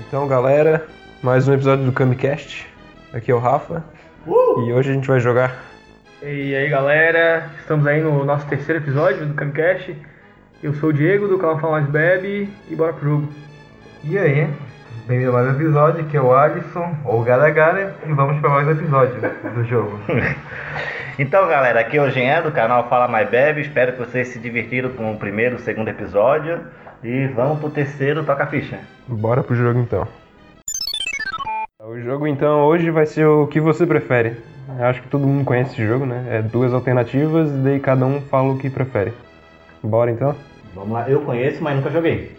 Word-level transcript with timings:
Então, 0.00 0.26
galera, 0.26 0.86
mais 1.22 1.46
um 1.46 1.52
episódio 1.52 1.84
do 1.84 1.92
Camicast. 1.92 2.66
Aqui 3.12 3.30
é 3.30 3.34
o 3.34 3.38
Rafa. 3.38 3.84
E 4.26 4.72
hoje 4.72 4.90
a 4.90 4.94
gente 4.94 5.06
vai 5.06 5.20
jogar. 5.20 5.54
E 6.22 6.54
aí 6.54 6.68
galera, 6.68 7.50
estamos 7.58 7.86
aí 7.86 8.00
no 8.00 8.24
nosso 8.24 8.46
terceiro 8.46 8.82
episódio 8.82 9.26
do 9.26 9.34
Camcast. 9.34 9.94
Eu 10.62 10.72
sou 10.74 10.88
o 10.88 10.92
Diego 10.92 11.28
do 11.28 11.38
canal 11.38 11.58
Fala 11.58 11.80
Mais 11.80 11.86
Bebe 11.86 12.48
e 12.70 12.74
bora 12.74 12.94
pro 12.94 13.10
jogo. 13.10 13.28
E 14.02 14.18
aí, 14.18 14.48
bem-vindo 15.06 15.30
a 15.30 15.34
mais 15.34 15.48
um 15.48 15.60
episódio, 15.60 16.04
que 16.06 16.16
é 16.16 16.20
o 16.20 16.34
Alisson, 16.34 16.96
ou 17.04 17.22
Gara 17.22 17.50
Gara, 17.50 17.94
e 18.04 18.12
vamos 18.12 18.40
para 18.40 18.50
mais 18.50 18.68
um 18.68 18.72
episódio 18.72 19.20
do 19.54 19.64
jogo. 19.64 20.00
Então, 21.18 21.46
galera, 21.46 21.80
aqui 21.80 21.98
é 21.98 22.02
o 22.02 22.08
Jean 22.08 22.40
do 22.40 22.50
canal 22.50 22.88
Fala 22.88 23.06
Mais 23.06 23.28
Bebe. 23.28 23.60
Espero 23.60 23.92
que 23.92 23.98
vocês 23.98 24.28
se 24.28 24.38
divertiram 24.38 24.88
com 24.88 25.12
o 25.12 25.18
primeiro 25.18 25.56
e 25.56 25.58
o 25.58 25.60
segundo 25.60 25.88
episódio. 25.88 26.60
E 27.02 27.26
vamos 27.28 27.60
pro 27.60 27.70
terceiro 27.70 28.24
Toca 28.24 28.46
Ficha. 28.46 28.80
Bora 29.08 29.42
pro 29.42 29.56
jogo 29.56 29.78
então. 29.80 30.06
O 31.82 31.98
jogo 31.98 32.26
então 32.26 32.66
hoje 32.66 32.90
vai 32.90 33.06
ser 33.06 33.24
o 33.24 33.46
que 33.46 33.58
você 33.58 33.86
prefere. 33.86 34.36
Eu 34.78 34.84
acho 34.84 35.00
que 35.00 35.08
todo 35.08 35.26
mundo 35.26 35.44
conhece 35.44 35.72
esse 35.72 35.86
jogo, 35.86 36.04
né? 36.04 36.26
É 36.28 36.42
duas 36.42 36.74
alternativas 36.74 37.50
e 37.50 37.56
daí 37.58 37.80
cada 37.80 38.04
um 38.04 38.20
fala 38.20 38.52
o 38.52 38.58
que 38.58 38.68
prefere. 38.68 39.14
Bora 39.82 40.10
então? 40.10 40.36
Vamos 40.74 40.92
lá, 40.92 41.08
eu 41.08 41.22
conheço, 41.22 41.62
mas 41.62 41.74
nunca 41.74 41.90
joguei. 41.90 42.36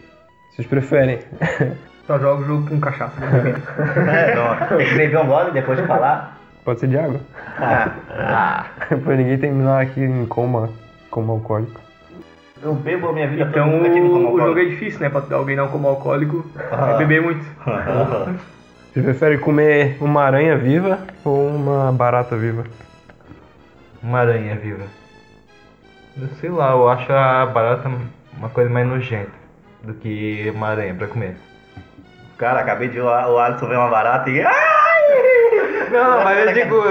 Vocês 0.52 0.68
preferem? 0.68 1.20
Só 2.06 2.20
jogo 2.20 2.44
o 2.44 2.46
jogo 2.46 2.70
com 2.70 2.80
cachaça. 2.80 3.16
É, 4.12 4.36
não, 4.36 4.78
tem 4.78 4.88
que 4.88 4.96
beber 4.96 5.20
um 5.20 5.28
gole 5.28 5.52
depois 5.52 5.80
de 5.80 5.88
falar. 5.88 6.38
Pode 6.64 6.80
ser 6.80 6.88
de 6.88 6.98
água. 6.98 7.20
Ah, 7.58 7.92
ah, 8.10 8.66
pra 9.04 9.16
ninguém 9.16 9.40
terminar 9.40 9.82
aqui 9.82 10.02
em 10.02 10.26
coma, 10.28 10.70
coma 11.10 11.34
alcoólico. 11.34 11.80
Eu 12.64 12.74
bebo 12.76 13.10
a 13.10 13.14
minha 13.14 13.28
vida 13.28 13.44
Então 13.44 13.70
toda, 13.72 13.90
como 13.90 14.34
o 14.34 14.40
jogo 14.40 14.60
é 14.60 14.66
difícil, 14.66 15.00
né? 15.00 15.10
Pra 15.10 15.24
alguém 15.36 15.56
não 15.56 15.68
como 15.68 15.88
alcoólico 15.88 16.46
Ah. 16.72 16.92
é 16.92 16.98
beber 16.98 17.22
muito. 17.22 17.44
Você 18.94 19.02
prefere 19.02 19.38
comer 19.38 19.98
uma 20.02 20.22
aranha 20.24 20.58
viva 20.58 21.00
ou 21.24 21.48
uma 21.48 21.92
barata 21.94 22.36
viva? 22.36 22.66
Uma 24.04 24.20
aranha 24.20 24.56
viva. 24.56 24.84
Eu 26.20 26.28
sei 26.42 26.50
lá, 26.50 26.72
eu 26.72 26.90
acho 26.90 27.12
a 27.12 27.46
barata 27.46 27.90
uma 28.38 28.50
coisa 28.50 28.70
mais 28.70 28.86
nojenta 28.86 29.32
do 29.84 29.94
que 29.94 30.52
uma 30.54 30.68
aranha 30.68 30.94
pra 30.94 31.08
comer. 31.08 31.38
Cara, 32.38 32.60
acabei 32.60 32.90
de 32.90 33.00
o 33.00 33.06
o 33.06 33.38
Alisson 33.40 33.68
ver 33.68 33.78
uma 33.78 33.90
barata 33.90 34.30
e. 34.30 34.42
Ai! 34.42 34.71
Não, 35.92 36.24
mas 36.24 36.48
eu 36.48 36.54
digo. 36.54 36.84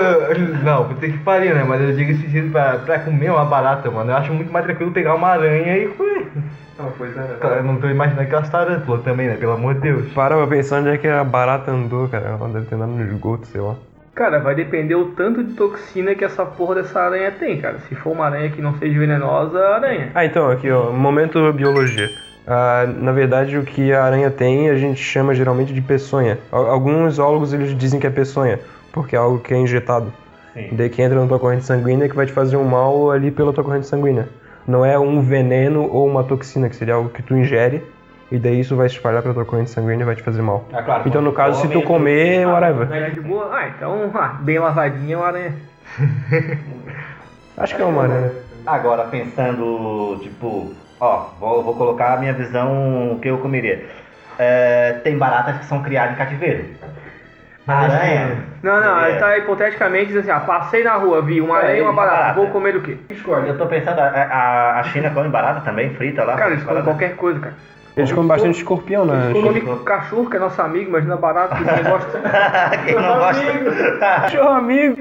Não, 0.62 0.88
puta 0.88 1.06
que 1.08 1.18
pariu, 1.18 1.54
né? 1.54 1.64
Mas 1.66 1.80
eu 1.80 1.92
digo 1.92 2.10
esse 2.12 2.22
sentido 2.22 2.52
pra, 2.52 2.78
pra 2.78 2.98
comer 2.98 3.30
uma 3.30 3.44
barata, 3.44 3.90
mano. 3.90 4.10
Eu 4.10 4.16
acho 4.16 4.32
muito 4.32 4.52
mais 4.52 4.64
tranquilo 4.64 4.92
pegar 4.92 5.14
uma 5.14 5.28
aranha 5.28 5.78
e 5.78 5.88
comer. 5.88 6.30
Não, 6.78 6.90
pois 6.96 7.16
é. 7.16 7.36
Cara, 7.40 7.56
Eu 7.56 7.64
não 7.64 7.76
tô 7.76 7.88
imaginando 7.88 8.22
aquelas 8.22 8.48
tarântulas 8.48 9.02
também, 9.02 9.28
né? 9.28 9.36
Pelo 9.36 9.52
amor 9.52 9.74
de 9.74 9.80
Deus. 9.80 10.12
Para 10.12 10.36
pra 10.36 10.46
pensar 10.46 10.80
onde 10.80 10.90
é 10.90 10.98
que 10.98 11.08
a 11.08 11.24
barata 11.24 11.70
andou, 11.70 12.08
cara. 12.08 12.28
Ela 12.28 12.48
deve 12.48 12.66
ter 12.66 12.74
andado 12.74 12.92
no 12.92 13.02
esgoto, 13.02 13.46
sei 13.46 13.60
lá. 13.60 13.74
Cara, 14.14 14.38
vai 14.38 14.54
depender 14.54 14.94
o 14.96 15.12
tanto 15.12 15.42
de 15.42 15.54
toxina 15.54 16.14
que 16.14 16.24
essa 16.24 16.44
porra 16.44 16.76
dessa 16.76 17.00
aranha 17.00 17.30
tem, 17.30 17.60
cara. 17.60 17.78
Se 17.88 17.94
for 17.94 18.12
uma 18.12 18.26
aranha 18.26 18.50
que 18.50 18.60
não 18.60 18.74
seja 18.78 18.98
venenosa, 18.98 19.58
aranha. 19.68 20.10
Ah, 20.14 20.24
então, 20.24 20.50
aqui, 20.50 20.70
ó, 20.70 20.90
momento 20.90 21.52
biologia. 21.52 22.08
Ah, 22.52 22.84
na 22.84 23.12
verdade, 23.12 23.56
o 23.56 23.62
que 23.62 23.92
a 23.92 24.02
aranha 24.04 24.28
tem, 24.28 24.68
a 24.70 24.74
gente 24.74 25.00
chama 25.00 25.32
geralmente 25.34 25.72
de 25.72 25.80
peçonha. 25.80 26.36
Al- 26.50 26.66
Alguns 26.66 27.14
zoólogos 27.14 27.52
eles 27.52 27.78
dizem 27.78 28.00
que 28.00 28.06
é 28.08 28.10
peçonha, 28.10 28.58
porque 28.92 29.14
é 29.14 29.18
algo 29.20 29.38
que 29.38 29.54
é 29.54 29.56
injetado. 29.56 30.12
Sim. 30.52 30.68
Daí 30.72 30.90
que 30.90 31.00
entra 31.00 31.20
na 31.20 31.28
tua 31.28 31.38
corrente 31.38 31.64
sanguínea 31.64 32.08
que 32.08 32.16
vai 32.16 32.26
te 32.26 32.32
fazer 32.32 32.56
um 32.56 32.64
mal 32.64 33.12
ali 33.12 33.30
pela 33.30 33.52
tua 33.52 33.62
corrente 33.62 33.86
sanguínea. 33.86 34.28
Não 34.66 34.84
é 34.84 34.98
um 34.98 35.20
veneno 35.22 35.88
ou 35.92 36.04
uma 36.08 36.24
toxina, 36.24 36.68
que 36.68 36.74
seria 36.74 36.94
algo 36.94 37.08
que 37.10 37.22
tu 37.22 37.36
ingere, 37.36 37.84
e 38.32 38.38
daí 38.38 38.58
isso 38.58 38.74
vai 38.74 38.88
se 38.88 38.96
espalhar 38.96 39.22
pela 39.22 39.32
tua 39.34 39.44
corrente 39.44 39.70
sanguínea 39.70 40.02
e 40.02 40.06
vai 40.06 40.16
te 40.16 40.22
fazer 40.24 40.42
mal. 40.42 40.64
Ah, 40.72 40.82
claro, 40.82 41.04
Então, 41.06 41.22
no 41.22 41.32
caso, 41.32 41.60
se 41.62 41.68
tu 41.68 41.74
come, 41.82 41.86
comer, 41.86 42.46
whatever. 42.48 43.12
De 43.12 43.20
boa? 43.20 43.48
Ah, 43.52 43.68
então, 43.68 44.10
ah, 44.12 44.38
bem 44.42 44.58
lavadinha 44.58 45.14
é 45.14 45.16
uma 45.18 45.26
aranha. 45.28 45.54
Acho 47.56 47.76
que 47.76 47.82
é 47.82 47.84
uma 47.84 48.02
aranha. 48.02 48.32
Agora, 48.66 49.04
pensando, 49.04 50.18
tipo, 50.20 50.72
ó, 51.00 51.30
vou, 51.40 51.62
vou 51.62 51.74
colocar 51.74 52.14
a 52.14 52.16
minha 52.18 52.32
visão 52.32 53.18
que 53.22 53.28
eu 53.28 53.38
comeria. 53.38 53.84
É, 54.38 54.94
tem 55.04 55.16
baratas 55.18 55.58
que 55.58 55.64
são 55.66 55.82
criadas 55.82 56.14
em 56.14 56.18
cativeiro. 56.18 56.64
Aranha. 57.66 58.38
Não, 58.62 58.80
não, 58.80 59.04
É. 59.04 59.10
ele 59.10 59.18
tá 59.20 59.38
hipoteticamente 59.38 60.06
dizendo 60.06 60.22
assim, 60.22 60.30
ah, 60.30 60.40
passei 60.40 60.82
na 60.82 60.94
rua, 60.94 61.22
vi 61.22 61.40
uma 61.40 61.58
É, 61.58 61.62
aranha 61.62 61.78
e 61.78 61.82
uma 61.82 61.92
barata, 61.92 62.16
barata. 62.16 62.34
vou 62.40 62.48
comer 62.48 62.76
o 62.76 62.82
quê? 62.82 62.96
Eu 63.46 63.56
tô 63.58 63.66
pensando, 63.66 63.98
a, 64.00 64.06
a, 64.08 64.80
a 64.80 64.82
China 64.84 65.10
come 65.10 65.28
barata 65.28 65.60
também, 65.60 65.90
frita 65.94 66.24
lá. 66.24 66.36
Cara, 66.36 66.52
eles 66.52 66.64
comem 66.64 66.82
qualquer 66.82 67.14
coisa, 67.16 67.38
cara. 67.38 67.54
Eles 68.00 68.12
comem 68.12 68.28
bastante 68.28 68.56
escorpião, 68.56 69.04
né? 69.04 69.32
Come 69.32 69.60
cachorro, 69.84 70.28
que 70.28 70.36
é 70.36 70.40
nosso 70.40 70.60
amigo, 70.60 70.90
imagina 70.90 71.16
barata, 71.16 71.56
que 71.56 71.64
ninguém 71.64 71.84
gosta. 71.84 72.20
Quem 72.84 72.94
não 72.94 73.18
gosta. 73.18 73.98
Cachorro 73.98 74.48
amigo! 74.48 74.96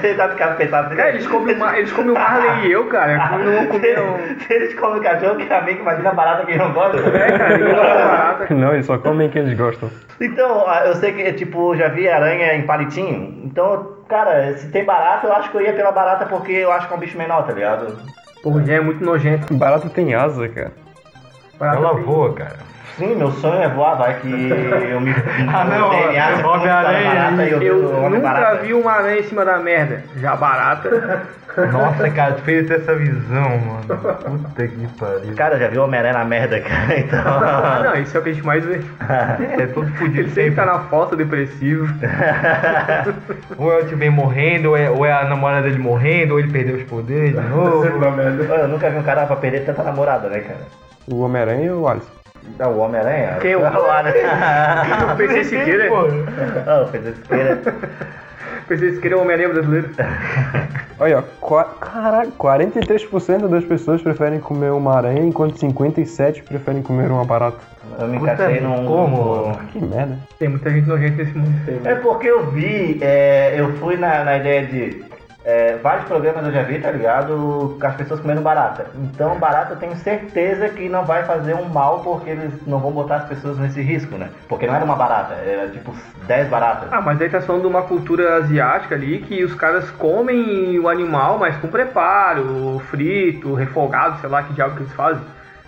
Você 0.00 0.14
tá 0.14 0.28
ficando 0.30 0.56
pensando 0.56 0.86
assim. 0.86 0.96
Cara, 0.96 1.08
eles 1.10 1.26
comem 1.26 1.54
o, 1.54 1.58
Mar- 1.58 1.78
eles 1.78 1.92
comem 1.92 2.10
o 2.10 2.14
Marley 2.14 2.66
e 2.66 2.72
eu, 2.72 2.86
cara. 2.88 3.38
Não 3.38 3.52
vão 3.52 3.66
comer 3.66 4.00
um... 4.00 4.38
Se 4.40 4.52
eles 4.52 4.74
comem 4.74 5.02
cachorro, 5.02 5.36
que 5.36 5.52
é 5.52 5.58
amigo, 5.58 5.80
imagina 5.80 6.12
barata 6.12 6.46
que 6.46 6.56
não 6.56 6.72
gosta. 6.72 6.98
É, 6.98 7.38
cara, 7.38 7.58
barata. 7.58 8.54
Não, 8.54 8.72
eles 8.72 8.86
só 8.86 8.98
comem 8.98 9.28
que 9.28 9.38
eles 9.38 9.56
gostam. 9.58 9.90
Então, 10.20 10.64
ah, 10.68 10.84
eu 10.86 10.94
sei 10.94 11.12
que, 11.12 11.32
tipo, 11.32 11.74
já 11.76 11.88
vi 11.88 12.08
aranha 12.08 12.54
em 12.54 12.62
palitinho. 12.66 13.42
Então, 13.44 13.98
cara, 14.08 14.54
se 14.54 14.68
tem 14.70 14.84
barata, 14.84 15.26
eu 15.26 15.32
acho 15.32 15.50
que 15.50 15.56
eu 15.56 15.60
ia 15.62 15.72
pela 15.72 15.92
barata 15.92 16.26
porque 16.26 16.52
eu 16.52 16.70
acho 16.72 16.86
que 16.86 16.94
é 16.94 16.96
um 16.96 17.00
bicho 17.00 17.18
menor, 17.18 17.44
tá 17.46 17.52
ligado? 17.52 17.98
Porra, 18.42 18.62
é 18.70 18.80
muito 18.80 19.04
nojento. 19.04 19.52
Barata 19.54 19.88
tem 19.88 20.14
asa, 20.14 20.48
cara. 20.48 20.72
Barata 21.64 21.78
Ela 21.78 21.94
voa, 21.94 22.32
cara. 22.34 22.56
Sim, 22.98 23.16
meu 23.16 23.30
sonho 23.32 23.60
é 23.60 23.68
voar, 23.68 23.96
vai 23.96 24.14
que 24.20 24.28
eu 24.28 25.00
me. 25.00 25.12
Ah, 25.52 25.64
não, 25.64 25.90
DNA 25.90 26.46
Homem-Aranha, 26.46 27.46
eu, 27.48 27.62
Eu 27.62 27.96
homem 27.96 28.20
nunca 28.20 28.32
barata. 28.32 28.62
vi 28.62 28.72
uma 28.72 28.92
aranha 28.92 29.18
em 29.18 29.24
cima 29.24 29.44
da 29.44 29.58
merda. 29.58 30.04
Já 30.16 30.36
barata. 30.36 31.26
Nossa, 31.72 32.10
cara, 32.10 32.34
tu 32.34 32.42
fez 32.42 32.68
essa 32.70 32.94
visão, 32.94 33.58
mano. 33.58 33.84
Puta 33.86 34.66
que 34.66 34.88
pariu. 34.98 35.34
Cara, 35.36 35.56
já 35.58 35.68
viu 35.68 35.82
o 35.82 35.84
Homem-Aranha 35.84 36.14
na 36.14 36.24
merda, 36.24 36.60
cara, 36.60 36.98
então. 36.98 37.20
Ah, 37.24 37.80
não, 37.84 38.00
isso 38.00 38.16
é 38.16 38.20
o 38.20 38.22
que 38.22 38.30
a 38.30 38.32
gente 38.32 38.46
mais 38.46 38.64
vê. 38.64 38.80
É, 39.58 39.66
todo 39.66 39.86
fudido 39.92 40.20
Ele 40.20 40.30
sempre 40.30 40.56
tá 40.56 40.66
na 40.66 40.80
foto 40.80 41.16
depressivo. 41.16 41.86
Ou 43.56 43.72
é 43.72 43.82
o 43.82 43.86
tio 43.86 44.12
morrendo, 44.12 44.70
ou 44.70 44.76
é, 44.76 44.90
ou 44.90 45.06
é 45.06 45.12
a 45.12 45.24
namorada 45.24 45.62
dele 45.62 45.78
morrendo, 45.78 46.34
ou 46.34 46.40
ele 46.40 46.50
perdeu 46.50 46.76
os 46.76 46.82
poderes 46.84 47.34
de 47.34 47.48
novo. 47.48 47.84
eu 47.86 48.68
nunca 48.68 48.90
vi 48.90 48.98
um 48.98 49.02
cara 49.02 49.26
pra 49.26 49.36
perder 49.36 49.64
tanta 49.64 49.82
namorada, 49.82 50.28
né, 50.28 50.40
cara? 50.40 50.84
O 51.06 51.20
Homem-Aranha 51.20 51.74
ou 51.74 51.82
o 51.82 51.88
Alisson? 51.88 52.08
Não, 52.58 52.72
o 52.72 52.78
Homem-Aranha? 52.78 53.38
Quem 53.40 53.52
é 53.52 53.56
o- 53.56 53.60
o 53.62 53.90
Aranha? 53.90 55.12
O 55.12 55.16
PC 55.16 55.44
Siqueira. 55.44 55.90
Oh, 55.92 56.86
fez 56.88 57.06
esse 57.06 57.20
cara. 57.22 57.60
PC 58.68 58.92
Siqueira 58.94 59.16
é 59.16 59.18
o 59.18 59.22
Homem-Aranha 59.22 59.48
brasileiro. 59.50 59.90
Olha, 61.00 61.18
ó, 61.18 61.22
qua- 61.40 61.64
caraca, 61.80 62.30
43% 62.38 63.48
das 63.48 63.64
pessoas 63.64 64.00
preferem 64.00 64.38
comer 64.38 64.70
uma 64.70 64.94
aranha, 64.96 65.22
enquanto 65.24 65.56
57% 65.58 66.44
preferem 66.44 66.82
comer 66.82 67.10
uma 67.10 67.24
barata. 67.24 67.58
Eu 67.98 68.06
me 68.06 68.16
encaixei 68.16 68.60
num. 68.60 68.86
como? 68.86 69.58
Que 69.72 69.80
merda. 69.84 70.16
Tem 70.38 70.48
muita 70.48 70.70
gente 70.70 70.86
nojenta 70.88 71.16
nesse 71.24 71.36
mundo. 71.36 71.52
É 71.84 71.96
porque 71.96 72.28
eu 72.28 72.48
vi, 72.52 72.98
é, 73.02 73.54
eu 73.58 73.72
fui 73.74 73.96
na, 73.96 74.22
na 74.24 74.36
ideia 74.36 74.66
de. 74.66 75.04
É, 75.44 75.76
vários 75.82 76.06
programas 76.06 76.44
eu 76.46 76.52
já 76.52 76.62
vi, 76.62 76.78
tá 76.78 76.90
ligado? 76.90 77.76
Com 77.78 77.86
as 77.86 77.94
pessoas 77.96 78.18
comendo 78.20 78.40
barata. 78.40 78.86
Então, 78.94 79.38
barata 79.38 79.74
eu 79.74 79.78
tenho 79.78 79.94
certeza 79.96 80.68
que 80.70 80.88
não 80.88 81.04
vai 81.04 81.24
fazer 81.24 81.54
um 81.54 81.64
mal 81.68 82.00
porque 82.00 82.30
eles 82.30 82.52
não 82.66 82.78
vão 82.78 82.90
botar 82.92 83.16
as 83.16 83.24
pessoas 83.28 83.58
nesse 83.58 83.82
risco, 83.82 84.16
né? 84.16 84.30
Porque 84.48 84.66
não 84.66 84.74
era 84.74 84.84
uma 84.84 84.96
barata, 84.96 85.34
era 85.34 85.68
tipo 85.68 85.94
10 86.26 86.48
baratas. 86.48 86.88
Ah, 86.90 87.00
mas 87.00 87.20
aí 87.20 87.28
tá 87.28 87.40
falando 87.40 87.62
de 87.62 87.68
uma 87.68 87.82
cultura 87.82 88.36
asiática 88.36 88.94
ali 88.94 89.18
que 89.18 89.44
os 89.44 89.54
caras 89.54 89.90
comem 89.90 90.78
o 90.78 90.88
animal, 90.88 91.36
mas 91.38 91.56
com 91.58 91.68
preparo, 91.68 92.80
frito, 92.90 93.52
refogado, 93.54 94.18
sei 94.20 94.28
lá 94.30 94.42
que 94.42 94.52
diabo 94.54 94.76
que 94.76 94.82
eles 94.82 94.92
fazem. 94.94 95.22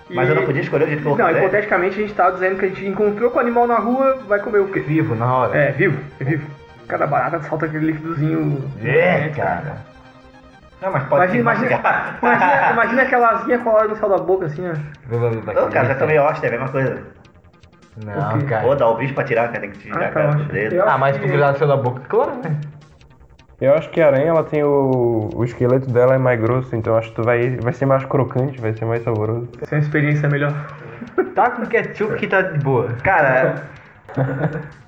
E- 0.08 0.14
Mas 0.14 0.28
eu 0.28 0.36
não 0.36 0.44
podia 0.44 0.62
escolher 0.62 0.84
o 0.84 0.86
jeito 0.86 1.02
que 1.02 1.08
eu 1.08 1.16
Não, 1.16 1.24
fazer. 1.26 1.38
hipoteticamente 1.40 1.98
a 1.98 2.02
gente 2.02 2.14
tá 2.14 2.30
dizendo 2.30 2.56
que 2.58 2.64
a 2.64 2.68
gente 2.68 2.86
encontrou 2.86 3.30
com 3.30 3.38
o 3.38 3.40
animal 3.40 3.66
na 3.66 3.76
rua, 3.78 4.18
vai 4.26 4.38
comer 4.38 4.60
o 4.60 4.68
quê? 4.68 4.80
Vivo 4.80 5.14
na 5.16 5.36
hora. 5.36 5.56
É, 5.58 5.72
vivo, 5.72 5.98
é 6.20 6.24
vivo. 6.24 6.46
Cada 6.88 7.06
barata 7.06 7.40
solta 7.42 7.66
aquele 7.66 7.86
líquidozinho. 7.86 8.70
É, 8.82 9.28
cara. 9.30 9.76
Não, 10.80 10.92
mas 10.92 11.04
pode 11.04 11.38
Imagina, 11.38 11.72
imagina, 11.74 12.18
imagina, 12.22 12.70
imagina 12.72 13.02
aquela 13.02 13.28
asinha 13.30 13.58
colada 13.58 13.88
no 13.88 13.96
céu 13.96 14.08
da 14.08 14.18
boca, 14.18 14.46
assim, 14.46 14.62
ó. 14.68 14.72
Ô, 15.64 15.70
cara, 15.70 15.88
já 15.88 15.94
tomei 15.94 16.18
hóstia, 16.18 16.46
é 16.46 16.48
a 16.48 16.52
mesma 16.52 16.68
coisa. 16.68 17.02
Não, 18.04 18.38
O 18.38 18.44
cara. 18.44 18.66
Ou 18.66 18.76
dá 18.76 18.86
o 18.88 18.96
bicho 18.96 19.14
pra 19.14 19.24
tirar, 19.24 19.48
cara, 19.48 19.60
tem 19.60 19.70
que 19.70 19.78
tirar 19.78 20.02
Ah, 20.02 20.08
a 20.08 20.10
tá, 20.12 20.28
hóstia. 20.28 20.44
dedo. 20.44 20.82
Ah, 20.86 20.98
mas 20.98 21.16
tu 21.16 21.26
virar 21.26 21.54
o 21.54 21.58
céu 21.58 21.66
da 21.66 21.76
boca, 21.78 22.02
claro, 22.08 22.32
né? 22.44 22.54
Eu 23.58 23.72
acho 23.74 23.88
que 23.88 24.02
a 24.02 24.06
aranha 24.08 24.28
ela 24.28 24.44
tem 24.44 24.62
o, 24.62 25.30
o 25.34 25.42
esqueleto 25.42 25.90
dela 25.90 26.14
é 26.14 26.18
mais 26.18 26.38
grosso, 26.38 26.76
então 26.76 26.94
acho 26.94 27.08
que 27.08 27.16
tu 27.16 27.22
vai, 27.22 27.56
vai 27.56 27.72
ser 27.72 27.86
mais 27.86 28.04
crocante, 28.04 28.60
vai 28.60 28.74
ser 28.74 28.84
mais 28.84 29.02
saboroso. 29.02 29.48
Essa 29.62 29.76
é 29.76 29.78
uma 29.78 29.82
experiência 29.82 30.28
melhor. 30.28 30.52
Tá 31.34 31.50
com 31.52 31.64
ketchup 31.64 32.16
que 32.16 32.26
tá 32.26 32.42
de 32.42 32.58
boa. 32.58 32.88
Cara, 33.02 33.62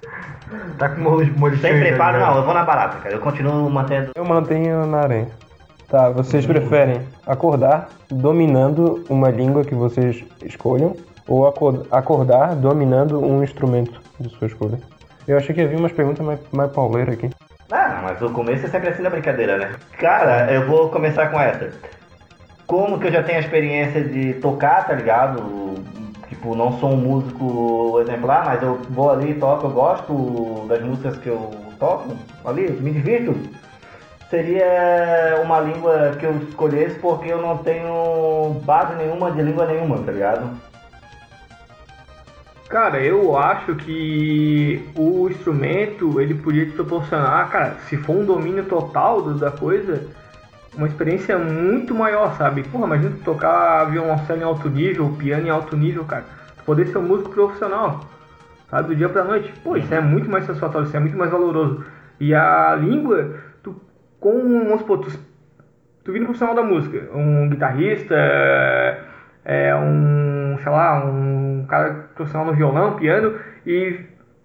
Tá 0.78 0.88
com 0.88 1.00
molho, 1.00 1.32
molho 1.38 1.58
sem 1.58 1.78
preparo, 1.78 2.18
não, 2.20 2.36
eu 2.36 2.44
vou 2.44 2.54
na 2.54 2.64
barata, 2.64 2.98
cara. 2.98 3.14
Eu 3.14 3.20
continuo 3.20 3.68
mantendo. 3.70 4.10
Eu 4.14 4.24
mantenho 4.24 4.86
na 4.86 5.00
aranha. 5.00 5.28
Tá, 5.88 6.10
vocês 6.10 6.44
preferem 6.46 7.00
acordar 7.26 7.88
dominando 8.10 9.04
uma 9.08 9.30
língua 9.30 9.64
que 9.64 9.74
vocês 9.74 10.22
escolham 10.44 10.94
ou 11.26 11.46
acor- 11.48 11.86
acordar 11.90 12.54
dominando 12.54 13.18
um 13.24 13.42
instrumento 13.42 14.00
de 14.20 14.28
sua 14.30 14.46
escolha. 14.48 14.78
Eu 15.26 15.36
achei 15.36 15.54
que 15.54 15.60
havia 15.62 15.78
umas 15.78 15.92
perguntas 15.92 16.24
mais, 16.24 16.40
mais 16.52 16.70
pauleiras 16.72 17.14
aqui. 17.14 17.30
Ah, 17.70 18.00
mas 18.02 18.20
o 18.22 18.30
começo 18.30 18.66
é 18.66 18.68
sempre 18.68 18.88
assim 18.90 19.02
na 19.02 19.10
brincadeira, 19.10 19.56
né? 19.58 19.72
Cara, 19.98 20.50
eu 20.52 20.66
vou 20.66 20.88
começar 20.90 21.28
com 21.30 21.40
essa. 21.40 21.70
Como 22.66 22.98
que 22.98 23.06
eu 23.06 23.12
já 23.12 23.22
tenho 23.22 23.38
a 23.38 23.42
experiência 23.42 24.02
de 24.04 24.34
tocar, 24.34 24.86
tá 24.86 24.92
ligado? 24.94 25.42
Tipo, 26.38 26.55
não 26.55 26.79
sou 26.79 26.93
um 26.93 26.96
músico 26.96 27.99
exemplar, 28.00 28.44
mas 28.46 28.62
eu 28.62 28.79
vou 28.90 29.11
ali, 29.11 29.35
toco, 29.35 29.67
eu 29.67 29.70
gosto 29.70 30.67
das 30.69 30.81
músicas 30.81 31.19
que 31.19 31.29
eu 31.29 31.50
toco 31.81 32.17
ali, 32.44 32.70
me 32.70 32.93
divirto. 32.93 33.35
Seria 34.31 35.40
uma 35.43 35.58
língua 35.58 36.14
que 36.17 36.25
eu 36.25 36.37
escolhesse 36.49 36.96
porque 37.00 37.29
eu 37.29 37.43
não 37.43 37.58
tenho 37.58 38.61
base 38.64 38.94
nenhuma 38.94 39.32
de 39.32 39.43
língua 39.43 39.67
nenhuma, 39.67 39.99
tá 39.99 40.12
ligado? 40.12 40.49
Cara, 42.69 43.00
eu 43.00 43.37
acho 43.37 43.75
que 43.75 44.88
o 44.94 45.29
instrumento 45.29 46.20
ele 46.20 46.35
podia 46.35 46.67
te 46.67 46.73
proporcionar, 46.73 47.50
cara, 47.50 47.79
se 47.88 47.96
for 47.96 48.14
um 48.14 48.25
domínio 48.25 48.64
total 48.67 49.23
da 49.23 49.50
coisa, 49.50 50.06
uma 50.78 50.86
experiência 50.86 51.36
muito 51.36 51.92
maior, 51.92 52.34
sabe? 52.34 52.62
Porra, 52.62 52.86
imagina 52.86 53.10
tu 53.10 53.25
tocar 53.25 53.84
violoncelo 53.86 54.40
em 54.40 54.44
alto 54.44 54.70
nível, 54.70 55.12
piano 55.19 55.46
em 55.46 55.50
alto 55.50 55.76
nível, 55.76 56.04
cara. 56.04 56.25
Tu 56.56 56.64
poder 56.64 56.86
ser 56.86 56.98
um 56.98 57.02
músico 57.02 57.30
profissional, 57.30 58.00
sabe? 58.70 58.88
Do 58.88 58.96
dia 58.96 59.08
pra 59.08 59.25
noite. 59.25 59.52
Pô, 59.64 59.76
isso 59.76 59.92
é 59.92 60.00
muito 60.00 60.30
mais 60.30 60.46
satisfatório, 60.46 60.86
isso 60.86 60.96
é 60.96 61.00
muito 61.00 61.19
mais 61.19 61.32
valoroso. 61.32 61.84
E 62.20 62.32
a 62.32 62.76
língua, 62.76 63.34
tu, 63.60 63.75
com, 64.20 64.64
vamos 64.64 64.80
supor, 64.80 65.00
tu, 65.00 65.10
tu 66.04 66.12
vira 66.12 66.22
um 66.22 66.26
profissional 66.26 66.54
da 66.54 66.62
música, 66.62 67.08
um 67.12 67.48
guitarrista, 67.48 68.14
é, 69.44 69.75
um, 69.75 70.58
sei 70.62 70.70
lá, 70.70 71.04
um 71.04 71.66
cara 71.69 72.08
profissional 72.14 72.46
no 72.46 72.54
violão, 72.54 72.94
piano, 72.94 73.34
e 73.66 73.98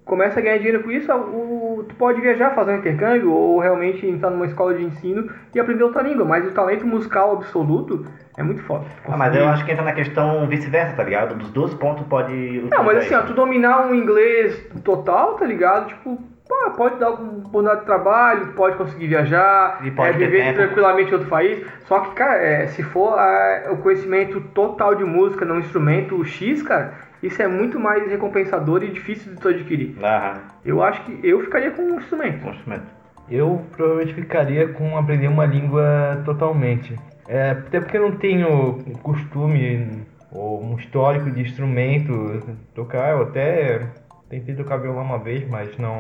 começa 0.04 0.40
a 0.40 0.42
ganhar 0.42 0.58
dinheiro 0.58 0.82
com 0.82 0.92
isso, 0.92 1.14
o, 1.14 1.63
pode 1.94 2.22
viajar, 2.22 2.52
fazer 2.56 2.74
um 2.74 2.78
intercâmbio, 2.78 3.32
ou 3.32 3.60
realmente 3.60 4.06
entrar 4.06 4.30
numa 4.30 4.46
escola 4.46 4.74
de 4.74 4.84
ensino 4.84 5.30
e 5.54 5.60
aprender 5.60 5.84
outra 5.84 6.02
língua, 6.02 6.26
mas 6.26 6.46
o 6.46 6.52
talento 6.52 6.86
musical 6.86 7.34
absoluto 7.34 8.06
é 8.38 8.44
muito 8.44 8.62
forte. 8.64 8.88
Ah, 9.08 9.16
mas 9.18 9.36
eu 9.36 9.48
acho 9.48 9.64
que 9.66 9.72
entra 9.72 9.84
na 9.84 9.94
questão 9.94 10.48
vice-versa, 10.48 10.96
tá 10.96 11.04
ligado? 11.04 11.36
Dos 11.36 11.50
dois 11.52 11.74
pontos 11.76 12.06
pode. 12.08 12.34
Não, 12.72 12.84
mas 12.84 13.00
assim, 13.00 13.14
ó, 13.14 13.22
tu 13.22 13.34
dominar 13.34 13.86
um 13.88 13.94
inglês 13.96 14.60
total, 14.84 15.36
tá 15.36 15.46
ligado? 15.46 15.88
Tipo, 15.88 16.18
pô, 16.48 16.72
pode 16.72 17.00
dar 17.00 17.08
alguma 17.08 17.38
oportunidade 17.38 17.82
de 17.82 17.86
trabalho, 17.86 18.48
pode 18.54 18.76
conseguir 18.78 19.08
viajar, 19.08 19.80
E 19.84 19.92
pode 19.92 20.10
é, 20.16 20.26
viver 20.26 20.44
tempo. 20.44 20.58
tranquilamente 20.58 21.12
em 21.12 21.14
outro 21.14 21.30
país. 21.30 21.66
Só 21.86 22.00
que, 22.00 22.12
cara, 22.16 22.36
é, 22.36 22.68
se 22.68 22.82
for 22.82 23.14
ah, 23.18 23.70
o 23.72 23.78
conhecimento 23.78 24.42
total 24.54 24.96
de 24.96 25.04
música 25.04 25.46
num 25.46 25.60
instrumento 25.60 26.24
X, 26.26 26.64
cara, 26.64 26.94
isso 27.24 27.42
é 27.42 27.48
muito 27.48 27.80
mais 27.80 28.08
recompensador 28.10 28.84
e 28.84 28.92
difícil 28.92 29.34
de 29.34 29.40
tu 29.40 29.48
adquirir. 29.48 29.96
Aham, 30.04 30.42
Eu 30.66 30.84
acho 30.84 31.02
que 31.04 31.20
eu 31.24 31.40
ficaria 31.42 31.72
com 31.72 31.82
um 31.82 31.98
instrumento. 32.00 32.46
um 32.46 32.52
instrumento. 32.52 32.86
Eu 33.30 33.62
provavelmente 33.72 34.14
ficaria 34.14 34.68
com 34.68 34.98
aprender 34.98 35.28
uma 35.30 35.46
língua 35.46 36.22
totalmente. 36.26 36.94
É, 37.28 37.52
até 37.52 37.80
porque 37.80 37.98
eu 37.98 38.10
não 38.10 38.18
tenho 38.18 38.84
costume 39.02 40.06
ou 40.32 40.62
um 40.64 40.76
histórico 40.78 41.32
de 41.32 41.42
instrumento 41.42 42.42
tocar. 42.76 43.12
Eu 43.12 43.24
até 43.24 43.82
tentei 44.30 44.54
tocar 44.56 44.78
violão 44.78 45.04
uma 45.04 45.20
vez, 45.20 45.48
mas 45.50 45.76
não. 45.78 45.96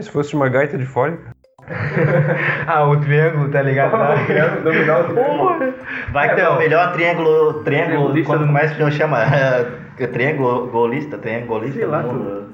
Se 0.00 0.10
fosse 0.10 0.34
uma 0.34 0.48
gaita 0.48 0.78
de 0.78 0.86
fole, 0.86 1.18
Ah, 2.66 2.84
o 2.88 2.96
triângulo, 3.00 3.50
tá 3.50 3.60
ligado? 3.62 3.92
dominar 4.62 5.00
o 5.10 5.14
Porra! 5.14 5.74
Vai 6.12 6.34
que 6.34 6.40
É, 6.40 6.44
é 6.44 6.48
o 6.48 6.58
melhor 6.58 6.92
triângulo, 6.92 7.62
triângulo, 7.62 8.24
quando 8.24 8.40
do- 8.40 8.46
começa 8.46 8.82
não 8.82 8.90
chama 8.90 9.22
é, 9.22 9.66
triângulo 10.08 10.66
golista, 10.68 11.18
triangulista 11.18 11.78
Sei 11.78 11.86
lá, 11.86 12.02
do 12.02 12.08
mundo, 12.14 12.44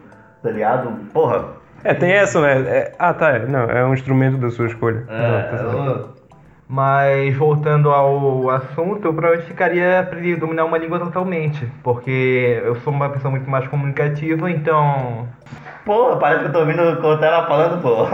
tá 0.42 0.50
ligado? 0.50 0.90
Porra, 1.12 1.44
É, 1.84 1.94
tem 1.94 2.12
essa, 2.12 2.40
né? 2.40 2.60
É- 2.68 2.92
ah, 2.98 3.14
tá. 3.14 3.30
é, 3.30 3.46
Não, 3.46 3.60
é 3.64 3.84
um 3.84 3.94
instrumento 3.94 4.36
da 4.38 4.50
sua 4.50 4.66
escolha. 4.66 5.04
é, 5.08 5.52
Não, 5.52 5.58
tá 5.58 5.64
eu- 5.64 6.08
Mas 6.70 7.34
voltando 7.36 7.90
ao 7.90 8.50
assunto, 8.50 9.06
eu 9.06 9.12
provavelmente 9.14 9.46
ficaria 9.46 10.00
aprender 10.00 10.34
a 10.34 10.38
dominar 10.38 10.64
uma 10.66 10.76
língua 10.76 10.98
totalmente, 10.98 11.66
porque 11.82 12.60
eu 12.62 12.74
sou 12.80 12.92
uma 12.92 13.08
pessoa 13.08 13.30
muito 13.30 13.48
mais 13.48 13.66
comunicativa, 13.68 14.50
então 14.50 15.26
porra, 15.86 16.16
parece 16.18 16.40
que 16.42 16.46
eu 16.48 16.52
tô 16.52 16.58
ouvindo 16.58 16.82
o 16.82 16.96
Cortella 17.00 17.46
falando, 17.46 17.80
pô. 17.80 18.06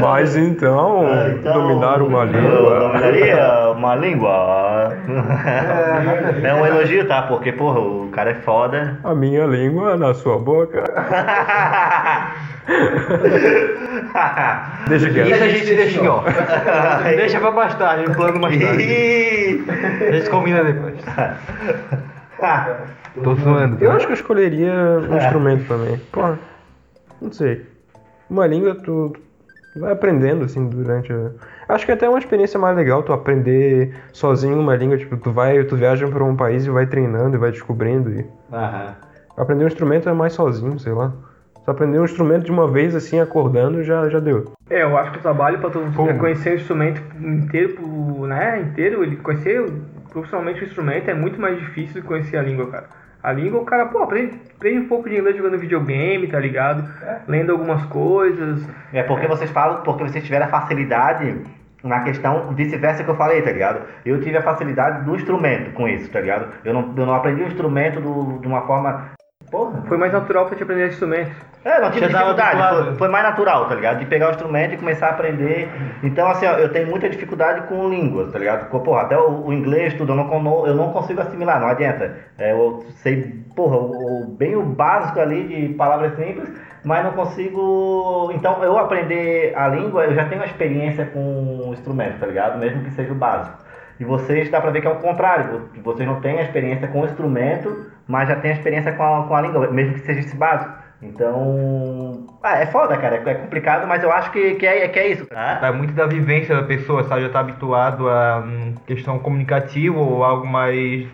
Mas 0.00 0.36
então, 0.36 1.06
Ah, 1.06 1.28
então, 1.30 1.52
dominar 1.54 2.02
uma 2.02 2.24
Eu 2.24 2.26
língua. 2.26 2.78
dominaria 2.80 3.70
uma 3.74 3.94
língua. 3.94 4.30
É 6.42 6.54
um 6.54 6.66
elogio, 6.66 7.06
tá? 7.06 7.22
Porque, 7.22 7.52
porra, 7.52 7.80
o 7.80 8.08
cara 8.10 8.30
é 8.30 8.34
foda. 8.34 8.98
A 9.04 9.14
minha 9.14 9.44
língua 9.46 9.96
na 9.96 10.14
sua 10.14 10.38
boca. 10.38 10.82
Deixa 14.88 15.06
Isso 15.08 15.14
quieto. 15.14 15.42
a 15.42 15.48
gente 15.48 15.74
deixa 15.74 16.00
em 16.00 16.06
off. 16.08 16.26
deixa 17.16 17.40
pra 17.40 17.50
mais 17.50 17.74
tarde, 17.74 18.10
um 18.10 18.14
plano 18.14 18.38
mais 18.40 18.58
tarde. 18.60 19.64
A 20.08 20.12
gente 20.12 20.30
combina 20.30 20.62
depois. 20.62 20.94
Tô 23.22 23.34
zoando. 23.34 23.76
tá? 23.76 23.84
Eu 23.84 23.92
acho 23.92 24.06
que 24.06 24.12
eu 24.12 24.16
escolheria 24.16 24.72
um 24.72 25.16
instrumento 25.16 25.66
também. 25.66 25.98
Porra, 26.12 26.38
não 27.20 27.32
sei. 27.32 27.66
Uma 28.30 28.46
língua 28.46 28.74
tu, 28.74 29.12
tu 29.72 29.80
vai 29.80 29.92
aprendendo 29.92 30.44
assim 30.44 30.68
durante 30.68 31.12
a... 31.12 31.30
Acho 31.68 31.86
que 31.86 31.92
até 31.92 32.06
é 32.06 32.08
uma 32.08 32.18
experiência 32.18 32.58
mais 32.58 32.76
legal 32.76 33.02
tu 33.02 33.12
aprender 33.12 33.94
sozinho 34.12 34.58
uma 34.58 34.74
língua, 34.74 34.98
tipo, 34.98 35.16
tu 35.16 35.30
vai, 35.30 35.62
tu 35.64 35.76
viaja 35.76 36.06
para 36.08 36.24
um 36.24 36.36
país 36.36 36.66
e 36.66 36.70
vai 36.70 36.86
treinando 36.86 37.36
e 37.36 37.38
vai 37.38 37.50
descobrindo 37.50 38.10
e 38.10 38.26
Aham. 38.52 38.94
aprender 39.36 39.64
um 39.64 39.68
instrumento 39.68 40.08
é 40.08 40.12
mais 40.12 40.32
sozinho, 40.32 40.78
sei 40.78 40.92
lá. 40.92 41.12
Tu 41.64 41.70
aprender 41.70 41.98
um 42.00 42.04
instrumento 42.04 42.44
de 42.44 42.50
uma 42.50 42.66
vez 42.66 42.94
assim 42.94 43.20
acordando 43.20 43.82
já 43.84 44.08
já 44.08 44.18
deu. 44.18 44.52
É, 44.68 44.82
eu 44.82 44.96
acho 44.96 45.12
que 45.12 45.18
o 45.18 45.22
trabalho 45.22 45.58
para 45.58 45.70
tu 45.70 45.80
Como? 45.94 46.18
conhecer 46.18 46.52
o 46.52 46.56
instrumento 46.56 47.00
inteiro, 47.20 48.26
né, 48.26 48.60
inteiro, 48.60 49.02
ele 49.04 49.16
conhecer 49.16 49.64
profissionalmente 50.10 50.62
o 50.62 50.64
instrumento 50.64 51.08
é 51.08 51.14
muito 51.14 51.40
mais 51.40 51.58
difícil 51.58 51.94
do 51.94 52.02
que 52.02 52.08
conhecer 52.08 52.36
a 52.36 52.42
língua, 52.42 52.66
cara. 52.66 53.01
A 53.22 53.32
língua, 53.32 53.60
o 53.60 53.64
cara, 53.64 53.86
pô, 53.86 54.02
aprende, 54.02 54.36
aprende 54.56 54.78
um 54.80 54.88
pouco 54.88 55.08
de 55.08 55.16
inglês 55.16 55.36
jogando 55.36 55.58
videogame, 55.58 56.26
tá 56.26 56.40
ligado? 56.40 56.84
Lendo 57.28 57.52
algumas 57.52 57.84
coisas. 57.86 58.66
É 58.92 59.02
porque 59.04 59.28
vocês 59.28 59.50
falam, 59.50 59.82
porque 59.82 60.02
vocês 60.04 60.24
tiveram 60.24 60.46
a 60.46 60.48
facilidade 60.48 61.40
na 61.84 62.00
questão 62.00 62.52
vice-versa 62.54 63.02
que 63.04 63.10
eu 63.10 63.16
falei, 63.16 63.42
tá 63.42 63.50
ligado? 63.52 63.82
Eu 64.04 64.20
tive 64.20 64.36
a 64.36 64.42
facilidade 64.42 65.04
do 65.04 65.14
instrumento 65.14 65.72
com 65.72 65.86
isso, 65.88 66.10
tá 66.10 66.20
ligado? 66.20 66.48
Eu 66.64 66.74
não, 66.74 66.94
eu 66.96 67.06
não 67.06 67.14
aprendi 67.14 67.42
o 67.42 67.46
instrumento 67.46 68.00
do- 68.00 68.38
de 68.40 68.46
uma 68.46 68.62
forma. 68.62 69.10
Porra. 69.52 69.82
Foi 69.86 69.96
mais 69.98 70.12
natural 70.12 70.46
pra 70.46 70.56
te 70.56 70.62
aprender 70.64 70.88
instrumento. 70.88 71.30
É, 71.64 71.78
não 71.80 71.90
tive 71.92 72.06
dificuldade, 72.08 72.56
foi, 72.86 72.94
foi 72.96 73.08
mais 73.08 73.22
natural, 73.24 73.68
tá 73.68 73.74
ligado? 73.76 73.98
De 74.00 74.06
pegar 74.06 74.28
o 74.28 74.30
instrumento 74.32 74.74
e 74.74 74.76
começar 74.78 75.06
a 75.06 75.10
aprender. 75.10 75.68
Então, 76.02 76.26
assim, 76.26 76.44
ó, 76.46 76.54
eu 76.54 76.72
tenho 76.72 76.88
muita 76.88 77.08
dificuldade 77.08 77.68
com 77.68 77.88
línguas, 77.88 78.32
tá 78.32 78.38
ligado? 78.40 78.68
Porra, 78.82 79.02
até 79.02 79.16
o, 79.16 79.44
o 79.46 79.52
inglês, 79.52 79.94
tudo, 79.94 80.10
eu 80.12 80.16
não, 80.16 80.66
eu 80.66 80.74
não 80.74 80.90
consigo 80.92 81.20
assimilar, 81.20 81.60
não 81.60 81.68
adianta. 81.68 82.16
É, 82.36 82.50
eu 82.50 82.84
sei, 82.96 83.44
porra, 83.54 83.76
o, 83.76 84.22
o- 84.22 84.26
bem 84.26 84.56
o 84.56 84.62
básico 84.64 85.20
ali 85.20 85.44
de 85.46 85.74
palavras 85.74 86.16
simples, 86.16 86.50
mas 86.82 87.04
não 87.04 87.12
consigo. 87.12 88.32
Então, 88.34 88.64
eu 88.64 88.76
aprender 88.78 89.52
a 89.56 89.68
língua, 89.68 90.04
eu 90.06 90.14
já 90.14 90.24
tenho 90.24 90.40
uma 90.40 90.46
experiência 90.46 91.04
com 91.06 91.68
o 91.68 91.72
instrumento, 91.72 92.18
tá 92.18 92.26
ligado? 92.26 92.58
Mesmo 92.58 92.82
que 92.82 92.90
seja 92.90 93.12
o 93.12 93.14
básico. 93.14 93.58
E 94.00 94.04
vocês 94.04 94.50
dá 94.50 94.60
pra 94.60 94.70
ver 94.72 94.80
que 94.80 94.88
é 94.88 94.90
o 94.90 94.96
contrário. 94.96 95.68
Vocês 95.84 96.08
não 96.08 96.20
têm 96.20 96.38
a 96.40 96.42
experiência 96.42 96.88
com 96.88 97.02
o 97.02 97.04
instrumento, 97.04 97.91
mas 98.08 98.28
já 98.28 98.36
têm 98.36 98.50
a 98.50 98.54
experiência 98.54 98.92
com 98.92 99.02
a, 99.02 99.26
com 99.26 99.34
a 99.34 99.40
língua, 99.40 99.70
mesmo 99.70 99.94
que 99.94 100.00
seja 100.00 100.20
esse 100.20 100.36
básico. 100.36 100.72
Então. 101.02 102.26
Ah, 102.42 102.58
é 102.58 102.66
foda, 102.66 102.96
cara. 102.96 103.16
É 103.16 103.34
complicado, 103.34 103.86
mas 103.88 104.02
eu 104.02 104.12
acho 104.12 104.30
que, 104.30 104.54
que, 104.54 104.66
é, 104.66 104.86
que 104.88 104.98
é 104.98 105.08
isso. 105.08 105.26
Tá? 105.26 105.58
Vai 105.60 105.72
muito 105.72 105.92
da 105.92 106.06
vivência 106.06 106.54
da 106.54 106.62
pessoa, 106.62 107.04
sabe? 107.04 107.22
Já 107.22 107.28
tá 107.28 107.40
habituado 107.40 108.08
a 108.08 108.38
hum, 108.44 108.74
questão 108.86 109.18
comunicativa 109.18 109.98
ou 109.98 110.22
algo 110.24 110.46
mais 110.46 111.06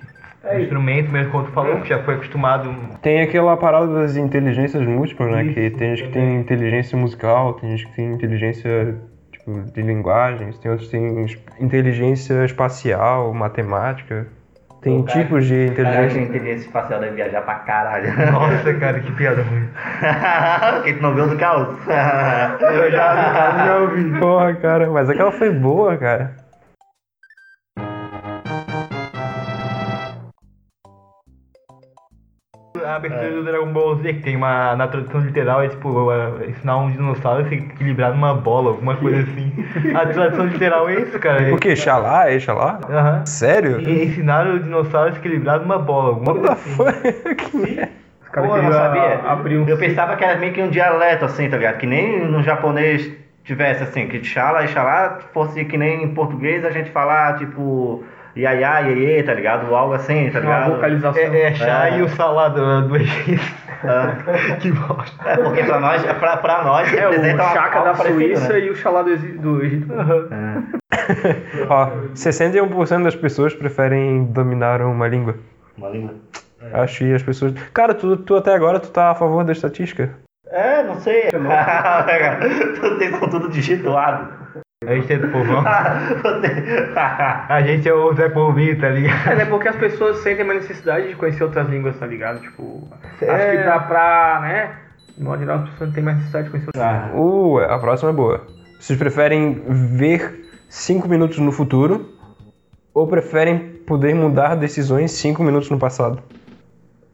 instrumento, 0.61 1.11
mesmo 1.11 1.31
como 1.33 1.45
tu 1.45 1.53
falou, 1.53 1.81
que 1.81 1.89
já 1.89 2.03
foi 2.03 2.15
acostumado. 2.15 2.75
Tem 3.03 3.21
aquela 3.21 3.57
parada 3.57 3.93
das 3.93 4.17
inteligências 4.17 4.87
múltiplas, 4.87 5.31
né? 5.33 5.45
Que 5.53 5.71
tem 5.71 5.97
gente 5.97 6.07
que 6.09 6.13
tem 6.13 6.37
inteligência 6.37 6.97
musical, 6.97 7.55
tem 7.55 7.71
gente 7.71 7.87
que 7.87 7.97
tem 7.97 8.13
inteligência 8.13 8.97
tipo, 9.33 9.61
de 9.73 9.83
linguagens, 9.83 10.59
tem 10.59 10.71
outros 10.71 10.91
que 10.91 10.97
es- 10.97 11.39
inteligência 11.61 12.45
espacial, 12.45 13.33
matemática. 13.35 14.27
Tem 14.81 15.03
cara, 15.03 15.19
tipos 15.19 15.47
de 15.47 15.71
Caraca, 15.75 15.99
a 15.99 16.05
inteligência. 16.05 16.21
inteligência 16.21 16.67
espacial 16.67 17.01
deve 17.01 17.17
viajar 17.17 17.43
pra 17.43 17.55
caralho. 17.57 18.13
Nossa, 18.33 18.75
cara, 18.75 19.01
que 19.01 19.11
piada 19.13 19.43
ruim. 19.43 19.69
Quem 20.85 20.97
tu 20.97 21.03
não 21.03 21.15
viu 21.15 21.29
do 21.29 21.37
caos? 21.37 21.77
Eu 22.61 22.91
já, 22.91 23.65
já 23.67 23.79
ouvi. 23.79 24.11
Porra, 24.21 24.55
cara, 24.55 24.89
mas 24.91 25.11
aquela 25.11 25.33
foi 25.33 25.51
boa, 25.51 25.97
cara. 25.97 26.48
A 32.89 32.97
abertura 32.97 33.31
do 33.31 33.45
Dragon 33.45 33.73
Ball 33.73 33.97
Z, 33.97 34.13
que 34.15 34.21
tem 34.23 34.37
uma. 34.37 34.75
Na 34.77 34.89
tradução 34.89 35.21
literal 35.21 35.63
é 35.63 35.69
tipo 35.69 35.89
uh, 35.89 36.45
ensinar 36.49 36.77
um 36.79 36.91
dinossauro 36.91 37.45
a 37.45 37.49
se 37.49 37.55
equilibrar 37.55 38.13
numa 38.13 38.35
bola, 38.35 38.71
alguma 38.71 38.97
coisa 38.97 39.21
assim. 39.23 39.53
A 39.95 40.07
tradução 40.07 40.47
literal 40.47 40.89
é 40.89 41.01
isso, 41.01 41.19
cara. 41.19 41.55
O 41.55 41.59
que? 41.59 41.75
Xalá? 41.77 42.31
É 42.31 42.39
Xalá? 42.39 42.81
Aham. 42.89 43.27
Sério? 43.27 43.81
E 43.81 44.05
ensinar 44.05 44.47
o 44.47 44.59
dinossauro 44.61 45.11
a 45.11 45.13
se 45.13 45.19
equilibrar 45.19 45.61
numa 45.61 45.79
bola, 45.79 46.09
alguma 46.11 46.33
What 46.33 46.47
coisa 46.47 47.23
the 47.23 47.31
assim. 47.31 47.77
fuck? 47.77 47.89
Os 48.23 48.29
caras 48.29 48.51
Pô, 48.51 48.57
eu 48.57 48.63
não 48.63 48.71
queriam 48.71 48.73
sabia. 48.73 49.31
abrir 49.31 49.59
um. 49.59 49.69
Eu 49.69 49.79
pensava 49.79 50.17
que 50.17 50.25
era 50.25 50.39
meio 50.39 50.53
que 50.53 50.63
um 50.63 50.69
dialeto, 50.69 51.25
assim, 51.25 51.49
tá 51.49 51.57
ligado? 51.57 51.79
Que 51.79 51.87
nem 51.87 52.25
no 52.27 52.43
japonês 52.43 53.11
tivesse, 53.45 53.83
assim, 53.83 54.07
que 54.07 54.23
xalá 54.23 54.65
e 54.65 54.69
xalá 54.69 55.19
fosse 55.33 55.65
que 55.65 55.79
nem 55.79 56.05
em 56.05 56.09
português 56.15 56.63
a 56.65 56.71
gente 56.71 56.91
falar, 56.91 57.39
tipo, 57.39 58.05
iaiá, 58.39 58.81
iê, 58.83 59.23
tá 59.23 59.35
ligado? 59.35 59.75
Algo 59.75 59.95
assim, 59.95 60.31
tá 60.31 60.39
Uma 60.41 60.47
ligado? 60.55 60.71
vocalização. 60.77 61.21
É, 61.23 61.43
é 61.43 61.55
chá 61.55 61.89
É. 61.89 61.99
e 61.99 62.03
o 62.03 62.09
salado 62.09 62.89
do 62.89 62.97
Egito. 62.97 63.43
Ah. 63.81 64.57
que 64.61 64.73
bosta. 64.73 65.29
É, 65.31 65.37
porque 65.37 65.63
pra 65.63 65.79
nós, 65.79 66.03
pra, 66.03 66.37
pra 66.39 66.65
nós 66.65 66.93
É, 66.93 67.07
o 67.07 67.11
uma- 67.13 67.45
Chaka 67.55 67.77
algo 67.79 67.85
da 67.91 67.95
parecido, 67.97 68.19
Suíça 68.37 68.53
né? 68.55 68.59
e 68.59 68.71
o 68.71 68.75
Xalá 68.75 69.03
do, 69.03 69.17
do 69.17 69.63
Egito. 69.65 69.87
Ó, 71.69 71.87
61% 72.13 73.05
das 73.05 73.15
pessoas 73.15 73.55
preferem 73.55 74.25
dominar 74.25 74.83
uma 74.83 75.07
língua. 75.07 75.37
Uma 75.77 75.91
língua. 75.91 76.15
Acho 76.73 76.99
que 76.99 77.15
as 77.15 77.23
pessoas. 77.23 77.53
Cara, 77.73 77.95
tu, 77.95 78.17
tu 78.17 78.35
até 78.35 78.53
agora 78.53 78.81
tu 78.81 78.91
tá 78.91 79.11
a 79.11 79.15
favor 79.15 79.45
da 79.45 79.53
estatística. 79.53 80.11
É, 80.51 80.83
não 80.83 80.97
sei. 80.97 81.29
Tudo 81.31 82.99
tem 82.99 83.13
com 83.13 83.29
tudo 83.29 83.49
digitado. 83.49 84.29
A 84.87 84.95
gente 84.95 85.13
é 85.13 85.19
do 85.19 85.29
povão. 85.33 85.65
A 85.67 87.61
gente 87.67 87.89
é 87.89 87.93
o 87.93 88.15
Zé 88.15 88.29
Polvinho, 88.29 88.81
tá 88.81 88.89
ligado? 88.91 89.33
É, 89.33 89.35
né, 89.35 89.45
porque 89.47 89.67
as 89.67 89.75
pessoas 89.75 90.19
sentem 90.19 90.45
uma 90.45 90.55
necessidade 90.55 91.09
de 91.09 91.17
conhecer 91.17 91.43
outras 91.43 91.69
línguas, 91.69 91.99
tá 91.99 92.07
ligado? 92.07 92.41
Tipo, 92.41 92.89
É. 93.21 93.29
acho 93.29 93.51
que 93.57 93.63
pra, 93.65 93.81
pra, 93.81 94.39
né? 94.43 94.71
De 95.17 95.25
modo 95.25 95.41
geral, 95.41 95.59
as 95.65 95.71
pessoas 95.71 95.93
têm 95.93 96.05
mais 96.05 96.17
necessidade 96.19 96.45
de 96.45 96.51
conhecer 96.53 96.69
outras 96.69 97.07
línguas. 97.13 97.21
Uh, 97.21 97.59
a 97.73 97.79
próxima 97.81 98.11
é 98.11 98.13
boa. 98.13 98.47
Vocês 98.79 98.97
preferem 98.97 99.65
ver 99.69 100.49
5 100.69 101.09
minutos 101.09 101.39
no 101.39 101.51
futuro 101.51 102.11
ou 102.95 103.09
preferem 103.09 103.59
poder 103.85 104.15
mudar 104.15 104.55
decisões 104.55 105.11
5 105.11 105.43
minutos 105.43 105.69
no 105.71 105.79
passado? 105.81 106.23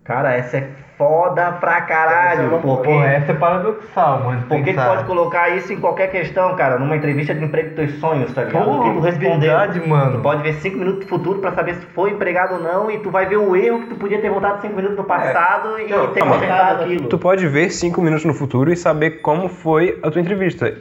Cara, 0.04 0.34
essa 0.34 0.58
é 0.58 0.68
foda 0.98 1.52
pra 1.52 1.80
caralho. 1.80 2.60
Porque, 2.60 2.88
Pô, 2.88 3.02
essa 3.02 3.32
é 3.32 3.34
paradoxal, 3.34 4.22
mano. 4.22 4.42
porque 4.46 4.62
tu 4.62 4.76
pensar. 4.76 4.88
pode 4.88 5.04
colocar 5.04 5.48
isso 5.56 5.72
em 5.72 5.80
qualquer 5.80 6.08
questão, 6.10 6.54
cara. 6.56 6.78
Numa 6.78 6.94
entrevista 6.94 7.34
de 7.34 7.42
emprego 7.42 7.68
dos 7.68 7.76
teus 7.76 8.00
sonhos, 8.00 8.32
tá 8.34 8.44
ligado? 8.44 8.70
O 8.70 8.82
que 8.84 8.90
tu 8.90 9.00
respondeu. 9.00 9.40
verdade, 9.40 9.88
mano. 9.88 10.18
Tu 10.18 10.22
pode 10.22 10.42
ver 10.42 10.52
5 10.54 10.76
minutos 10.78 11.00
do 11.00 11.06
futuro 11.08 11.38
pra 11.40 11.52
saber 11.52 11.76
se 11.76 11.86
foi 11.86 12.10
empregado 12.10 12.54
ou 12.56 12.60
não. 12.60 12.90
E 12.90 12.98
tu 12.98 13.10
vai 13.10 13.24
ver 13.26 13.38
o 13.38 13.56
erro 13.56 13.80
que 13.80 13.86
tu 13.88 13.94
podia 13.96 14.20
ter 14.20 14.28
voltado 14.30 14.60
5 14.60 14.76
minutos 14.76 14.96
no 14.96 15.04
passado 15.04 15.80
e 15.80 15.84
ter 15.86 15.88
calma. 16.20 16.34
consertado 16.34 16.82
aquilo. 16.84 17.08
Tu 17.08 17.18
pode 17.18 17.46
ver 17.48 17.70
5 17.70 18.00
minutos 18.02 18.26
no 18.26 18.34
futuro 18.34 18.70
e 18.70 18.76
saber 18.76 19.22
como 19.22 19.48
foi 19.48 19.98
a 20.02 20.10
tua 20.10 20.20
entrevista. 20.20 20.72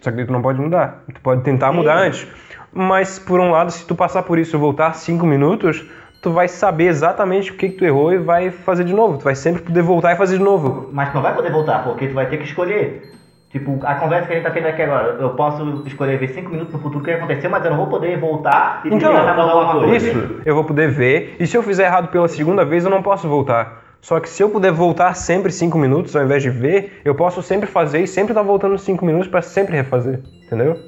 Só 0.00 0.10
que 0.10 0.24
tu 0.24 0.32
não 0.32 0.40
pode 0.42 0.58
mudar. 0.60 1.02
Tu 1.14 1.20
pode 1.20 1.42
tentar 1.42 1.72
mudar 1.72 1.98
antes. 1.98 2.26
Mas, 2.72 3.18
por 3.18 3.38
um 3.38 3.50
lado, 3.50 3.70
se 3.70 3.86
tu 3.86 3.94
passar 3.94 4.22
por 4.22 4.38
isso 4.38 4.56
e 4.56 4.58
voltar 4.58 4.94
5 4.94 5.24
minutos, 5.26 5.84
tu 6.22 6.30
vai 6.30 6.46
saber 6.48 6.84
exatamente 6.86 7.50
o 7.50 7.54
que, 7.54 7.68
que 7.68 7.76
tu 7.78 7.84
errou 7.84 8.12
e 8.12 8.18
vai 8.18 8.50
fazer 8.50 8.84
de 8.84 8.94
novo. 8.94 9.18
Tu 9.18 9.24
vai 9.24 9.34
sempre 9.34 9.60
poder 9.60 9.82
voltar 9.82 10.12
e 10.12 10.16
fazer 10.16 10.38
de 10.38 10.44
novo. 10.44 10.88
Mas 10.92 11.10
tu 11.10 11.16
não 11.16 11.22
vai 11.22 11.34
poder 11.34 11.50
voltar, 11.50 11.82
porque 11.82 12.06
tu 12.06 12.14
vai 12.14 12.26
ter 12.26 12.36
que 12.38 12.44
escolher. 12.44 13.10
Tipo, 13.50 13.78
a 13.82 13.96
conversa 13.96 14.28
que 14.28 14.32
a 14.32 14.36
gente 14.36 14.44
tá 14.44 14.50
tendo 14.50 14.66
aqui 14.68 14.80
agora, 14.80 15.16
eu 15.20 15.30
posso 15.30 15.82
escolher 15.84 16.16
ver 16.18 16.28
5 16.28 16.48
minutos 16.48 16.72
no 16.72 16.80
futuro 16.80 17.00
o 17.00 17.04
que 17.04 17.10
aconteceu, 17.10 17.50
mas 17.50 17.62
eu 17.64 17.70
não 17.72 17.76
vou 17.76 17.88
poder 17.88 18.18
voltar 18.18 18.80
e 18.84 18.88
Então, 18.88 19.10
tentar 19.14 19.34
mudar 19.34 19.42
alguma 19.52 19.80
coisa. 19.84 20.08
isso 20.08 20.40
eu 20.46 20.54
vou 20.54 20.64
poder 20.64 20.88
ver. 20.90 21.36
E 21.38 21.46
se 21.46 21.54
eu 21.56 21.62
fizer 21.62 21.84
errado 21.84 22.08
pela 22.08 22.28
segunda 22.28 22.64
vez, 22.64 22.84
eu 22.84 22.90
não 22.90 23.02
posso 23.02 23.28
voltar. 23.28 23.82
Só 24.00 24.18
que 24.20 24.28
se 24.28 24.42
eu 24.42 24.48
puder 24.48 24.72
voltar 24.72 25.14
sempre 25.14 25.52
5 25.52 25.76
minutos 25.76 26.16
ao 26.16 26.22
invés 26.24 26.42
de 26.42 26.48
ver, 26.50 27.00
eu 27.04 27.14
posso 27.14 27.42
sempre 27.42 27.68
fazer 27.68 27.98
e 28.00 28.06
sempre 28.06 28.32
estar 28.32 28.42
voltando 28.42 28.78
5 28.78 29.04
minutos 29.04 29.28
pra 29.28 29.42
sempre 29.42 29.76
refazer. 29.76 30.20
Entendeu? 30.46 30.78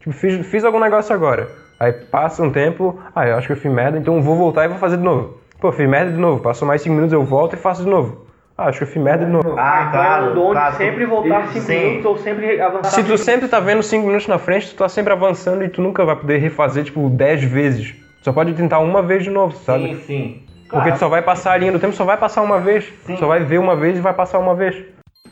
Tipo, 0.00 0.12
fiz, 0.12 0.44
fiz 0.46 0.64
algum 0.64 0.80
negócio 0.80 1.14
agora. 1.14 1.48
Aí 1.78 1.92
passa 1.92 2.42
um 2.42 2.50
tempo, 2.50 2.98
ah, 3.14 3.26
eu 3.26 3.36
acho 3.36 3.46
que 3.46 3.52
eu 3.52 3.56
fiz 3.56 3.70
merda, 3.70 3.98
então 3.98 4.16
eu 4.16 4.22
vou 4.22 4.36
voltar 4.36 4.64
e 4.64 4.68
vou 4.68 4.78
fazer 4.78 4.96
de 4.96 5.02
novo. 5.02 5.38
Pô, 5.60 5.72
fiz 5.72 5.88
merda 5.88 6.12
de 6.12 6.18
novo. 6.18 6.42
Passou 6.42 6.66
mais 6.66 6.82
5 6.82 6.94
minutos, 6.94 7.12
eu 7.12 7.24
volto 7.24 7.54
e 7.54 7.56
faço 7.56 7.82
de 7.82 7.88
novo. 7.88 8.26
Ah, 8.56 8.68
acho 8.68 8.78
que 8.78 8.84
eu 8.84 8.88
fiz 8.88 9.02
merda 9.02 9.26
de 9.26 9.30
novo. 9.30 9.54
Ah, 9.58 9.86
é 9.88 9.92
claro. 9.92 10.34
dom 10.34 10.52
claro. 10.52 10.72
de 10.72 10.76
sempre 10.78 11.04
voltar 11.04 11.48
5 11.48 11.60
Sim. 11.60 11.78
minutos 11.78 12.06
ou 12.06 12.18
sempre 12.18 12.60
avançar. 12.60 12.90
Se 12.90 13.04
tu 13.04 13.18
sempre 13.18 13.48
tá 13.48 13.60
vendo 13.60 13.82
5 13.82 14.06
minutos 14.06 14.26
na 14.26 14.38
frente, 14.38 14.70
tu 14.70 14.76
tá 14.76 14.88
sempre 14.88 15.12
avançando 15.12 15.62
e 15.62 15.68
tu 15.68 15.82
nunca 15.82 16.04
vai 16.04 16.16
poder 16.16 16.38
refazer, 16.38 16.84
tipo, 16.84 17.08
10 17.10 17.44
vezes. 17.44 17.94
Só 18.22 18.32
pode 18.32 18.54
tentar 18.54 18.78
uma 18.78 19.02
vez 19.02 19.24
de 19.24 19.30
novo, 19.30 19.54
sabe? 19.56 19.94
Sim, 19.96 20.00
sim. 20.06 20.42
Porque 20.70 20.90
tu 20.92 20.98
só 20.98 21.08
vai 21.08 21.22
passar 21.22 21.52
a 21.52 21.56
linha 21.56 21.70
do 21.70 21.78
tempo, 21.78 21.94
só 21.94 22.04
vai 22.04 22.16
passar 22.16 22.42
uma 22.42 22.58
vez. 22.58 22.90
Só 23.18 23.26
vai 23.26 23.40
ver 23.40 23.58
uma 23.58 23.76
vez 23.76 23.98
e 23.98 24.00
vai 24.00 24.14
passar 24.14 24.38
uma 24.38 24.54
vez. 24.54 24.76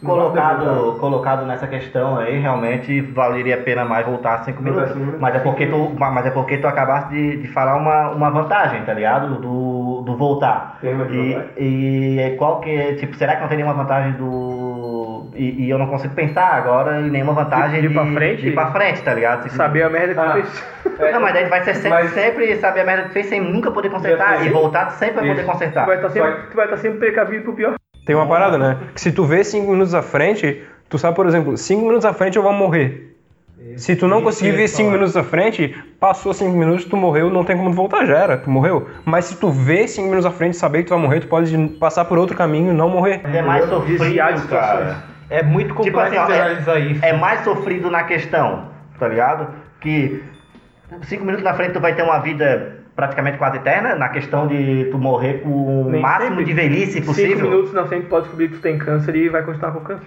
Colocado, 0.03 0.97
colocado 0.99 1.45
nessa 1.47 1.67
questão 1.67 2.19
aí, 2.19 2.39
realmente 2.39 3.01
valeria 3.01 3.55
a 3.57 3.59
pena 3.59 3.85
mais 3.85 4.07
voltar 4.07 4.45
5 4.45 4.63
minutos. 4.63 4.95
Mas 5.21 5.35
é 5.35 5.39
porque 5.39 5.67
tu, 5.67 5.93
mas 5.99 6.27
é 6.27 6.31
porque 6.31 6.59
tu 6.59 6.67
acabaste 6.67 7.11
de, 7.15 7.37
de 7.43 7.49
falar 7.49 7.77
uma, 7.77 8.11
uma 8.11 8.31
vantagem, 8.31 8.83
tá 8.83 8.93
ligado? 8.95 9.37
Do, 9.41 10.03
do 10.03 10.17
voltar. 10.17 10.79
E, 10.83 11.37
e 11.57 12.37
qual 12.39 12.61
que 12.61 12.71
é, 12.71 12.95
tipo, 12.95 13.15
será 13.17 13.37
que 13.37 13.41
não 13.43 13.49
tem 13.49 13.57
nenhuma 13.59 13.75
vantagem 13.75 14.13
do. 14.13 15.27
E, 15.35 15.65
e 15.65 15.71
eu 15.71 15.79
não 15.79 15.89
consigo 15.89 16.15
pensar 16.15 16.47
agora 16.55 17.01
em 17.01 17.11
nenhuma 17.11 17.33
vantagem 17.33 17.81
De- 17.81 17.89
de 17.89 17.93
ir 17.93 17.97
pra 17.97 18.07
frente? 18.07 18.43
De 18.43 18.49
ir 18.49 18.55
pra 18.55 18.67
frente, 18.71 19.03
tá 19.03 19.13
ligado? 19.15 19.43
Tipo, 19.43 19.55
Saber 19.57 19.83
a 19.83 19.91
merda 19.91 20.15
que 20.15 20.21
Ah. 20.21 20.25
tu 20.25 20.33
fez. 20.95 21.13
Não, 21.13 21.21
mas 21.21 21.35
daí 21.35 21.47
vai 21.47 21.63
ser 21.65 21.75
sempre, 21.75 21.91
Mas- 21.91 22.11
sempre 22.13 22.57
saber 22.57 22.81
a 22.81 22.85
merda 22.85 23.03
que 23.05 23.11
fez 23.15 23.27
sem 23.27 23.41
nunca 23.41 23.71
poder 23.73 23.89
consertar. 23.91 24.47
E 24.47 24.49
voltar 24.51 24.87
tu 24.87 24.93
sempre 24.93 25.17
vai 25.17 25.29
poder 25.29 25.45
consertar. 25.45 25.83
Tu 25.85 25.87
vai 25.89 25.97
estar 25.97 26.11
sempre, 26.11 26.33
tu 26.51 26.57
vai 26.57 26.65
estar 26.67 26.77
sempre 26.77 26.99
precavido 26.99 27.43
pro 27.43 27.53
pior. 27.55 27.75
Tem 28.05 28.15
uma 28.15 28.27
parada, 28.27 28.59
né? 28.59 28.79
Que 28.95 29.01
se 29.01 29.13
tu 29.13 29.25
vê 29.25 29.43
5 29.43 29.71
minutos 29.71 29.95
à 29.95 30.03
frente, 30.03 30.63
tu 30.89 30.99
sabe, 30.99 31.17
por 31.17 31.27
exemplo, 31.27 31.57
5 31.57 31.81
minutos 31.83 32.05
à 32.05 32.13
frente 32.13 32.37
eu 32.37 32.43
vou 32.43 32.53
morrer. 32.53 33.11
Se 33.77 33.97
tu 33.97 34.07
não 34.07 34.21
conseguir 34.23 34.51
ia 34.51 34.57
ver 34.59 34.69
5 34.69 34.77
falar. 34.83 34.93
minutos 34.93 35.17
à 35.17 35.23
frente, 35.25 35.75
passou 35.99 36.35
5 36.35 36.51
minutos, 36.55 36.85
tu 36.85 36.97
morreu, 36.99 37.31
não 37.31 37.45
tem 37.45 37.57
como 37.57 37.71
tu 37.71 37.77
voltar, 37.77 38.05
já 38.05 38.19
era, 38.19 38.37
tu 38.37 38.51
morreu. 38.51 38.87
Mas 39.07 39.25
se 39.25 39.37
tu 39.37 39.51
vê 39.51 39.89
5 39.89 40.07
minutos 40.07 40.27
à 40.27 40.31
frente 40.31 40.53
e 40.53 40.57
saber 40.57 40.79
que 40.83 40.89
tu 40.89 40.91
vai 40.91 40.99
morrer, 40.99 41.21
tu 41.21 41.29
pode 41.29 41.57
passar 41.81 42.05
por 42.05 42.19
outro 42.19 42.37
caminho 42.37 42.73
e 42.73 42.75
não 42.77 42.91
morrer. 42.91 43.23
É 43.25 43.41
mais 43.41 43.65
sofrido, 43.69 44.49
cara. 44.49 45.03
É 45.31 45.43
muito 45.43 45.69
Tipo 45.75 45.83
complexo 45.83 46.15
assim, 46.15 46.19
ó, 46.19 46.27
generalizar 46.27 46.81
isso. 46.83 47.05
é 47.05 47.13
mais 47.15 47.41
sofrido 47.43 47.91
na 47.91 48.05
questão, 48.05 48.69
tá 48.99 49.09
ligado? 49.09 49.49
Que 49.81 50.23
cinco 51.05 51.25
minutos 51.25 51.43
na 51.43 51.55
frente 51.55 51.73
tu 51.73 51.81
vai 51.81 51.95
ter 51.95 52.03
uma 52.03 52.19
vida 52.19 52.84
praticamente 52.95 53.39
quase 53.39 53.57
eterna, 53.57 53.95
na 53.97 54.09
questão 54.09 54.47
de 54.47 54.87
tu 54.91 54.99
morrer 54.99 55.41
com 55.43 55.49
o 55.87 55.91
Nem 55.91 56.01
máximo 56.01 56.37
sempre. 56.37 56.45
de 56.45 56.53
velhice 56.53 56.93
5 56.95 57.07
possível. 57.07 57.51
minutos 57.51 57.73
na 57.73 57.85
frente 57.87 58.07
pode 58.07 58.25
descobrir 58.25 58.49
que 58.49 58.55
tu 58.57 58.61
tem 58.61 58.79
câncer 58.79 59.17
e 59.17 59.29
vai 59.29 59.43
continuar 59.43 59.73
com 59.73 59.81
câncer. 59.81 60.07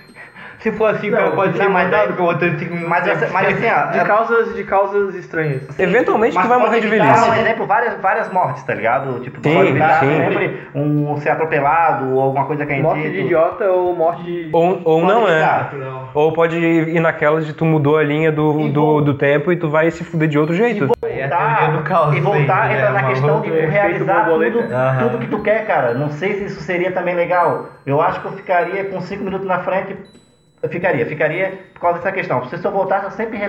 Se 0.60 0.72
for 0.72 0.88
assim, 0.90 1.10
o 1.10 1.12
cara 1.12 1.32
pode 1.32 1.56
ser 1.56 1.64
não, 1.66 1.72
mas 1.72 1.84
mandado 1.86 2.08
daí- 2.08 2.18
com 2.18 2.24
outro 2.24 2.50
5 2.58 2.64
minutos. 2.74 2.90
Mas, 2.90 3.08
essa- 3.08 3.28
mas 3.32 3.48
assim, 3.50 3.68
ó, 3.68 3.92
De 3.92 4.00
é- 4.00 4.04
causas, 4.04 4.56
de 4.56 4.64
causas 4.64 5.16
estranhas. 5.16 5.80
Eventualmente 5.80 6.34
mas 6.34 6.46
tu 6.46 6.50
vai 6.50 6.58
morrer 6.60 6.80
de 6.82 6.88
velhice. 6.88 7.26
Por 7.30 7.38
exemplo, 7.38 7.66
várias, 7.68 8.02
várias 8.02 8.34
mortes, 8.34 8.64
tá 8.64 8.74
ligado? 8.74 9.20
Tipo, 9.20 9.40
tu 9.40 9.48
Sim, 9.50 9.56
pode 9.56 9.70
evitar 9.70 10.00
sim. 10.00 10.08
sempre 10.18 10.68
um 10.74 11.16
ser 11.18 11.30
atropelado 11.30 12.12
ou 12.16 12.22
alguma 12.22 12.46
coisa 12.46 12.66
que 12.66 12.72
a 12.74 12.76
gente. 12.76 12.84
Morte 12.84 13.10
de 13.10 13.20
idiota 13.22 13.66
ou 13.66 13.96
morte 13.96 14.24
de. 14.24 14.50
Ou, 14.52 14.82
ou 14.84 15.06
não 15.06 15.28
é. 15.28 15.34
evitar. 15.38 15.72
Ou 16.16 16.34
pode 16.34 16.58
ir 16.58 17.00
naquelas 17.00 17.46
de 17.46 17.54
tu 17.54 17.64
mudou 17.64 17.98
a 17.98 18.04
linha 18.04 18.32
do, 18.32 18.70
do, 18.70 19.02
do 19.02 19.14
tempo 19.14 19.52
e 19.52 19.56
tu 19.58 19.70
vai 19.70 19.92
se 19.92 20.04
fuder 20.04 20.28
de 20.28 20.40
outro 20.40 20.56
jeito. 20.56 20.90
É 21.04 21.26
a 21.26 21.28
voltar, 21.70 21.84
caos 21.84 22.16
e 22.16 22.20
voltar 22.20 22.72
entra 22.72 22.92
né? 22.92 23.02
na 23.02 23.08
questão 23.10 23.42
de 23.42 23.50
realizar 23.52 24.26
tudo, 24.26 24.44
tudo 25.02 25.18
que 25.20 25.28
tu 25.28 25.40
quer, 25.40 25.66
cara. 25.68 25.94
Não 25.94 26.10
sei 26.10 26.34
se 26.34 26.46
isso 26.46 26.62
seria 26.62 26.92
também 26.92 27.16
legal. 27.16 27.70
Eu 27.86 28.02
acho 28.02 28.20
que 28.22 28.26
eu 28.28 28.32
ficaria 28.32 28.86
com 28.86 29.00
5 29.02 29.24
minutos 29.24 29.48
na 29.48 29.60
frente. 29.60 29.96
Eu 30.62 30.70
ficaria, 30.70 31.06
ficaria 31.06 31.60
por 31.74 31.82
causa 31.82 32.00
dessa 32.00 32.12
questão. 32.12 32.44
Se 32.46 32.64
eu 32.64 32.72
voltasse, 32.72 33.06
eu 33.06 33.12
sempre 33.12 33.40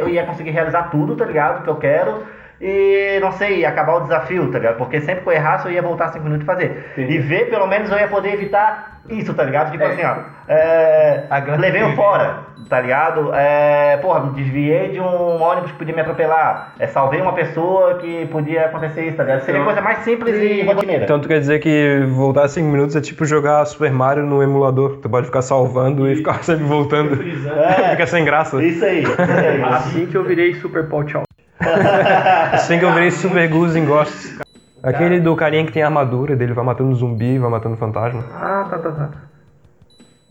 eu 0.00 0.08
ia 0.08 0.24
conseguir 0.24 0.50
realizar 0.50 0.84
tudo, 0.90 1.14
tá 1.14 1.24
ligado? 1.24 1.62
Que 1.62 1.68
eu 1.68 1.76
quero. 1.76 2.24
E 2.60 3.18
não 3.20 3.32
sei, 3.32 3.66
acabar 3.66 3.96
o 3.96 4.00
desafio, 4.00 4.50
tá 4.50 4.58
ligado? 4.58 4.76
Porque 4.78 5.00
sempre 5.00 5.22
que 5.22 5.28
eu 5.28 5.32
errasse, 5.34 5.66
eu 5.66 5.72
ia 5.72 5.82
voltar 5.82 6.08
5 6.08 6.24
minutos 6.24 6.44
e 6.44 6.46
fazer. 6.46 6.92
E 6.96 7.18
ver, 7.18 7.50
pelo 7.50 7.66
menos, 7.66 7.90
eu 7.90 7.98
ia 7.98 8.08
poder 8.08 8.32
evitar 8.32 9.02
isso, 9.08 9.34
tá 9.34 9.44
ligado? 9.44 9.72
Tipo 9.72 9.84
assim, 9.84 10.02
ó. 10.04 10.16
É, 10.48 11.24
levei 11.58 11.82
o 11.82 11.94
fora, 11.94 12.44
tá 12.68 12.80
ligado? 12.80 13.32
É, 13.34 13.96
porra, 13.98 14.20
me 14.20 14.30
desviei 14.32 14.88
de 14.88 15.00
um 15.00 15.42
ônibus 15.42 15.72
que 15.72 15.78
podia 15.78 15.94
me 15.94 16.00
atropelar. 16.00 16.74
É, 16.78 16.86
salvei 16.86 17.20
uma 17.20 17.32
pessoa 17.32 17.94
que 17.94 18.26
podia 18.26 18.66
acontecer 18.66 19.06
isso, 19.06 19.16
tá 19.16 19.24
ligado? 19.24 19.42
Seria 19.42 19.64
coisa 19.64 19.80
mais 19.80 19.98
simples 19.98 20.34
e 20.36 20.62
rotineira. 20.62 21.04
Então 21.04 21.20
tu 21.20 21.28
quer 21.28 21.40
dizer 21.40 21.58
que 21.60 22.04
voltar 22.10 22.48
5 22.48 22.66
minutos 22.66 22.96
é 22.96 23.00
tipo 23.00 23.24
jogar 23.24 23.64
Super 23.66 23.92
Mario 23.92 24.24
no 24.24 24.42
emulador. 24.42 24.98
Tu 25.02 25.08
pode 25.08 25.26
ficar 25.26 25.42
salvando 25.42 26.08
e 26.08 26.16
ficar 26.16 26.42
sempre 26.42 26.64
voltando. 26.64 27.22
É. 27.22 27.90
Fica 27.94 28.06
sem 28.06 28.24
graça. 28.24 28.62
Isso 28.62 28.84
aí, 28.84 29.02
isso 29.02 29.20
aí. 29.20 29.62
Assim 29.64 30.06
que 30.06 30.16
eu 30.16 30.24
virei 30.24 30.54
Super 30.54 30.88
Paul 30.88 31.06
Chow. 31.08 31.22
Assim 32.52 32.78
que 32.78 32.84
eu 32.84 32.92
virei 32.92 33.10
Super 33.10 33.48
Goose 33.48 33.78
em 33.78 33.84
Ghosts. 33.84 34.38
Aquele 34.82 35.18
do 35.18 35.34
carinha 35.34 35.64
que 35.64 35.72
tem 35.72 35.82
armadura, 35.82 36.36
dele 36.36 36.52
vai 36.52 36.62
matando 36.62 36.94
zumbi, 36.94 37.38
vai 37.38 37.50
matando 37.50 37.74
fantasma. 37.76 38.22
Ah, 38.34 38.66
tá, 38.68 38.78
tá, 38.78 38.90
tá. 38.90 39.10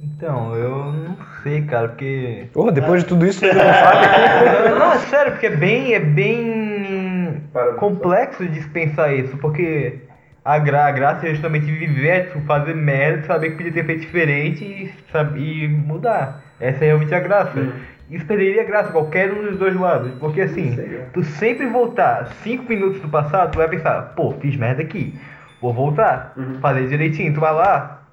Então, 0.03 0.55
eu 0.55 0.91
não 0.91 1.17
sei, 1.41 1.61
cara, 1.63 1.89
porque. 1.89 2.47
Porra, 2.53 2.71
depois 2.71 3.03
de 3.03 3.09
tudo 3.09 3.25
isso, 3.25 3.39
tu 3.39 3.45
ainda 3.45 3.63
não 3.63 3.73
sabe? 3.73 4.69
Não, 4.79 4.91
é 4.93 4.99
sério, 4.99 5.31
porque 5.31 5.45
é 5.47 5.55
bem. 5.55 5.93
É 5.93 5.99
bem 5.99 7.49
complexo 7.77 8.47
de 8.47 8.59
pensar 8.69 9.13
isso, 9.13 9.37
porque 9.37 9.99
A, 10.43 10.57
gra 10.59 10.85
a 10.87 10.91
graça 10.91 11.27
é 11.27 11.29
justamente 11.29 11.65
viver, 11.65 12.31
tu 12.31 12.41
fazer 12.41 12.75
merda, 12.75 13.25
saber 13.27 13.51
que 13.51 13.57
podia 13.57 13.71
ter 13.71 13.85
feito 13.85 14.01
diferente 14.01 14.63
e, 14.65 14.93
sabe, 15.11 15.39
e 15.39 15.67
mudar. 15.67 16.41
Essa 16.59 16.83
é 16.83 16.87
realmente 16.87 17.13
a 17.15 17.19
graça. 17.19 17.73
Isso 18.09 18.25
perderia 18.25 18.61
a 18.61 18.65
graça, 18.65 18.91
qualquer 18.91 19.31
um 19.31 19.43
dos 19.43 19.57
dois 19.57 19.75
lados. 19.75 20.11
Porque 20.19 20.41
assim, 20.41 20.75
tu 21.13 21.23
sempre 21.23 21.65
voltar 21.67 22.27
5 22.43 22.67
minutos 22.67 22.99
do 23.01 23.07
passado, 23.09 23.51
tu 23.51 23.57
vai 23.57 23.69
pensar, 23.69 24.13
pô, 24.15 24.33
fiz 24.41 24.55
merda 24.57 24.81
aqui. 24.81 25.17
Vou 25.61 25.73
voltar, 25.73 26.33
fazer 26.61 26.87
direitinho. 26.87 27.33
Tu 27.33 27.39
vai 27.39 27.53
lá, 27.53 28.03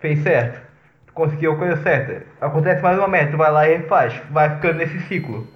fez 0.00 0.22
certo. 0.22 0.69
Conseguiu 1.14 1.52
a 1.52 1.56
coisa 1.56 1.76
certa. 1.82 2.24
Acontece 2.40 2.82
mais 2.82 2.98
uma 2.98 3.08
merda, 3.08 3.32
tu 3.32 3.36
vai 3.36 3.50
lá 3.50 3.68
e 3.68 3.76
refaz. 3.76 4.20
Vai 4.30 4.54
ficando 4.56 4.78
nesse 4.78 4.98
ciclo. 5.00 5.46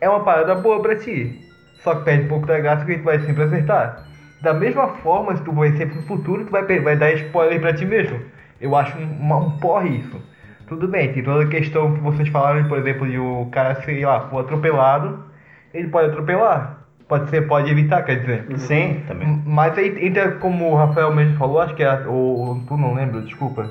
É 0.00 0.08
uma 0.08 0.20
parada 0.20 0.54
boa 0.54 0.80
pra 0.80 0.96
ti. 0.96 1.40
Só 1.82 1.94
que 1.94 2.04
perde 2.04 2.24
um 2.24 2.28
pouco 2.28 2.46
da 2.46 2.58
graça 2.58 2.84
que 2.84 2.98
tu 2.98 3.04
vai 3.04 3.18
sempre 3.20 3.42
acertar. 3.42 4.04
Da 4.42 4.54
mesma 4.54 4.88
forma, 4.88 5.36
se 5.36 5.42
tu 5.42 5.52
vai 5.52 5.72
sempre 5.72 5.96
no 5.96 6.02
futuro, 6.02 6.44
tu 6.44 6.50
vai, 6.50 6.64
vai 6.80 6.96
dar 6.96 7.12
spoiler 7.12 7.60
pra 7.60 7.74
ti 7.74 7.84
mesmo. 7.84 8.20
Eu 8.60 8.76
acho 8.76 8.96
um, 8.98 9.34
um 9.34 9.58
porre 9.58 9.88
isso. 9.88 10.20
Tudo 10.66 10.86
bem, 10.86 11.12
tem 11.12 11.22
toda 11.22 11.44
a 11.44 11.48
questão 11.48 11.94
que 11.94 12.00
vocês 12.00 12.28
falaram, 12.28 12.68
por 12.68 12.78
exemplo, 12.78 13.08
de 13.08 13.18
o 13.18 13.48
cara, 13.50 13.74
sei 13.82 14.04
lá, 14.04 14.28
for 14.28 14.40
atropelado, 14.40 15.24
ele 15.74 15.88
pode 15.88 16.10
atropelar. 16.10 16.78
Pode 17.08 17.28
ser, 17.28 17.48
pode 17.48 17.68
evitar, 17.68 18.04
quer 18.04 18.20
dizer. 18.20 18.46
Sim, 18.56 19.02
também. 19.08 19.42
Mas 19.44 19.76
aí 19.76 20.06
entra 20.06 20.30
como 20.32 20.70
o 20.70 20.76
Rafael 20.76 21.12
mesmo 21.12 21.36
falou, 21.36 21.60
acho 21.60 21.74
que 21.74 21.82
é 21.82 21.88
a, 21.88 22.08
o, 22.08 22.62
tu 22.68 22.76
não 22.76 22.94
lembro, 22.94 23.20
desculpa. 23.22 23.68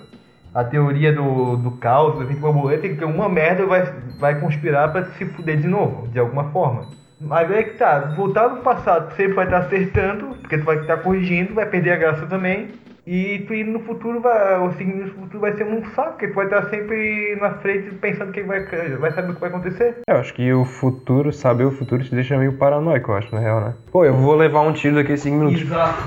A 0.54 0.64
teoria 0.64 1.14
do, 1.14 1.58
do 1.58 1.72
caos, 1.72 2.16
do 2.16 2.24
efeito 2.24 2.42
borboleta, 2.42 2.90
que 2.90 3.06
uma 3.06 3.30
merda 3.30 3.66
vai, 3.66 3.84
vai 4.20 4.40
conspirar 4.40 4.92
pra 4.92 5.06
se 5.06 5.26
fuder 5.26 5.58
de 5.58 5.68
novo, 5.68 6.08
de 6.08 6.20
alguma 6.20 6.46
forma. 6.46 6.88
Mas 7.22 7.52
aí 7.52 7.66
que 7.66 7.78
tá, 7.78 8.14
voltar 8.16 8.48
no 8.50 8.62
passado, 8.62 9.10
tu 9.10 9.16
sempre 9.16 9.34
vai 9.34 9.46
estar 9.46 9.60
acertando, 9.60 10.28
porque 10.42 10.58
tu 10.58 10.64
vai 10.64 10.78
estar 10.78 10.98
corrigindo, 10.98 11.54
vai 11.54 11.66
perder 11.66 11.92
a 11.92 11.98
graça 11.98 12.26
também. 12.26 12.70
E 13.06 13.40
tu 13.48 13.54
ir 13.56 13.64
no 13.64 13.80
futuro, 13.80 14.22
vai, 14.22 14.60
o 14.60 14.72
seguinte 14.74 15.00
no 15.00 15.10
futuro 15.10 15.40
vai 15.40 15.54
ser 15.58 15.66
um 15.66 15.84
saco, 15.96 16.12
porque 16.12 16.28
tu 16.28 16.36
vai 16.36 16.46
estar 16.46 16.70
sempre 16.70 17.36
na 17.42 17.56
frente 17.56 17.96
pensando 17.96 18.32
que 18.32 18.44
vai, 18.44 18.64
vai 19.00 19.12
saber 19.12 19.32
o 19.32 19.34
que 19.34 19.42
vai 19.42 19.50
acontecer. 19.50 19.98
Eu 20.08 20.18
acho 20.18 20.34
que 20.34 20.54
o 20.54 20.64
futuro, 20.64 21.34
saber 21.34 21.66
o 21.66 21.72
futuro 21.72 22.04
te 22.04 22.14
deixa 22.14 22.38
meio 22.38 22.54
paranoico, 22.54 23.12
eu 23.12 23.16
acho, 23.16 23.34
na 23.34 23.42
real, 23.42 23.62
né? 23.62 23.74
Pô, 23.92 24.06
eu 24.06 24.14
vou 24.14 24.36
levar 24.36 24.62
um 24.62 24.74
tiro 24.74 24.96
daqui 24.96 25.14
a 25.14 25.18
5 25.18 25.36
minutos. 25.36 25.62
Exato. 25.62 26.04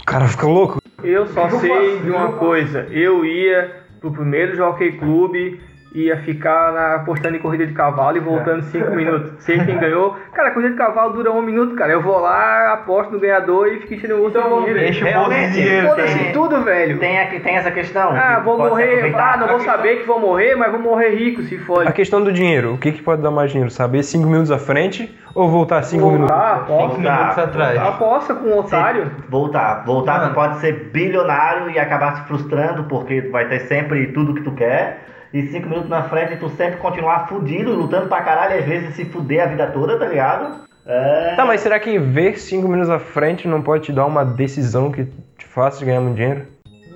O 0.00 0.04
cara 0.06 0.26
fica 0.26 0.46
louco. 0.46 0.78
Eu 1.02 1.26
só 1.28 1.48
sei 1.48 2.00
de 2.00 2.10
uma 2.10 2.32
coisa. 2.32 2.86
Eu 2.90 3.24
ia 3.24 3.82
pro 4.00 4.12
primeiro 4.12 4.56
Jockey 4.56 4.92
Club, 4.92 5.60
ia 5.92 6.16
ficar 6.18 6.72
na- 6.72 6.94
apostando 6.96 7.36
em 7.36 7.40
corrida 7.40 7.66
de 7.66 7.72
cavalo 7.72 8.16
e 8.16 8.20
voltando 8.20 8.62
5 8.62 8.90
minutos. 8.94 9.32
Sei 9.38 9.58
quem 9.64 9.78
ganhou. 9.78 10.16
Cara, 10.34 10.48
a 10.48 10.50
corrida 10.52 10.72
de 10.72 10.76
cavalo 10.76 11.12
dura 11.14 11.32
um 11.32 11.40
minuto, 11.42 11.74
cara. 11.74 11.92
Eu 11.92 12.02
vou 12.02 12.18
lá, 12.20 12.72
aposto 12.74 13.12
no 13.12 13.18
ganhador 13.18 13.68
e 13.68 13.80
fico 13.80 13.94
enchendo 13.94 14.16
o 14.16 14.22
outro 14.22 14.40
Então, 14.40 14.58
dinheiro. 14.64 14.84
enche 14.84 15.02
o 15.04 15.12
bolso 15.14 15.30
de 15.30 15.52
dinheiro. 15.52 15.88
Foda-se 15.88 16.32
tudo, 16.32 16.60
velho. 16.62 16.98
Tem, 16.98 17.18
aqui, 17.20 17.40
tem 17.40 17.56
essa 17.56 17.70
questão. 17.70 18.10
Ah, 18.12 18.40
vou 18.44 18.56
se 18.56 18.68
morrer. 18.68 19.14
Ah, 19.16 19.36
não 19.38 19.48
vou 19.48 19.60
saber 19.60 19.96
que 20.00 20.06
vou 20.06 20.20
morrer, 20.20 20.54
mas 20.56 20.70
vou 20.70 20.80
morrer 20.80 21.10
rico, 21.10 21.42
se 21.42 21.56
A 21.56 21.60
fode. 21.60 21.92
questão 21.92 22.22
do 22.22 22.32
dinheiro, 22.32 22.74
o 22.74 22.78
que, 22.78 22.92
que 22.92 23.02
pode 23.02 23.22
dar 23.22 23.30
mais 23.30 23.50
dinheiro? 23.50 23.70
Saber 23.70 24.02
5 24.02 24.26
minutos 24.28 24.50
à 24.50 24.58
frente 24.58 25.18
ou 25.34 25.48
voltar 25.48 25.82
5 25.82 26.04
minutos? 26.10 26.28
Voltar, 26.36 26.58
Cinco 26.66 26.72
aposta. 26.74 26.98
minutos 26.98 27.38
atrás. 27.38 27.78
Aposta 27.78 28.34
com 28.34 28.46
um 28.48 28.58
otário. 28.58 29.10
Voltar. 29.28 29.84
Voltar, 29.86 30.18
Mano. 30.18 30.28
tu 30.30 30.34
pode 30.34 30.56
ser 30.58 30.90
bilionário 30.92 31.70
e 31.70 31.78
acabar 31.78 32.16
se 32.16 32.22
frustrando 32.28 32.84
porque 32.84 33.22
vai 33.22 33.46
ter 33.48 33.60
sempre 33.60 34.08
tudo 34.08 34.34
que 34.34 34.42
tu 34.42 34.52
quer. 34.52 35.04
E 35.32 35.46
cinco 35.48 35.68
minutos 35.68 35.90
na 35.90 36.04
frente 36.04 36.36
tu 36.36 36.48
sempre 36.50 36.78
continuar 36.78 37.28
fudido, 37.28 37.74
lutando 37.74 38.08
pra 38.08 38.22
caralho, 38.22 38.54
e 38.54 38.58
às 38.58 38.64
vezes 38.64 38.94
se 38.94 39.04
fuder 39.04 39.42
a 39.42 39.46
vida 39.46 39.66
toda, 39.68 39.98
tá 39.98 40.06
ligado? 40.06 40.66
É. 40.86 41.34
Tá, 41.36 41.44
mas 41.44 41.60
será 41.60 41.78
que 41.78 41.98
ver 41.98 42.38
5 42.38 42.66
minutos 42.66 42.88
à 42.88 42.98
frente 42.98 43.46
não 43.46 43.60
pode 43.60 43.84
te 43.84 43.92
dar 43.92 44.06
uma 44.06 44.24
decisão 44.24 44.90
que 44.90 45.04
te 45.36 45.44
faça 45.44 45.84
ganhar 45.84 46.00
muito 46.00 46.16
dinheiro? 46.16 46.46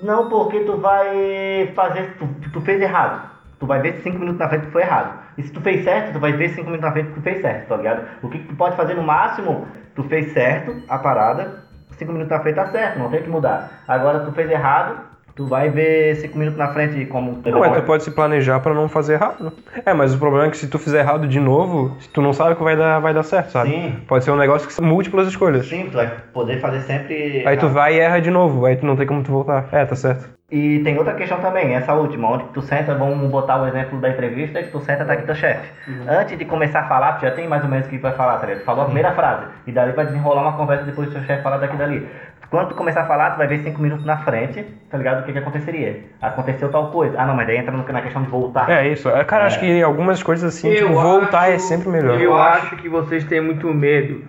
Não, 0.01 0.29
porque 0.29 0.61
tu 0.61 0.77
vai 0.77 1.71
fazer. 1.75 2.15
Tu, 2.17 2.27
tu 2.51 2.61
fez 2.61 2.81
errado. 2.81 3.29
Tu 3.59 3.67
vai 3.67 3.79
ver 3.81 4.01
cinco 4.01 4.19
minutos 4.19 4.39
na 4.39 4.49
frente 4.49 4.65
que 4.65 4.71
foi 4.71 4.81
errado. 4.81 5.19
E 5.37 5.43
se 5.43 5.53
tu 5.53 5.61
fez 5.61 5.83
certo, 5.83 6.13
tu 6.13 6.19
vai 6.19 6.33
ver 6.33 6.49
cinco 6.49 6.65
minutos 6.65 6.81
na 6.81 6.91
frente 6.91 7.09
que 7.09 7.13
tu 7.13 7.21
fez 7.21 7.39
certo, 7.39 7.67
tá 7.69 7.77
ligado? 7.77 8.03
O 8.21 8.29
que, 8.29 8.39
que 8.39 8.47
tu 8.47 8.55
pode 8.55 8.75
fazer 8.75 8.95
no 8.95 9.03
máximo, 9.03 9.65
tu 9.95 10.03
fez 10.03 10.33
certo 10.33 10.75
a 10.89 10.97
parada, 10.97 11.63
cinco 11.91 12.11
minutos 12.11 12.31
na 12.31 12.41
frente 12.41 12.55
tá 12.55 12.67
certo, 12.67 12.99
não 12.99 13.09
tem 13.09 13.21
que 13.21 13.29
mudar. 13.29 13.83
Agora 13.87 14.19
tu 14.21 14.33
fez 14.33 14.49
errado, 14.49 14.97
tu 15.35 15.45
vai 15.45 15.69
ver 15.69 16.15
cinco 16.15 16.37
minutos 16.37 16.57
na 16.57 16.67
frente 16.69 17.05
como. 17.05 17.41
Não, 17.45 17.59
mas 17.59 17.73
tu 17.73 17.83
pode 17.83 18.03
se 18.03 18.11
planejar 18.11 18.59
pra 18.59 18.73
não 18.73 18.87
fazer 18.87 19.13
errado. 19.13 19.51
É, 19.85 19.93
mas 19.93 20.13
o 20.13 20.17
problema 20.19 20.47
é 20.47 20.49
que 20.49 20.57
se 20.57 20.67
tu 20.67 20.77
fizer 20.77 20.99
errado 20.99 21.27
de 21.27 21.39
novo, 21.39 21.95
tu 22.13 22.21
não 22.21 22.33
sabe 22.33 22.55
que 22.55 22.63
vai 22.63 22.75
dar, 22.75 22.99
vai 22.99 23.13
dar 23.13 23.23
certo, 23.23 23.51
sabe? 23.51 23.69
Sim. 23.69 23.95
Pode 24.07 24.23
ser 24.23 24.31
um 24.31 24.37
negócio 24.37 24.67
que 24.67 24.73
são 24.73 24.85
múltiplas 24.85 25.27
escolhas. 25.27 25.67
Sim, 25.67 25.87
tu 25.89 25.97
vai 25.97 26.11
poder 26.33 26.59
fazer 26.59 26.81
sempre. 26.81 27.43
Aí 27.45 27.57
tu 27.57 27.69
vai 27.69 27.95
e 27.95 27.99
erra 27.99 28.19
de 28.19 28.29
novo, 28.29 28.65
aí 28.65 28.75
tu 28.75 28.85
não 28.85 28.95
tem 28.95 29.07
como 29.07 29.23
tu 29.23 29.31
voltar. 29.31 29.67
É, 29.71 29.85
tá 29.85 29.95
certo. 29.95 30.29
E 30.51 30.81
tem 30.83 30.95
outra 30.99 31.15
questão 31.15 31.39
também, 31.39 31.73
essa 31.73 31.95
última, 31.95 32.29
onde 32.29 32.43
tu 32.53 32.61
senta, 32.61 32.93
vamos 32.93 33.27
botar 33.31 33.59
o 33.59 33.67
exemplo 33.67 33.99
da 33.99 34.09
entrevista, 34.09 34.61
que 34.61 34.69
tu 34.69 34.79
senta 34.81 35.03
tá 35.03 35.13
aqui 35.13 35.23
teu 35.23 35.33
chefe. 35.33 35.67
Antes 36.07 36.37
de 36.37 36.45
começar 36.45 36.81
a 36.81 36.87
falar, 36.87 37.13
tu 37.13 37.21
já 37.23 37.31
tem 37.31 37.47
mais 37.47 37.63
ou 37.63 37.69
menos 37.69 37.87
o 37.87 37.89
que 37.89 37.97
vai 37.97 38.11
falar, 38.11 38.37
tá 38.37 38.45
ligado? 38.45 38.61
Tu 38.61 38.65
falou 38.65 38.83
a 38.83 38.85
primeira 38.85 39.13
frase, 39.13 39.47
e 39.65 39.71
dali 39.71 39.93
vai 39.93 40.05
desenrolar 40.05 40.43
uma 40.43 40.53
conversa 40.53 40.83
depois 40.83 41.07
do 41.07 41.13
teu 41.13 41.23
chefe 41.23 41.41
falar 41.41 41.57
daqui 41.57 41.75
dali. 41.75 42.07
Quando 42.53 42.69
tu 42.69 42.75
começar 42.75 43.01
a 43.01 43.05
falar, 43.05 43.31
tu 43.31 43.37
vai 43.37 43.47
ver 43.47 43.59
cinco 43.63 43.81
minutos 43.81 44.05
na 44.05 44.17
frente, 44.17 44.63
tá 44.89 44.95
ligado? 44.97 45.21
O 45.21 45.23
que 45.23 45.31
que 45.33 45.39
aconteceria. 45.39 46.01
Aconteceu 46.21 46.69
tal 46.69 46.91
coisa. 46.91 47.19
Ah 47.19 47.25
não, 47.25 47.35
mas 47.35 47.47
daí 47.47 47.57
entra 47.57 47.71
no- 47.75 47.83
na 47.91 48.01
questão 48.01 48.21
de 48.21 48.29
voltar. 48.29 48.69
É 48.69 48.87
isso. 48.87 49.09
É, 49.09 49.23
Cara, 49.23 49.45
acho 49.47 49.59
que 49.59 49.81
algumas 49.81 50.21
coisas 50.21 50.55
assim, 50.55 50.71
tipo, 50.75 50.93
voltar 50.93 51.49
é 51.49 51.57
sempre 51.57 51.89
melhor. 51.89 52.21
Eu 52.21 52.37
acho 52.37 52.75
que 52.75 52.87
vocês 52.87 53.23
têm 53.23 53.41
muito 53.41 53.73
medo. 53.73 54.23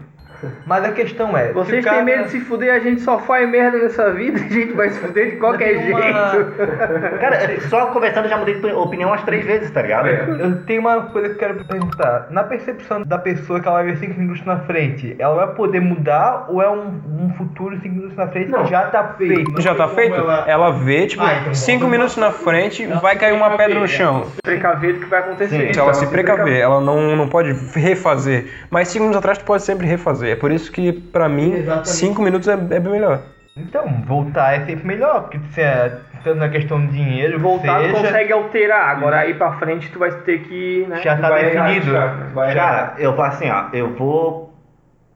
Mas 0.66 0.84
a 0.84 0.92
questão 0.92 1.36
é. 1.36 1.52
Vocês 1.52 1.84
cara- 1.84 1.96
têm 1.96 2.04
medo 2.04 2.24
de 2.24 2.30
se 2.30 2.40
fuder, 2.40 2.74
a 2.74 2.78
gente 2.78 3.00
só 3.00 3.18
faz 3.18 3.48
merda 3.48 3.78
nessa 3.78 4.10
vida, 4.12 4.38
a 4.44 4.48
gente 4.48 4.72
vai 4.72 4.90
se 4.90 4.98
fuder 5.00 5.30
de 5.32 5.36
qualquer 5.36 5.76
uma- 5.90 6.00
jeito. 6.30 6.52
Cara, 7.20 7.60
só 7.68 7.86
conversando 7.86 8.24
eu 8.26 8.30
já 8.30 8.36
mudei 8.36 8.54
de 8.54 8.66
opinião 8.72 9.10
umas 9.10 9.22
três 9.22 9.44
vezes, 9.44 9.70
tá 9.70 9.82
ligado? 9.82 10.08
Eu 10.08 10.62
tenho 10.64 10.80
uma 10.80 11.02
coisa 11.02 11.28
que 11.28 11.34
eu 11.34 11.38
quero 11.38 11.64
perguntar. 11.64 12.26
Na 12.30 12.44
percepção 12.44 13.02
da 13.02 13.18
pessoa 13.18 13.60
que 13.60 13.68
ela 13.68 13.82
vai 13.82 13.92
ver 13.92 13.96
5 13.98 14.18
minutos 14.18 14.44
na 14.44 14.58
frente, 14.60 15.14
ela 15.18 15.34
vai 15.34 15.54
poder 15.54 15.80
mudar 15.80 16.46
ou 16.48 16.62
é 16.62 16.70
um, 16.70 17.00
um 17.20 17.34
futuro 17.36 17.76
5 17.80 17.88
minutos 17.94 18.16
na 18.16 18.28
frente 18.28 18.52
que 18.52 18.66
já 18.66 18.86
tá 18.86 19.14
feito? 19.16 19.60
Já 19.60 19.74
tá 19.74 19.88
feito? 19.88 20.14
Ela 20.46 20.70
vê, 20.70 21.06
tipo, 21.06 21.22
Ah, 21.22 21.34
então 21.50 21.88
minutos 21.94 22.16
na 22.16 22.30
frente, 22.30 22.86
vai 22.86 23.16
cair 23.16 23.32
uma 23.32 23.56
pedra 23.56 23.78
no 23.78 23.88
chão. 23.88 24.26
Precaver 24.42 24.94
do 24.94 25.00
que 25.00 25.06
vai 25.06 25.20
acontecer. 25.20 25.72
Se 25.72 25.78
ela 25.80 25.94
se 25.94 26.06
precaver, 26.06 26.60
ela 26.60 26.80
não, 26.80 27.16
não 27.16 27.28
pode 27.28 27.52
refazer. 27.74 28.46
Mas 28.70 28.88
cinco 28.88 29.04
minutos 29.04 29.18
atrás 29.18 29.38
tu 29.38 29.44
pode 29.44 29.62
sempre 29.62 29.86
refazer. 29.86 30.33
É 30.34 30.36
por 30.36 30.50
isso 30.50 30.70
que, 30.72 30.92
pra 30.92 31.28
mim, 31.28 31.52
Exatamente. 31.52 31.88
cinco 31.90 32.20
minutos 32.20 32.48
é, 32.48 32.54
é 32.54 32.80
bem 32.80 32.92
melhor. 32.92 33.22
Então, 33.56 34.02
voltar 34.04 34.54
é 34.54 34.66
sempre 34.66 34.84
melhor, 34.84 35.22
porque 35.22 35.38
se 35.50 35.60
é, 35.60 36.00
tanto 36.24 36.38
na 36.38 36.48
questão 36.48 36.84
de 36.84 36.92
dinheiro, 36.92 37.38
Voltar 37.38 37.78
tu 37.78 37.82
seja, 37.84 37.94
consegue 37.94 38.32
alterar, 38.32 38.88
agora 38.88 39.20
aí 39.20 39.34
pra 39.34 39.52
frente 39.52 39.92
tu 39.92 40.00
vai 40.00 40.10
ter 40.10 40.40
que. 40.40 40.84
Né, 40.88 41.00
Já 41.02 41.16
tá 41.16 41.30
definido. 41.30 41.92
Cara, 42.34 42.94
eu 42.98 43.14
falo 43.14 43.28
assim, 43.28 43.48
ó, 43.48 43.66
eu 43.72 43.94
vou 43.94 44.52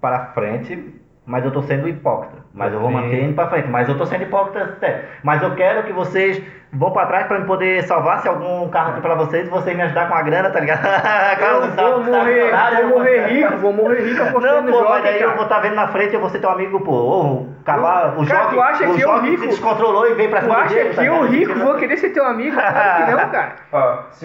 para 0.00 0.26
frente, 0.26 0.94
mas 1.26 1.44
eu 1.44 1.50
tô 1.50 1.62
sendo 1.62 1.88
hipócrita. 1.88 2.38
Mas 2.58 2.72
eu 2.72 2.80
vou 2.80 2.90
manter 2.90 3.22
indo 3.22 3.34
pra 3.34 3.46
frente. 3.48 3.68
Mas 3.68 3.88
eu 3.88 3.96
tô 3.96 4.04
sendo 4.04 4.22
hipócrita 4.24 4.64
até. 4.64 5.04
Mas 5.22 5.42
eu 5.42 5.54
quero 5.54 5.84
que 5.84 5.92
vocês 5.92 6.42
vão 6.70 6.90
pra 6.90 7.06
trás 7.06 7.26
pra 7.26 7.38
me 7.38 7.46
poder 7.46 7.82
salvar 7.84 8.20
se 8.20 8.28
algum 8.28 8.68
carro 8.68 8.90
aqui 8.90 9.00
pra 9.00 9.14
vocês 9.14 9.46
e 9.46 9.50
vocês 9.50 9.74
me 9.74 9.82
ajudar 9.84 10.06
com 10.08 10.14
a 10.14 10.20
grana, 10.22 10.50
tá 10.50 10.60
ligado? 10.60 10.84
Eu 11.40 11.70
tá- 11.74 11.82
vou 11.90 12.00
tá 12.02 12.10
morrer, 12.18 12.34
milionário, 12.34 12.76
vou 12.76 12.84
eu 12.90 12.98
morrer 12.98 13.26
rico, 13.28 13.56
vou 13.56 13.72
morrer 13.72 14.00
rico 14.02 14.22
apostando 14.28 14.54
Não, 14.56 14.62
no 14.62 14.72
pô, 14.72 14.78
jogo, 14.78 14.88
mas 14.90 15.02
daí 15.04 15.22
eu 15.22 15.34
vou 15.34 15.44
estar 15.44 15.60
vendo 15.60 15.74
na 15.76 15.88
frente 15.88 16.10
e 16.10 16.14
eu 16.14 16.20
vou 16.20 16.28
ser 16.28 16.40
teu 16.40 16.50
amigo, 16.50 16.80
pô. 16.80 16.92
Ô, 16.92 17.22
o 17.36 17.48
cavalo, 17.64 18.20
o 18.20 18.26
Cara, 18.26 18.42
jogo, 18.42 18.54
tu 18.54 18.60
acha 18.60 18.88
o 18.88 18.94
que 18.94 19.00
eu 19.00 19.20
rico- 19.20 19.42
se 19.44 19.48
descontrolou 19.48 20.10
e 20.10 20.14
veio 20.14 20.28
pra 20.28 20.40
Tu 20.40 20.44
cima 20.44 20.56
acha 20.58 20.74
dele, 20.74 20.90
tá 20.94 21.02
que 21.02 21.08
eu 21.08 21.24
ligado? 21.24 21.54
rico 21.54 21.58
vou 21.64 21.74
querer 21.76 21.96
ser 21.96 22.10
teu 22.10 22.26
amigo? 22.26 22.54
Claro 22.56 23.06
que 23.06 23.10
não, 23.12 23.28
cara. 23.30 23.52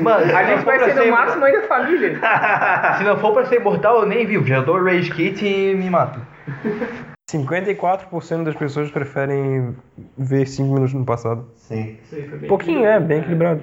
Mano, 0.02 0.38
A 0.38 0.44
gente 0.44 0.66
vai 0.66 0.80
ser 0.80 0.96
no 0.96 1.12
máximo 1.12 1.46
ainda 1.46 1.62
família. 1.62 2.20
Se 2.98 3.04
não 3.06 3.18
for 3.18 3.32
pra 3.34 3.46
ser 3.46 3.56
imortal, 3.62 4.02
eu 4.02 4.06
nem 4.06 4.26
vivo. 4.26 4.46
Já 4.46 4.60
dou 4.60 4.84
rage 4.84 5.12
kit 5.12 5.46
e 5.48 5.76
me 5.76 5.90
mato. 5.90 6.20
54% 7.38 8.44
das 8.44 8.56
pessoas 8.56 8.92
preferem 8.92 9.76
ver 10.18 10.48
cinco 10.48 10.74
minutos 10.74 10.94
no 10.94 11.04
passado. 11.06 11.48
Sim. 11.56 11.98
Um 12.44 12.48
pouquinho, 12.48 12.86
é, 12.86 13.00
bem 13.00 13.20
equilibrado. 13.20 13.62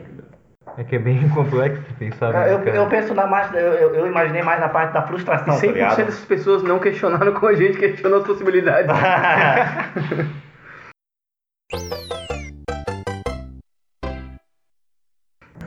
É 0.76 0.84
que 0.84 0.96
é 0.96 0.98
bem 0.98 1.28
complexo 1.34 1.82
de 1.82 1.94
pensar. 1.94 2.32
Né, 2.32 2.52
Eu, 2.52 2.58
eu 2.64 2.88
penso 2.88 3.14
na 3.14 3.26
mais, 3.26 3.52
eu, 3.54 3.60
eu, 3.94 4.06
imaginei 4.06 4.42
mais 4.42 4.60
na 4.60 4.68
parte 4.68 4.92
da 4.92 5.02
frustração, 5.02 5.54
tá 5.54 5.60
100% 5.60 5.72
ligado? 5.72 5.96
dessas 5.96 6.24
pessoas 6.24 6.62
não 6.62 6.78
questionaram 6.78 7.32
como 7.32 7.46
a 7.48 7.54
gente 7.54 7.78
questionou 7.78 8.20
as 8.20 8.26
possibilidades. 8.26 8.90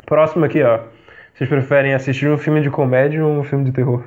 Próximo 0.06 0.46
aqui, 0.46 0.62
ó. 0.62 0.80
Vocês 1.34 1.50
preferem 1.50 1.96
assistir 1.96 2.30
um 2.30 2.38
filme 2.38 2.62
de 2.62 2.70
comédia 2.70 3.26
ou 3.26 3.40
um 3.40 3.44
filme 3.44 3.66
de 3.66 3.72
terror? 3.72 4.04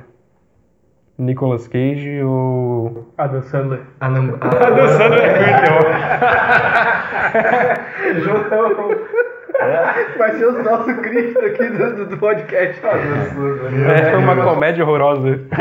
Nicolas 1.17 1.67
Cage 1.67 2.21
ou. 2.23 3.11
Adam 3.17 3.41
Sandler. 3.43 3.81
Ah, 3.99 4.09
não. 4.09 4.35
Adam 4.41 4.85
Ah, 4.85 4.89
Sandler 4.89 5.23
é 5.23 5.33
filme 5.33 5.53
de 5.53 5.61
terror. 5.61 5.83
Vai 10.17 10.31
ser 10.37 10.45
o 10.45 10.63
nosso 10.63 10.93
Cristo 11.01 11.39
aqui 11.39 11.67
do, 11.69 12.05
do- 12.05 12.17
podcast. 12.17 12.79
É 12.85 14.15
uma 14.17 14.35
comédia 14.35 14.83
horrorosa. 14.85 15.39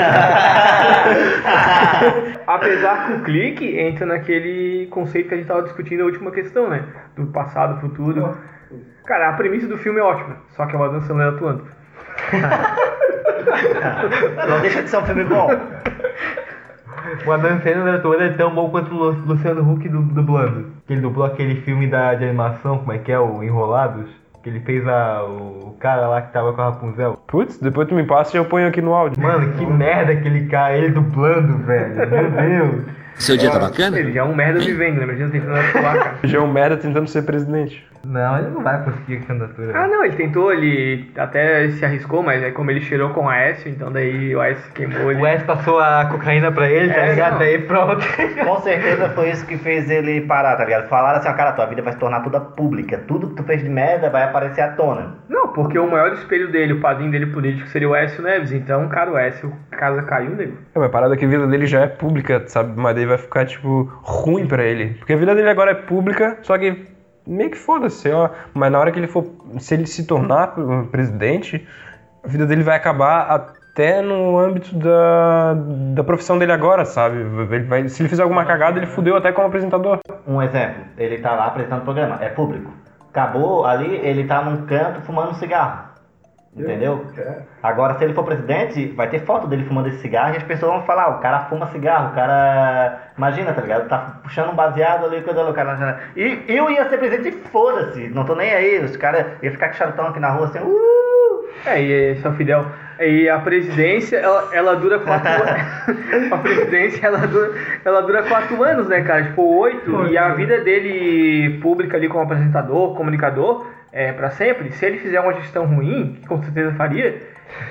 Apesar 2.46 3.06
que 3.06 3.12
o 3.14 3.20
clique 3.22 3.78
entra 3.78 4.04
naquele 4.06 4.26
aquele 4.26 4.86
conceito 4.88 5.28
que 5.28 5.34
a 5.34 5.36
gente 5.38 5.46
tava 5.46 5.62
discutindo 5.62 6.00
na 6.00 6.04
última 6.06 6.30
questão, 6.30 6.68
né? 6.68 6.82
Do 7.16 7.26
passado, 7.28 7.80
futuro. 7.80 8.36
Cara, 9.06 9.30
a 9.30 9.32
premissa 9.34 9.66
do 9.66 9.78
filme 9.78 9.98
é 10.00 10.02
ótima, 10.02 10.36
só 10.50 10.66
que 10.66 10.74
é 10.74 10.78
uma 10.78 10.88
dança 10.90 11.28
atuando. 11.28 11.64
Não 14.48 14.60
deixa 14.60 14.82
de 14.82 14.90
ser 14.90 14.96
um 14.98 15.02
filme 15.04 15.24
bom. 15.24 15.48
O 17.24 17.32
Adam 17.32 17.60
Sandler 17.60 18.02
todo 18.02 18.20
é 18.22 18.28
tão 18.30 18.54
bom 18.54 18.68
quanto 18.70 18.92
o 18.92 18.96
Lu- 18.98 19.22
Luciano 19.26 19.62
Huck 19.72 19.88
du- 19.88 20.02
dublando. 20.02 20.66
Que 20.86 20.92
ele 20.94 21.00
dublou 21.02 21.26
aquele 21.26 21.56
filme 21.62 21.86
da, 21.86 22.14
de 22.14 22.24
animação, 22.24 22.78
como 22.78 22.92
é 22.92 22.98
que 22.98 23.12
é, 23.12 23.18
o 23.18 23.42
Enrolados. 23.42 24.06
Que 24.42 24.50
ele 24.50 24.60
fez 24.60 24.86
a, 24.86 25.22
o 25.24 25.76
cara 25.80 26.06
lá 26.08 26.22
que 26.22 26.32
tava 26.32 26.52
com 26.52 26.60
a 26.62 26.66
Rapunzel. 26.66 27.18
Putz, 27.26 27.58
depois 27.58 27.88
tu 27.88 27.94
me 27.94 28.04
passa 28.04 28.36
e 28.36 28.40
eu 28.40 28.44
ponho 28.44 28.68
aqui 28.68 28.80
no 28.80 28.94
áudio. 28.94 29.20
Mano, 29.22 29.52
que 29.54 29.66
merda 29.66 30.12
aquele 30.12 30.46
cara, 30.46 30.76
ele 30.76 30.90
dublando, 30.90 31.58
velho. 31.64 31.94
Meu 31.96 32.30
Deus. 32.30 32.84
Seu 33.16 33.36
dia 33.36 33.50
tá 33.50 33.58
bacana? 33.58 33.98
Ele 33.98 34.12
já 34.12 34.20
é 34.20 34.24
um 34.24 34.34
merda 34.34 34.60
vivendo, 34.60 34.98
né? 34.98 35.04
Imagina 35.04 35.30
tentando 35.30 35.56
atuar, 35.58 35.94
cara. 35.98 36.14
Já 36.24 36.38
é 36.38 36.40
um 36.40 36.52
merda 36.52 36.76
tentando 36.76 37.08
ser 37.08 37.22
presidente. 37.22 37.84
Não, 38.06 38.38
ele 38.38 38.48
não 38.50 38.62
vai 38.62 38.82
conseguir 38.84 39.16
a 39.16 39.20
candidatura. 39.26 39.72
Ah, 39.76 39.88
não, 39.88 40.04
ele 40.04 40.16
tentou, 40.16 40.52
ele 40.52 41.10
até 41.16 41.68
se 41.70 41.84
arriscou, 41.84 42.22
mas 42.22 42.42
é 42.42 42.50
como 42.52 42.70
ele 42.70 42.80
cheirou 42.80 43.10
com 43.10 43.24
o 43.24 43.28
Aécio, 43.28 43.68
então 43.70 43.90
daí 43.90 44.34
o 44.34 44.40
Aécio 44.40 44.72
queimou 44.72 45.10
ele. 45.10 45.20
O 45.20 45.24
Wes 45.24 45.42
passou 45.42 45.80
a 45.80 46.06
cocaína 46.06 46.52
pra 46.52 46.68
ele, 46.70 46.92
tá 46.92 47.00
É, 47.00 47.10
ligado? 47.10 47.32
não. 47.32 47.38
Daí 47.40 47.58
pronto. 47.58 48.06
Com 48.44 48.60
certeza 48.60 49.08
foi 49.10 49.30
isso 49.30 49.44
que 49.46 49.56
fez 49.58 49.90
ele 49.90 50.20
parar, 50.22 50.56
tá 50.56 50.64
ligado? 50.64 50.88
Falaram 50.88 51.18
assim, 51.18 51.28
ó, 51.28 51.32
cara, 51.32 51.52
tua 51.52 51.66
vida 51.66 51.82
vai 51.82 51.92
se 51.92 51.98
tornar 51.98 52.20
toda 52.22 52.40
pública. 52.40 52.98
Tudo 53.08 53.28
que 53.30 53.34
tu 53.36 53.42
fez 53.42 53.62
de 53.62 53.68
merda 53.68 54.08
vai 54.08 54.22
aparecer 54.22 54.60
à 54.60 54.68
tona. 54.68 55.14
Não, 55.28 55.48
porque 55.48 55.78
o 55.78 55.90
maior 55.90 56.12
espelho 56.12 56.50
dele, 56.52 56.74
o 56.74 56.80
padrinho 56.80 57.10
dele 57.10 57.26
político, 57.26 57.68
seria 57.68 57.88
o 57.88 57.94
Aécio 57.94 58.22
Neves. 58.22 58.52
Então, 58.52 58.88
cara, 58.88 59.10
o 59.10 59.16
Aécio, 59.16 59.52
casa 59.72 60.02
caiu, 60.02 60.30
nego. 60.36 60.52
É, 60.74 60.78
mas 60.78 60.84
a 60.86 60.90
parada 60.90 61.14
é 61.14 61.16
que 61.16 61.24
a 61.24 61.28
vida 61.28 61.46
dele 61.46 61.66
já 61.66 61.80
é 61.80 61.86
pública, 61.86 62.42
sabe? 62.46 62.72
Mas 62.76 62.94
daí 62.94 63.06
vai 63.06 63.18
ficar, 63.18 63.44
tipo, 63.46 63.90
ruim 64.02 64.46
pra 64.46 64.62
ele. 64.62 64.94
Porque 64.98 65.12
a 65.12 65.16
vida 65.16 65.34
dele 65.34 65.48
agora 65.48 65.72
é 65.72 65.74
pública, 65.74 66.38
só 66.42 66.56
que 66.56 66.94
meio 67.26 67.50
que 67.50 67.58
foda-se, 67.58 68.10
ó. 68.10 68.30
Mas 68.54 68.70
na 68.70 68.78
hora 68.78 68.92
que 68.92 68.98
ele 68.98 69.06
for. 69.06 69.26
Se 69.58 69.74
ele 69.74 69.86
se 69.86 70.06
tornar 70.06 70.54
presidente, 70.90 71.66
a 72.24 72.28
vida 72.28 72.46
dele 72.46 72.62
vai 72.62 72.76
acabar 72.76 73.22
até 73.30 74.00
no 74.00 74.38
âmbito 74.38 74.74
da, 74.76 75.54
da 75.94 76.04
profissão 76.04 76.38
dele 76.38 76.52
agora, 76.52 76.84
sabe? 76.84 77.18
Ele 77.18 77.64
vai, 77.64 77.88
se 77.88 78.02
ele 78.02 78.08
fizer 78.08 78.22
alguma 78.22 78.44
cagada, 78.44 78.78
ele 78.78 78.86
fudeu 78.86 79.16
até 79.16 79.32
como 79.32 79.46
apresentador. 79.46 79.98
Um 80.26 80.40
exemplo, 80.40 80.84
ele 80.96 81.18
tá 81.18 81.34
lá 81.34 81.46
apresentando 81.46 81.82
programa, 81.82 82.18
é 82.20 82.28
público. 82.28 82.72
Acabou 83.10 83.64
ali, 83.64 83.96
ele 83.96 84.24
tá 84.24 84.42
num 84.42 84.66
canto 84.66 85.00
fumando 85.02 85.30
um 85.30 85.34
cigarro. 85.34 85.85
Entendeu? 86.56 87.04
Agora, 87.62 87.98
se 87.98 88.04
ele 88.04 88.14
for 88.14 88.24
presidente, 88.24 88.86
vai 88.92 89.10
ter 89.10 89.20
foto 89.20 89.46
dele 89.46 89.64
fumando 89.64 89.88
esse 89.88 89.98
cigarro 89.98 90.32
e 90.32 90.38
as 90.38 90.42
pessoas 90.42 90.72
vão 90.72 90.82
falar, 90.84 91.08
o 91.08 91.20
cara 91.20 91.40
fuma 91.40 91.66
cigarro, 91.66 92.12
o 92.12 92.14
cara. 92.14 93.10
Imagina, 93.16 93.52
tá 93.52 93.60
ligado? 93.60 93.88
Tá 93.88 94.20
puxando 94.22 94.52
um 94.52 94.54
baseado 94.54 95.04
ali, 95.04 95.20
coisa 95.20 95.44
do 95.44 95.52
cara. 95.52 96.00
E 96.16 96.44
eu 96.48 96.70
ia 96.70 96.88
ser 96.88 96.96
presidente 96.96 97.36
e 97.36 97.48
foda-se, 97.50 98.08
não 98.08 98.24
tô 98.24 98.34
nem 98.34 98.54
aí. 98.54 98.82
Os 98.82 98.96
caras 98.96 99.26
iam 99.42 99.52
ficar 99.52 99.68
com 99.68 99.74
charutão 99.74 100.06
aqui 100.06 100.18
na 100.18 100.30
rua 100.30 100.46
assim, 100.46 100.60
uh! 100.60 101.44
É, 101.66 101.82
e 101.82 101.92
esse 102.12 102.26
é 102.26 102.30
o 102.30 102.32
Fidel. 102.32 102.64
E 102.98 103.28
a 103.28 103.38
presidência, 103.38 104.16
ela, 104.16 104.48
ela 104.52 104.76
dura 104.76 104.98
quatro 104.98 105.28
anos. 105.28 106.32
a 106.32 106.38
presidência, 106.38 107.06
ela 107.06 107.26
dura, 107.26 107.52
ela 107.84 108.00
dura 108.00 108.22
quatro 108.22 108.62
anos, 108.62 108.88
né, 108.88 109.02
cara? 109.02 109.24
Tipo, 109.24 109.42
oito. 109.58 110.06
E 110.08 110.16
a 110.16 110.32
vida 110.34 110.60
dele 110.60 111.58
pública 111.60 111.96
ali 111.96 112.08
como 112.08 112.24
apresentador, 112.24 112.94
comunicador, 112.94 113.66
é 113.92 114.12
pra 114.12 114.30
sempre. 114.30 114.72
Se 114.72 114.86
ele 114.86 114.98
fizer 114.98 115.20
uma 115.20 115.34
gestão 115.34 115.66
ruim, 115.66 116.18
que 116.20 116.26
com 116.26 116.42
certeza 116.42 116.72
faria, 116.72 117.20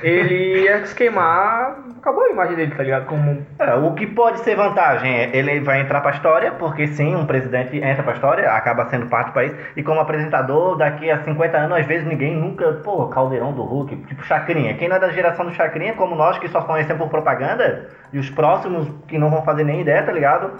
ele 0.01 0.61
ia 0.61 0.85
se 0.85 0.95
queimar. 0.95 1.77
Acabou 1.97 2.23
a 2.23 2.29
imagem 2.29 2.55
dele, 2.55 2.75
tá 2.75 2.83
ligado? 2.83 3.05
Como 3.05 3.45
É, 3.59 3.73
o 3.73 3.93
que 3.93 4.05
pode 4.05 4.39
ser 4.39 4.55
vantagem 4.55 5.11
é 5.11 5.35
ele 5.35 5.59
vai 5.61 5.81
entrar 5.81 6.01
pra 6.01 6.11
história, 6.11 6.51
porque 6.51 6.87
sim, 6.87 7.15
um 7.15 7.25
presidente 7.25 7.77
entra 7.77 8.03
pra 8.03 8.13
história, 8.13 8.51
acaba 8.51 8.85
sendo 8.89 9.07
parte 9.07 9.27
do 9.27 9.33
país, 9.33 9.55
e 9.75 9.81
como 9.81 9.99
apresentador, 9.99 10.77
daqui 10.77 11.09
a 11.09 11.23
50 11.23 11.57
anos, 11.57 11.77
às 11.77 11.85
vezes 11.85 12.07
ninguém 12.07 12.35
nunca, 12.35 12.73
pô, 12.83 13.07
caldeirão 13.07 13.53
do 13.53 13.63
Hulk, 13.63 13.95
tipo 14.07 14.23
Chacrinha. 14.23 14.75
Quem 14.75 14.87
não 14.87 14.97
é 14.97 14.99
da 14.99 15.09
geração 15.09 15.45
do 15.45 15.53
Chacrinha, 15.53 15.93
como 15.93 16.15
nós 16.15 16.37
que 16.37 16.47
só 16.47 16.61
conhecemos 16.61 17.01
por 17.01 17.09
propaganda, 17.09 17.89
e 18.13 18.19
os 18.19 18.29
próximos 18.29 18.87
que 19.07 19.17
não 19.17 19.29
vão 19.29 19.43
fazer 19.43 19.63
nem 19.63 19.81
ideia, 19.81 20.03
tá 20.03 20.11
ligado? 20.11 20.51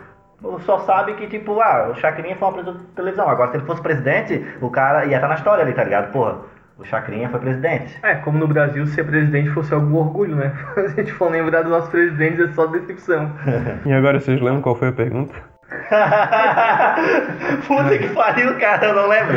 Só 0.60 0.80
sabe 0.80 1.14
que, 1.14 1.28
tipo, 1.28 1.60
ah, 1.62 1.90
o 1.92 1.96
Chacrinha 1.96 2.36
foi 2.36 2.50
um 2.50 2.64
de 2.64 2.80
televisão. 2.96 3.28
Agora, 3.28 3.52
se 3.52 3.58
ele 3.58 3.66
fosse 3.66 3.82
presidente, 3.82 4.46
o 4.62 4.70
cara 4.70 5.06
ia 5.06 5.16
estar 5.16 5.28
na 5.28 5.36
história 5.36 5.64
ali, 5.64 5.74
tá 5.74 5.84
ligado? 5.84 6.12
Porra, 6.12 6.40
o 6.78 6.84
Chacrinha 6.84 7.30
foi 7.30 7.40
presidente. 7.40 7.98
É, 8.04 8.16
como 8.16 8.38
no 8.38 8.48
Brasil 8.48 8.86
ser 8.88 9.06
presidente 9.06 9.50
fosse 9.52 9.74
algum 9.74 9.96
orgulho, 9.96 10.36
né? 10.36 10.52
Se 10.76 10.80
a 10.80 11.04
gente 11.04 11.14
for 11.14 11.32
lembrar 11.32 11.62
dos 11.62 11.72
nossos 11.72 11.90
presidentes 11.90 12.40
é 12.40 12.52
só 12.54 12.66
decepção. 12.68 13.32
E 13.86 13.94
agora 13.94 14.20
vocês 14.20 14.42
lembram 14.42 14.62
qual 14.62 14.76
foi 14.76 14.90
a 14.90 14.94
pergunta? 14.94 15.34
Puta 17.68 17.98
que 17.98 18.10
pariu, 18.10 18.58
cara, 18.60 18.88
eu 18.88 18.96
não 18.96 19.08
lembro. 19.08 19.36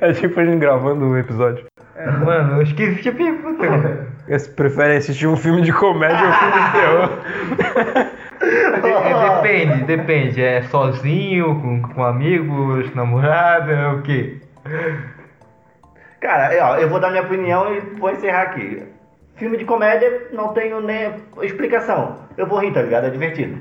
É 0.00 0.12
tipo 0.12 0.38
a 0.38 0.44
gente 0.44 0.58
gravando 0.58 1.06
o 1.06 1.18
episódio. 1.18 1.64
Mano, 2.24 2.56
eu 2.56 2.62
esqueci 2.62 3.08
a 3.08 3.12
pergunta, 3.12 3.70
mano. 3.70 4.06
Eles 4.26 4.46
preferem 4.48 4.96
assistir 4.96 5.26
um 5.26 5.36
filme 5.36 5.62
de 5.62 5.72
comédia 5.72 6.18
ou 6.22 6.28
um 6.28 6.32
filme 6.32 6.54
de 6.54 6.72
terror? 6.72 7.10
É, 8.40 9.42
Depende, 9.42 9.84
depende. 9.84 10.42
É 10.42 10.62
sozinho, 10.62 11.60
com, 11.60 11.82
com 11.82 12.04
amigos, 12.04 12.94
namorada, 12.94 13.92
o 13.92 14.02
quê? 14.02 14.40
Cara, 16.22 16.50
ó, 16.64 16.76
eu 16.76 16.88
vou 16.88 17.00
dar 17.00 17.10
minha 17.10 17.24
opinião 17.24 17.74
e 17.74 17.80
vou 17.98 18.08
encerrar 18.08 18.42
aqui. 18.42 18.80
Filme 19.34 19.56
de 19.58 19.64
comédia, 19.64 20.28
não 20.32 20.54
tenho 20.54 20.80
nem 20.80 21.16
explicação. 21.42 22.16
Eu 22.36 22.46
vou 22.46 22.60
rir, 22.60 22.72
tá 22.72 22.80
ligado? 22.80 23.08
É 23.08 23.10
divertido. 23.10 23.58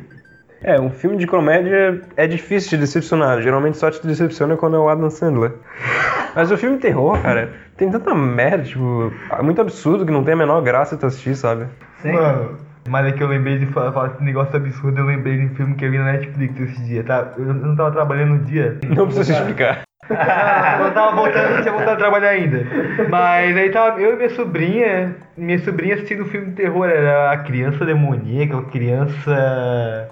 É, 0.63 0.79
um 0.79 0.91
filme 0.91 1.17
de 1.17 1.25
comédia 1.25 2.01
é 2.15 2.27
difícil 2.27 2.77
de 2.77 2.77
decepcionar. 2.77 3.41
Geralmente 3.41 3.77
só 3.77 3.89
te 3.89 4.05
decepciona 4.05 4.55
quando 4.55 4.75
é 4.75 4.79
o 4.79 4.87
Adam 4.87 5.09
Sandler. 5.09 5.53
Mas 6.35 6.51
o 6.51 6.57
filme 6.57 6.75
de 6.75 6.83
terror, 6.83 7.19
cara, 7.19 7.51
tem 7.77 7.89
tanta 7.89 8.13
merda, 8.13 8.63
tipo, 8.63 9.11
é 9.31 9.41
muito 9.41 9.59
absurdo 9.59 10.05
que 10.05 10.11
não 10.11 10.23
tem 10.23 10.35
a 10.35 10.37
menor 10.37 10.61
graça 10.61 10.95
tu 10.95 11.07
assistir, 11.07 11.35
sabe? 11.35 11.65
Sim. 11.97 12.11
Mano, 12.11 12.57
mas 12.87 13.07
é 13.07 13.11
que 13.11 13.21
eu 13.21 13.27
lembrei 13.27 13.57
de 13.57 13.65
falar, 13.65 13.91
falar 13.91 14.11
esse 14.13 14.23
negócio 14.23 14.55
absurdo, 14.55 14.97
eu 14.97 15.05
lembrei 15.05 15.37
de 15.37 15.45
um 15.45 15.55
filme 15.55 15.75
que 15.75 15.83
eu 15.83 15.91
vi 15.91 15.97
na 15.97 16.13
Netflix 16.13 16.59
esse 16.59 16.83
dia, 16.83 17.03
tá? 17.03 17.33
Eu 17.37 17.53
não 17.53 17.75
tava 17.75 17.91
trabalhando 17.91 18.35
no 18.35 18.39
dia. 18.45 18.79
Não 18.87 19.07
precisa 19.07 19.33
explicar. 19.33 19.81
Eu 20.11 20.91
tava 20.93 21.15
voltando, 21.15 21.55
não 21.55 21.61
tinha 21.61 21.71
voltado 21.71 21.91
a 21.91 21.95
trabalhar 21.95 22.29
ainda. 22.29 22.65
Mas 23.09 23.57
aí 23.57 23.69
tava 23.69 23.99
eu 24.01 24.13
e 24.13 24.15
minha 24.17 24.29
sobrinha, 24.31 25.15
minha 25.37 25.59
sobrinha 25.59 25.95
assistindo 25.95 26.23
um 26.23 26.27
filme 26.27 26.47
de 26.47 26.53
terror, 26.53 26.85
era 26.87 27.31
a 27.31 27.37
criança 27.37 27.85
demoníaca, 27.85 28.59
a 28.59 28.63
criança. 28.63 30.09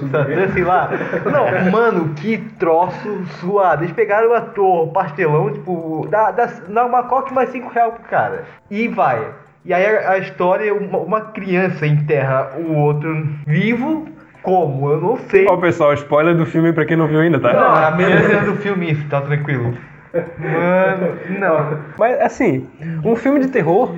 Sei, 0.00 0.08
satã, 0.10 0.48
sei 0.52 0.64
lá. 0.64 0.90
Não, 1.24 1.70
mano, 1.70 2.14
que 2.14 2.38
troço 2.58 3.24
suado. 3.40 3.84
Eles 3.84 3.94
pegaram 3.94 4.30
o 4.30 4.34
ator 4.34 4.88
pastelão, 4.88 5.52
tipo, 5.52 6.06
dá, 6.10 6.30
dá, 6.30 6.50
dá 6.68 6.86
uma 6.86 7.04
coque 7.04 7.32
mais 7.32 7.50
5 7.50 7.68
reais 7.72 7.94
pro 7.94 8.02
cara. 8.04 8.44
E 8.70 8.88
vai. 8.88 9.26
E 9.64 9.74
aí 9.74 9.84
a, 9.84 10.12
a 10.12 10.18
história, 10.18 10.72
uma, 10.72 10.98
uma 10.98 11.20
criança 11.20 11.86
enterra 11.86 12.52
o 12.56 12.72
outro 12.74 13.28
vivo. 13.46 14.08
Como? 14.46 14.88
Eu 14.92 15.00
não 15.00 15.16
sei. 15.16 15.44
Ó, 15.48 15.56
pessoal, 15.56 15.92
spoiler 15.94 16.36
do 16.36 16.46
filme 16.46 16.72
pra 16.72 16.84
quem 16.84 16.96
não 16.96 17.08
viu 17.08 17.18
ainda, 17.18 17.40
tá? 17.40 17.52
Não, 17.52 17.74
a 17.74 17.90
menina 17.90 18.44
do 18.44 18.54
filme, 18.54 18.94
tá 19.10 19.20
tranquilo. 19.20 19.74
Mano, 20.14 21.18
não. 21.36 21.78
Mas, 21.98 22.20
assim, 22.20 22.68
um 23.04 23.16
filme 23.16 23.40
de 23.40 23.48
terror, 23.48 23.90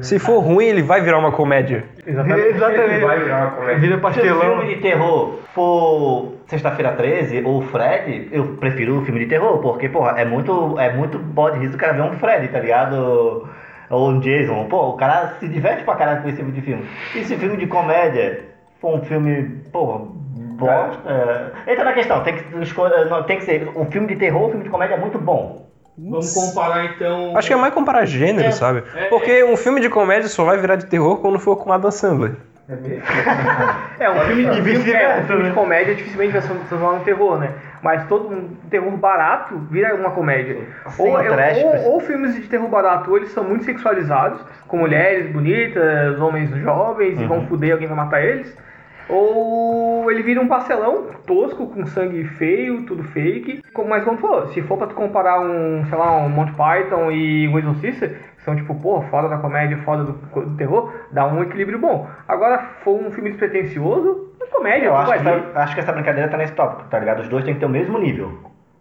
se 0.00 0.18
for 0.18 0.40
ruim, 0.40 0.64
ele 0.66 0.82
vai 0.82 1.00
virar 1.00 1.18
uma 1.18 1.30
comédia. 1.30 1.84
Exatamente. 2.04 2.58
Vai 2.58 3.20
virar 3.20 3.42
uma 3.42 3.50
comédia. 3.52 3.78
Vira 3.78 3.92
Se 3.92 3.98
o 3.98 4.02
pastelão. 4.02 4.40
filme 4.40 4.74
de 4.74 4.80
terror 4.80 5.38
for 5.54 6.32
Sexta-feira 6.48 6.92
13 6.92 7.42
ou 7.44 7.62
Fred, 7.62 8.28
eu 8.32 8.44
prefiro 8.58 8.98
o 8.98 9.04
filme 9.04 9.20
de 9.20 9.26
terror, 9.26 9.58
porque, 9.58 9.88
porra, 9.88 10.20
é 10.20 10.24
muito, 10.24 10.78
é 10.80 10.92
muito 10.92 11.16
bode 11.16 11.60
risco 11.60 11.76
o 11.76 11.78
cara 11.78 11.92
ver 11.92 12.02
um 12.02 12.12
Fred, 12.18 12.48
tá 12.48 12.58
ligado? 12.58 13.48
Ou 13.88 14.10
um 14.10 14.18
Jason. 14.18 14.64
Pô, 14.64 14.88
o 14.88 14.96
cara 14.96 15.34
se 15.38 15.46
diverte 15.46 15.84
pra 15.84 15.94
caralho 15.94 16.22
com 16.22 16.28
esse 16.28 16.38
tipo 16.38 16.50
de 16.50 16.60
filme. 16.60 16.84
E 17.14 17.24
se 17.24 17.36
filme 17.36 17.56
de 17.56 17.68
comédia 17.68 18.51
for 18.82 18.96
um 18.98 19.02
filme, 19.02 19.62
porra, 19.72 20.00
bosta. 20.58 21.00
é, 21.66 21.72
Entra 21.72 21.84
na 21.84 21.92
questão, 21.94 22.22
tem 22.22 22.36
que, 22.36 22.44
não, 23.08 23.22
tem 23.22 23.38
que 23.38 23.44
ser. 23.44 23.70
O 23.74 23.86
filme 23.86 24.08
de 24.08 24.16
terror, 24.16 24.42
o 24.46 24.50
filme 24.50 24.64
de 24.64 24.70
comédia 24.70 24.94
é 24.96 24.98
muito 24.98 25.18
bom. 25.18 25.70
Vamos 25.96 26.34
comparar 26.34 26.84
então. 26.86 27.36
Acho 27.36 27.48
que 27.48 27.54
é 27.54 27.56
mais 27.56 27.72
comparar 27.72 28.04
gênero, 28.06 28.50
sabe? 28.52 28.82
Porque 29.08 29.44
um 29.44 29.56
filme 29.56 29.80
de 29.80 29.88
comédia 29.88 30.28
só 30.28 30.44
vai 30.44 30.58
virar 30.58 30.76
de 30.76 30.86
terror 30.86 31.18
quando 31.18 31.38
for 31.38 31.56
com 31.56 31.72
Adam 31.72 31.90
Sandler. 31.90 32.32
É, 33.98 34.08
um 34.10 34.20
filme 34.20 34.46
de, 34.46 34.62
filme, 34.62 34.92
é, 34.92 35.18
um 35.18 35.24
filme 35.24 35.44
de 35.44 35.50
comédia 35.50 35.94
dificilmente 35.94 36.32
vai 36.32 36.42
se 36.42 36.48
transformar 36.48 36.92
num 36.98 37.04
terror, 37.04 37.38
né? 37.38 37.50
Mas 37.82 38.06
todo 38.08 38.28
um 38.28 38.48
terror 38.70 38.90
barato 38.92 39.58
vira 39.70 39.94
uma 39.94 40.10
comédia. 40.10 40.58
Sim, 40.90 41.02
ou, 41.02 41.18
o 41.18 41.24
trash, 41.24 41.58
ou, 41.62 41.70
mas- 41.72 41.86
ou 41.86 42.00
filmes 42.00 42.34
de 42.34 42.40
terror 42.42 42.68
barato, 42.68 43.10
ou 43.10 43.16
eles 43.16 43.30
são 43.32 43.44
muito 43.44 43.64
sexualizados, 43.64 44.40
com 44.68 44.78
mulheres 44.78 45.30
bonitas, 45.30 46.18
homens 46.20 46.50
jovens, 46.56 47.20
e 47.20 47.24
vão 47.26 47.46
fuder, 47.46 47.72
alguém 47.72 47.88
vai 47.88 47.96
matar 47.96 48.22
eles. 48.24 48.56
Ou 49.12 50.10
ele 50.10 50.22
vira 50.22 50.40
um 50.40 50.48
pastelão 50.48 51.06
tosco, 51.26 51.66
com 51.66 51.84
sangue 51.86 52.24
feio, 52.24 52.82
tudo 52.84 53.02
fake. 53.04 53.62
Como- 53.72 53.88
Mas 53.90 54.04
como 54.04 54.16
tu 54.16 54.22
falou, 54.22 54.46
se 54.48 54.62
for 54.62 54.76
pra 54.78 54.86
tu 54.86 54.94
comparar 54.94 55.40
um, 55.40 55.84
sei 55.86 55.96
lá, 55.98 56.16
um 56.16 56.28
Monty 56.28 56.52
Python 56.52 57.10
e 57.10 57.46
um 57.48 57.58
Exorcista, 57.58 58.08
que 58.08 58.42
são 58.42 58.56
tipo, 58.56 58.74
porra, 58.74 59.06
foda 59.08 59.28
da 59.28 59.36
comédia, 59.38 59.76
foda 59.84 60.04
do, 60.04 60.12
do 60.12 60.56
terror, 60.56 60.92
dá 61.12 61.26
um 61.26 61.42
equilíbrio 61.42 61.78
bom. 61.78 62.08
Agora, 62.26 62.58
se 62.58 62.84
for 62.84 62.98
um 63.00 63.10
filme 63.10 63.30
despretensioso, 63.30 64.32
é 64.40 64.46
comédia, 64.46 64.86
Eu 64.86 64.92
tu 64.92 64.96
acho 64.96 65.06
vai 65.08 65.18
que, 65.18 65.28
essa, 65.28 65.58
acho 65.60 65.74
que 65.74 65.80
essa 65.80 65.92
brincadeira 65.92 66.28
tá 66.30 66.36
nesse 66.36 66.52
tópico, 66.54 66.88
tá 66.88 66.98
ligado? 66.98 67.20
Os 67.20 67.28
dois 67.28 67.44
têm 67.44 67.54
que 67.54 67.60
ter 67.60 67.66
o 67.66 67.70
mesmo 67.70 67.98
nível. 67.98 68.32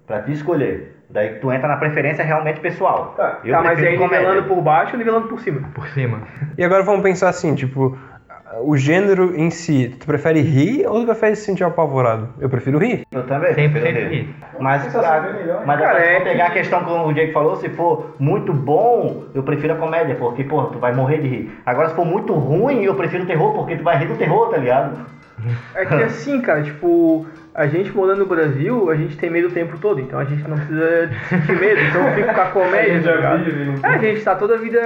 Pra 0.08 0.22
te 0.22 0.32
escolher. 0.32 0.98
Daí 1.10 1.36
tu 1.39 1.52
entra 1.52 1.67
na 1.67 1.78
preferência 1.78 2.24
realmente 2.24 2.60
pessoal. 2.62 3.13
Tá, 3.17 3.39
Eu 3.44 3.54
tá 3.54 3.62
mas 3.62 3.80
aí 3.80 3.98
comédia. 3.98 4.20
nivelando 4.30 4.48
por 4.48 4.62
baixo 4.62 4.94
ou 4.94 4.98
nivelando 4.98 5.28
por 5.28 5.39
cima? 5.39 5.62
Por 5.74 5.88
cima. 5.89 6.20
E 6.58 6.63
agora 6.63 6.84
vamos 6.84 7.02
pensar 7.02 7.30
assim, 7.30 7.54
tipo, 7.54 7.98
o 8.64 8.76
gênero 8.76 9.36
em 9.36 9.50
si, 9.50 9.96
tu 10.00 10.06
prefere 10.06 10.42
rir 10.42 10.86
ou 10.86 11.00
tu 11.02 11.06
prefere 11.06 11.36
se 11.36 11.44
sentir 11.46 11.64
apavorado? 11.64 12.30
Eu 12.40 12.50
prefiro 12.50 12.78
rir. 12.78 13.04
Eu 13.12 13.24
também. 13.26 13.54
100% 13.54 13.72
prefiro 13.72 14.00
rir. 14.00 14.10
rir. 14.10 14.36
Mas, 14.60 14.84
sensação 14.84 15.10
a- 15.12 15.20
bem 15.22 15.34
melhor. 15.34 15.64
mas 15.66 15.80
Cara, 15.80 16.00
se 16.00 16.06
é 16.08 16.20
pegar 16.20 16.46
a 16.48 16.52
questão 16.52 16.84
como 16.84 17.08
o 17.08 17.14
Jake 17.14 17.32
falou, 17.34 17.56
se 17.56 17.70
for 17.70 18.16
muito 18.20 18.54
bom, 18.54 19.24
eu 19.34 19.42
prefiro 19.44 19.74
a 19.74 19.78
comédia, 19.78 20.16
porque, 20.16 20.44
porra, 20.44 20.68
tu 20.72 20.80
vai 20.80 20.94
morrer 20.94 21.20
de 21.20 21.28
rir. 21.28 21.52
Agora, 21.66 21.90
se 21.90 21.96
for 21.96 22.06
muito 22.06 22.34
ruim, 22.34 22.84
eu 22.84 22.96
prefiro 22.96 23.24
o 23.24 23.28
terror, 23.28 23.54
porque 23.54 23.76
tu 23.78 23.84
vai 23.84 23.98
rir 23.98 24.08
do 24.08 24.16
terror, 24.18 24.50
tá 24.50 24.58
ligado? 24.58 24.98
É 25.74 25.86
que 25.86 25.96
assim, 25.96 26.40
cara, 26.42 26.62
tipo, 26.62 27.26
a 27.54 27.68
gente 27.68 27.92
morando 27.96 28.20
no 28.20 28.26
Brasil, 28.26 28.90
a 28.90 28.96
gente 28.96 29.18
tem 29.18 29.30
medo 29.30 29.50
o 29.50 29.52
tempo 29.52 29.78
todo, 29.78 30.00
então 30.00 30.18
a 30.18 30.24
gente 30.24 30.42
não 30.48 30.56
precisa 30.56 31.10
sentir 31.28 31.60
medo, 31.60 31.82
então 31.82 32.14
fica 32.16 32.34
com 32.34 32.42
a 32.42 32.46
comédia, 32.52 33.02
tá 33.04 33.12
ligado? 33.16 33.44
É, 33.84 33.88
a 33.88 33.98
gente 33.98 34.22
tá 34.24 34.36
toda 34.36 34.56
a 34.56 34.58
vida 34.58 34.80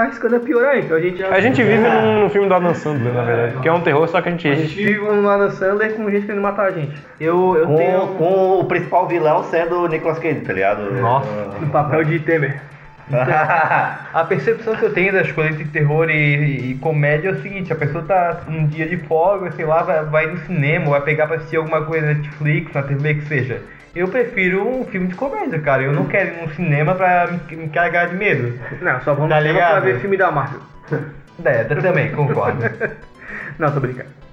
arriscando 0.00 0.36
a 0.36 0.40
piorar, 0.40 0.78
então 0.78 0.96
a 0.96 1.00
gente. 1.00 1.22
A 1.22 1.40
gente 1.40 1.62
vive 1.62 1.78
num, 1.78 2.20
num 2.22 2.30
filme 2.30 2.48
do 2.48 2.54
Adam 2.54 2.74
Sandler, 2.74 3.12
na 3.12 3.22
verdade, 3.22 3.56
que 3.58 3.68
é 3.68 3.72
um 3.72 3.80
terror, 3.80 4.08
só 4.08 4.22
que 4.22 4.28
a 4.28 4.32
gente 4.32 4.48
A 4.48 4.54
gente 4.54 4.74
vive 4.74 5.00
um 5.00 5.28
Adam 5.28 5.50
Sandler 5.50 5.94
com 5.94 6.10
gente 6.10 6.26
querendo 6.26 6.42
matar 6.42 6.66
a 6.66 6.70
gente. 6.70 6.96
Eu, 7.20 7.54
eu 7.56 7.66
Com, 7.66 7.76
tenho. 7.76 8.06
com 8.16 8.60
o 8.60 8.64
principal 8.64 9.06
vilão 9.06 9.42
sendo 9.44 9.82
o 9.82 9.86
Nicolas 9.86 10.18
Cage, 10.18 10.40
tá 10.40 10.52
ligado? 10.52 10.90
Nossa. 10.92 11.28
No 11.60 11.68
papel 11.68 12.04
de 12.04 12.18
Temer. 12.20 12.60
A 14.12 14.24
percepção 14.24 14.74
que 14.74 14.84
eu 14.84 14.92
tenho 14.92 15.12
das 15.12 15.30
coisas 15.30 15.56
de 15.56 15.64
terror 15.66 16.10
e, 16.10 16.72
e- 16.72 16.74
comédia 16.80 17.28
é 17.28 17.32
o 17.32 17.42
seguinte, 17.42 17.72
a 17.72 17.76
pessoa 17.76 18.02
tá 18.04 18.40
num 18.48 18.66
dia 18.66 18.86
de 18.86 18.96
folga, 18.96 19.50
sei 19.52 19.64
lá, 19.64 19.82
vai, 19.82 20.04
vai 20.04 20.26
no 20.26 20.38
cinema, 20.38 20.90
vai 20.90 21.00
pegar 21.02 21.26
pra 21.26 21.36
assistir 21.36 21.56
alguma 21.56 21.84
coisa 21.84 22.06
na 22.06 22.14
Netflix, 22.14 22.72
na 22.72 22.82
TV, 22.82 23.14
que 23.14 23.26
seja. 23.26 23.62
Eu 23.94 24.08
prefiro 24.08 24.68
um 24.68 24.84
filme 24.84 25.06
de 25.06 25.14
comédia, 25.14 25.58
cara. 25.58 25.82
Eu 25.82 25.92
não 25.92 26.04
quero 26.04 26.34
ir 26.34 26.42
num 26.42 26.48
cinema 26.50 26.94
pra 26.94 27.28
me, 27.28 27.56
me 27.56 27.68
carregar 27.68 28.08
de 28.08 28.16
medo. 28.16 28.58
Não, 28.82 29.00
só 29.00 29.14
vamos 29.14 29.30
Tá 29.30 29.36
no 29.36 29.46
cinema 29.46 29.66
pra 29.70 29.80
ver 29.80 30.00
filme 30.00 30.16
da 30.18 30.30
Marvel. 30.30 30.60
É, 31.44 31.64
também, 31.64 32.12
concordo. 32.12 32.60
Não, 33.58 33.72
tô 33.72 33.80
brincando. 33.80 34.25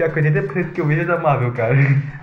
Pior 0.00 0.14
que 0.14 0.20
80% 0.22 0.72
que 0.72 0.80
eu 0.80 0.86
vejo 0.86 1.02
é 1.02 1.04
da 1.04 1.18
Marvel, 1.18 1.52
cara. 1.52 1.74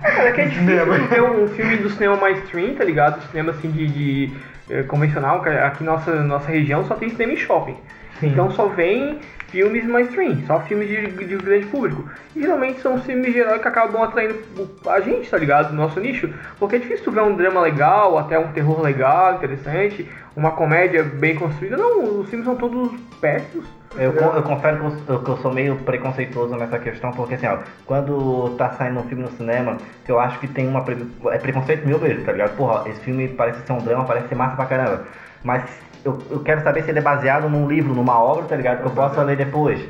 É, 0.02 0.10
cara, 0.10 0.28
é 0.30 0.32
que 0.32 0.40
é 0.40 0.44
difícil 0.50 0.66
ver 1.08 1.22
um 1.22 1.46
filme 1.46 1.76
do 1.76 1.88
cinema 1.90 2.16
mainstream, 2.16 2.74
tá 2.74 2.82
ligado? 2.82 3.22
Cinema 3.30 3.52
assim 3.52 3.70
de, 3.70 3.86
de, 3.86 4.32
eh, 4.68 4.82
convencional, 4.82 5.40
cara. 5.42 5.64
aqui 5.64 5.84
nossa 5.84 6.24
nossa 6.24 6.50
região 6.50 6.84
só 6.86 6.96
tem 6.96 7.08
cinema 7.08 7.34
em 7.34 7.36
shopping. 7.36 7.76
Sim. 8.18 8.30
Então 8.30 8.50
só 8.50 8.66
vem 8.66 9.20
filmes 9.48 9.84
mainstream, 9.84 10.38
só 10.46 10.60
filmes 10.60 10.88
de, 10.88 11.06
de 11.06 11.36
grande 11.36 11.66
público. 11.66 12.08
E 12.34 12.40
geralmente 12.40 12.80
são 12.80 12.98
filmes 13.00 13.32
de 13.32 13.38
herói 13.38 13.58
que 13.58 13.68
acabam 13.68 14.02
atraindo 14.02 14.38
a 14.86 15.00
gente, 15.00 15.28
tá 15.28 15.36
ligado? 15.36 15.74
Nosso 15.74 15.98
nicho. 16.00 16.32
Porque 16.58 16.76
é 16.76 16.78
difícil 16.78 17.04
tu 17.04 17.10
ver 17.10 17.22
um 17.22 17.34
drama 17.34 17.60
legal, 17.60 18.18
até 18.18 18.38
um 18.38 18.52
terror 18.52 18.80
legal, 18.80 19.34
interessante, 19.34 20.08
uma 20.36 20.52
comédia 20.52 21.02
bem 21.02 21.34
construída. 21.34 21.76
Não, 21.76 22.20
os 22.20 22.28
filmes 22.28 22.46
são 22.46 22.56
todos 22.56 22.92
péssimos. 23.20 23.66
Eu, 23.96 24.12
eu 24.12 24.42
confere 24.42 24.76
que 24.76 25.10
eu, 25.10 25.22
que 25.22 25.28
eu 25.30 25.36
sou 25.38 25.52
meio 25.52 25.76
preconceituoso 25.76 26.54
nessa 26.56 26.78
questão, 26.78 27.10
porque 27.10 27.34
assim, 27.34 27.46
ó, 27.46 27.58
quando 27.86 28.54
tá 28.58 28.70
saindo 28.72 29.00
um 29.00 29.02
filme 29.04 29.22
no 29.22 29.30
cinema, 29.30 29.78
eu 30.06 30.20
acho 30.20 30.38
que 30.38 30.46
tem 30.46 30.68
uma. 30.68 30.84
É 31.32 31.38
preconceito 31.38 31.86
meu 31.86 31.98
mesmo, 31.98 32.24
tá 32.24 32.32
ligado? 32.32 32.54
Porra, 32.54 32.88
esse 32.88 33.00
filme 33.00 33.28
parece 33.28 33.66
ser 33.66 33.72
um 33.72 33.78
drama, 33.78 34.04
parece 34.04 34.28
ser 34.28 34.34
massa 34.34 34.56
pra 34.56 34.66
caramba. 34.66 35.04
Mas 35.42 35.64
eu, 36.04 36.18
eu 36.30 36.40
quero 36.40 36.62
saber 36.62 36.82
se 36.82 36.90
ele 36.90 36.98
é 36.98 37.02
baseado 37.02 37.48
num 37.48 37.68
livro, 37.68 37.94
numa 37.94 38.18
obra, 38.18 38.44
tá 38.44 38.56
ligado? 38.56 38.80
Que 38.80 38.86
eu 38.86 38.92
possa 38.92 39.22
ler 39.22 39.36
depois. 39.36 39.80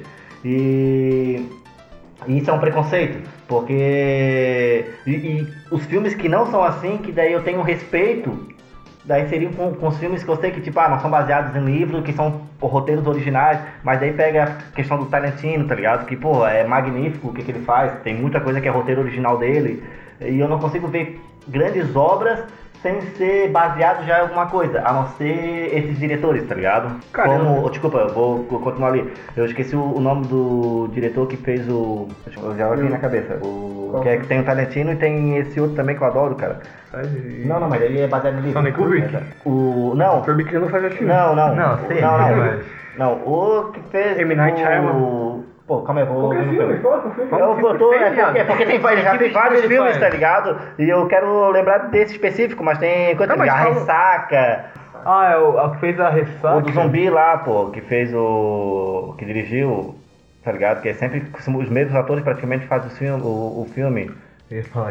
E. 0.44 1.46
Isso 2.26 2.50
é 2.50 2.52
um 2.52 2.58
preconceito, 2.58 3.28
porque. 3.46 4.90
E, 5.06 5.10
e 5.10 5.54
os 5.70 5.84
filmes 5.86 6.14
que 6.14 6.28
não 6.28 6.50
são 6.50 6.62
assim, 6.64 6.98
que 6.98 7.12
daí 7.12 7.32
eu 7.32 7.42
tenho 7.42 7.62
respeito 7.62 8.48
Daí 9.08 9.26
seriam 9.26 9.50
com, 9.54 9.74
com 9.74 9.88
os 9.88 9.96
filmes 9.96 10.22
que 10.22 10.28
eu 10.28 10.36
sei 10.36 10.50
que, 10.50 10.60
tipo, 10.60 10.78
ah, 10.78 10.86
não 10.86 11.00
são 11.00 11.10
baseados 11.10 11.56
em 11.56 11.64
livros, 11.64 12.04
que 12.04 12.12
são 12.12 12.42
roteiros 12.60 13.06
originais, 13.06 13.58
mas 13.82 13.98
daí 13.98 14.12
pega 14.12 14.44
a 14.44 14.74
questão 14.74 14.98
do 14.98 15.06
Tarantino, 15.06 15.66
tá 15.66 15.74
ligado? 15.74 16.04
Que, 16.04 16.14
pô, 16.14 16.46
é 16.46 16.62
magnífico 16.66 17.28
o 17.28 17.32
que, 17.32 17.42
que 17.42 17.50
ele 17.50 17.64
faz, 17.64 18.02
tem 18.02 18.14
muita 18.14 18.38
coisa 18.38 18.60
que 18.60 18.68
é 18.68 18.70
roteiro 18.70 19.00
original 19.00 19.38
dele, 19.38 19.82
e 20.20 20.38
eu 20.38 20.46
não 20.46 20.58
consigo 20.58 20.88
ver 20.88 21.18
grandes 21.48 21.96
obras 21.96 22.40
sem 22.82 23.00
ser 23.16 23.48
baseado 23.50 24.04
já 24.06 24.18
em 24.18 24.20
alguma 24.22 24.46
coisa, 24.46 24.80
a 24.84 24.92
não 24.92 25.08
ser 25.08 25.70
esses 25.76 25.98
diretores, 25.98 26.46
tá 26.46 26.54
ligado? 26.54 27.00
Cara, 27.12 27.28
Como, 27.28 27.64
oh, 27.64 27.70
desculpa, 27.70 27.98
eu 27.98 28.08
vou, 28.14 28.44
vou 28.44 28.60
continuar 28.60 28.88
ali. 28.88 29.12
Eu 29.36 29.44
esqueci 29.46 29.74
o, 29.74 29.96
o 29.96 30.00
nome 30.00 30.26
do 30.26 30.88
diretor 30.92 31.26
que 31.26 31.36
fez 31.36 31.68
o. 31.68 32.08
Eu 32.42 32.56
já 32.56 32.68
olhei 32.68 32.88
na 32.88 32.98
cabeça. 32.98 33.34
O, 33.44 33.88
Qual? 33.90 34.02
que 34.02 34.08
é 34.08 34.16
que 34.18 34.26
tem 34.26 34.40
o 34.40 34.44
Tarantino 34.44 34.92
e 34.92 34.96
tem 34.96 35.36
esse 35.38 35.60
outro 35.60 35.74
também 35.76 35.96
que 35.96 36.02
eu 36.02 36.06
adoro, 36.06 36.34
cara. 36.34 36.60
Não, 37.44 37.60
não, 37.60 37.68
mas 37.68 37.82
ele 37.82 38.00
é 38.00 38.06
baseado 38.06 38.34
em 38.34 38.42
livro. 38.42 38.50
Stanley 38.50 38.72
Kubrick? 38.72 39.16
O. 39.44 39.94
Não. 39.96 40.22
Kubrick 40.22 40.52
já 40.52 40.60
não 40.60 40.68
faz 40.68 40.92
filme. 40.94 41.12
Não, 41.12 41.34
não. 41.34 41.54
Não, 41.54 41.78
sei, 41.86 42.00
não, 42.00 42.18
não. 42.18 42.36
mas- 42.36 42.64
Não, 42.96 43.12
o 43.24 43.70
que 43.72 43.80
fez. 43.90 44.18
M. 44.18 44.34
Night 44.34 44.60
o... 44.62 45.44
Pô, 45.68 45.82
calma 45.82 46.00
aí, 46.00 46.06
vou. 46.06 46.20
Qualquer 46.30 46.46
não 46.46 46.52
filme, 46.54 46.78
filme. 46.78 46.98
Eu, 47.30 47.60
eu 47.60 47.78
tô, 47.78 47.92
é 47.92 47.98
porque, 47.98 48.14
viado. 48.14 48.46
porque 48.46 48.64
tem, 48.66 48.80
já 49.02 49.18
tem 49.18 49.30
vários 49.32 49.60
filmes, 49.66 49.96
faz? 49.96 49.98
tá 50.00 50.08
ligado? 50.08 50.56
E 50.78 50.88
eu 50.88 51.06
quero 51.06 51.50
lembrar 51.50 51.78
desse 51.90 52.12
específico, 52.14 52.64
mas 52.64 52.78
tem 52.78 53.14
coisa 53.16 53.34
Não, 53.34 53.38
mas 53.38 53.50
a 53.52 53.56
ressaca, 53.56 54.64
Ah, 55.04 55.30
é 55.32 55.36
o, 55.38 55.58
a 55.58 55.70
que 55.72 55.76
fez 55.80 56.00
a 56.00 56.08
ressaca. 56.08 56.56
o 56.56 56.62
do 56.62 56.72
zumbi 56.72 57.10
lá, 57.10 57.36
pô, 57.38 57.66
que 57.66 57.82
fez 57.82 58.14
o. 58.14 59.14
que 59.18 59.26
dirigiu, 59.26 59.94
tá 60.42 60.52
ligado? 60.52 60.80
Que 60.80 60.88
é 60.88 60.94
sempre 60.94 61.22
os 61.36 61.68
mesmos 61.68 61.94
atores 61.94 62.24
praticamente 62.24 62.66
fazem 62.66 62.88
o 62.88 62.90
filme. 62.94 63.22
O, 63.22 63.62
o 63.62 63.66
filme. 63.74 64.10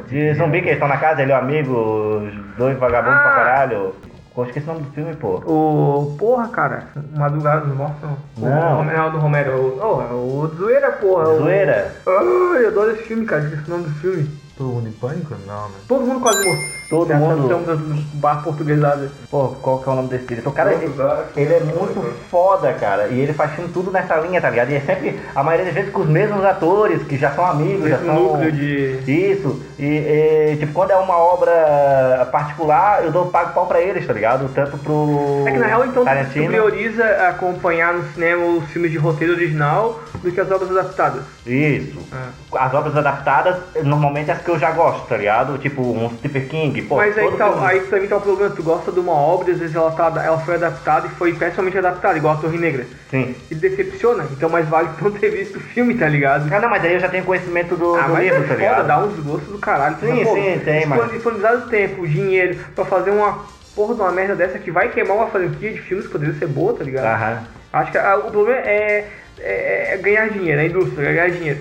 De- 0.07 0.33
zumbi 0.35 0.59
que 0.61 0.67
eles 0.67 0.73
estão 0.73 0.87
na 0.87 0.97
casa, 0.97 1.23
ele 1.23 1.31
é 1.31 1.35
o 1.35 1.39
amigo, 1.39 1.71
os 1.73 2.55
dois 2.55 2.77
vagabundos 2.77 3.19
pra 3.19 3.31
Ah. 3.31 3.35
caralho. 3.35 3.95
Pô, 4.38 4.45
esqueci 4.45 4.69
o 4.69 4.73
nome 4.73 4.86
do 4.86 4.91
filme, 4.91 5.15
pô. 5.15 5.38
O. 5.47 6.15
Porra, 6.15 6.47
cara. 6.50 6.84
Madrugada 7.15 7.62
dos 7.65 7.76
Mortos. 7.76 8.08
Não. 8.38 8.73
O 8.73 8.78
Romero 8.78 9.10
do 9.13 9.17
Romero. 9.17 9.52
O, 9.58 9.80
oh, 9.82 10.02
é 10.04 10.13
o 10.13 10.47
Zoeira, 10.56 10.91
porra. 10.91 11.28
o- 11.30 11.38
Zoeira. 11.39 11.91
Ai, 12.06 12.63
eu 12.65 12.67
adoro 12.67 12.91
esse 12.91 13.02
filme, 13.02 13.26
cara. 13.26 13.41
Esqueci 13.41 13.63
o 13.65 13.69
nome 13.71 13.86
do 13.86 13.95
filme. 13.95 14.30
Todo 14.56 14.69
mundo 14.69 14.89
em 14.89 14.91
pânico? 14.91 15.34
Não, 15.47 15.69
né? 15.69 15.76
Todo 15.88 16.06
mundo 16.06 16.19
quase 16.19 16.38
morto. 16.47 16.76
Todo 16.89 17.12
a 17.12 17.15
mundo. 17.15 17.47
tradução 17.47 17.76
do 17.76 18.02
bar 18.13 18.41
portuguesado. 18.43 19.10
Pô, 19.30 19.50
qual 19.62 19.80
que 19.80 19.89
é 19.89 19.91
o 19.91 19.95
nome 19.95 20.08
desse 20.08 20.26
diretor? 20.26 20.54
Cara, 20.54 20.73
ele, 20.73 20.89
ele 21.36 21.54
é 21.54 21.60
muito 21.60 22.02
foda, 22.30 22.71
cara. 22.73 23.08
E 23.08 23.19
ele 23.19 23.34
faz 23.34 23.52
filme 23.52 23.69
tudo 23.73 23.91
nessa 23.91 24.15
linha, 24.17 24.39
tá 24.39 24.50
ligado? 24.50 24.71
E 24.71 24.76
é 24.76 24.80
sempre, 24.80 25.19
a 25.36 25.43
maioria 25.43 25.65
das 25.65 25.76
vezes, 25.76 25.91
com 25.91 26.02
os 26.02 26.08
mesmos 26.08 26.43
atores, 26.45 27.04
que 27.04 27.17
já 27.17 27.32
são 27.32 27.45
amigos, 27.45 27.89
já 27.89 27.97
são... 28.00 28.15
núcleo 28.15 28.52
de. 28.52 29.00
Isso. 29.08 29.62
E, 29.78 29.86
e, 29.86 30.58
tipo, 30.60 30.73
quando 30.73 30.91
é 30.91 30.95
uma 30.95 31.17
obra 31.17 32.28
particular, 32.32 33.04
eu 33.04 33.12
dou 33.12 33.26
pago 33.28 33.54
pau 33.54 33.65
pra 33.65 33.82
eles, 33.82 34.06
tá 34.06 34.13
ligado? 34.13 34.50
Tanto 34.54 34.78
pro 34.78 35.43
É 35.45 35.52
que 35.52 35.60
na 35.60 35.67
real, 35.67 35.86
então, 35.86 36.04
tu 36.04 36.06
Tarantino. 36.06 36.47
prioriza 36.47 37.04
acompanhar 37.28 37.93
no 37.93 38.04
cinema 38.13 38.45
os 38.45 38.65
filmes 38.69 38.91
de 38.91 38.97
roteiro 38.97 39.34
original 39.34 40.00
do 40.21 40.32
que 40.32 40.39
as 40.39 40.50
obras 40.50 40.71
adaptadas. 40.71 41.23
Isso. 41.45 42.00
É. 42.13 42.58
As 42.58 42.73
obras 42.73 42.95
adaptadas, 42.95 43.58
normalmente 43.84 44.32
as 44.32 44.41
que 44.41 44.50
eu 44.50 44.58
já 44.58 44.71
gosto, 44.71 45.08
tá 45.08 45.17
ligado? 45.17 45.58
Tipo, 45.58 45.82
um 45.82 46.10
Stephen 46.17 46.47
King, 46.47 46.76
pô. 46.81 46.95
Mas 46.97 47.17
aí, 47.17 47.31
tá, 47.37 47.67
aí 47.67 47.79
mim 48.01 48.07
tá 48.07 48.17
o 48.17 48.21
problema, 48.21 48.53
tu 48.55 48.63
gosta 48.63 48.91
de 48.91 48.99
uma 48.99 49.13
obra, 49.13 49.51
às 49.51 49.59
vezes 49.59 49.75
ela, 49.75 49.91
tá, 49.91 50.11
ela 50.23 50.37
foi 50.39 50.55
adaptada 50.55 51.07
e 51.07 51.09
foi 51.11 51.33
pessoalmente 51.33 51.77
adaptada, 51.77 52.17
igual 52.17 52.35
a 52.35 52.37
Torre 52.37 52.57
Negra. 52.57 52.85
Sim. 53.09 53.35
E 53.49 53.55
decepciona, 53.55 54.25
então 54.31 54.49
mais 54.49 54.67
vale 54.67 54.89
tu 54.97 55.03
não 55.05 55.11
ter 55.11 55.29
visto 55.29 55.57
o 55.57 55.59
filme, 55.59 55.95
tá 55.95 56.07
ligado? 56.07 56.51
Ah, 56.53 56.59
não, 56.59 56.69
mas 56.69 56.83
aí 56.83 56.93
eu 56.93 56.99
já 56.99 57.09
tenho 57.09 57.23
conhecimento 57.23 57.75
do, 57.75 57.95
Ah, 57.95 58.03
do 58.03 58.13
mas 58.13 58.23
livro, 58.23 58.39
é 58.39 58.41
tá 58.41 58.47
foda, 58.47 58.57
ligado? 58.59 58.87
dá 58.87 58.99
uns 59.05 59.19
gostos 59.19 59.49
do 59.49 59.57
caralho. 59.59 59.97
Sim, 59.99 60.07
Mas, 60.07 60.27
pô, 60.27 60.35
sim, 60.35 60.61
tem, 60.63 60.85
mas- 60.85 60.99
dispon- 61.01 61.13
Disponibilizar 61.17 61.57
o 61.57 61.69
tempo, 61.69 62.07
dinheiro, 62.07 62.57
pra 62.75 62.85
fazer 62.85 63.11
uma 63.11 63.45
porra 63.75 63.93
de 63.95 64.01
uma 64.01 64.11
merda 64.11 64.35
dessa 64.35 64.57
que 64.59 64.71
vai 64.71 64.89
queimar 64.89 65.15
uma 65.17 65.27
franquia 65.27 65.71
de 65.71 65.79
filmes 65.81 66.05
que 66.07 66.11
poderia 66.11 66.33
ser 66.35 66.47
boa, 66.47 66.73
tá 66.73 66.83
ligado? 66.83 67.05
Aham. 67.05 67.43
Acho 67.73 67.91
que 67.91 67.97
ah, 67.97 68.17
o 68.17 68.31
problema 68.31 68.59
é, 68.61 69.05
é- 69.39 69.93
é 69.93 69.97
ganhar 69.97 70.29
dinheiro, 70.29 70.59
a 70.61 70.63
indústria, 70.65 71.07
é 71.09 71.13
ganhar 71.13 71.29
dinheiro. 71.29 71.59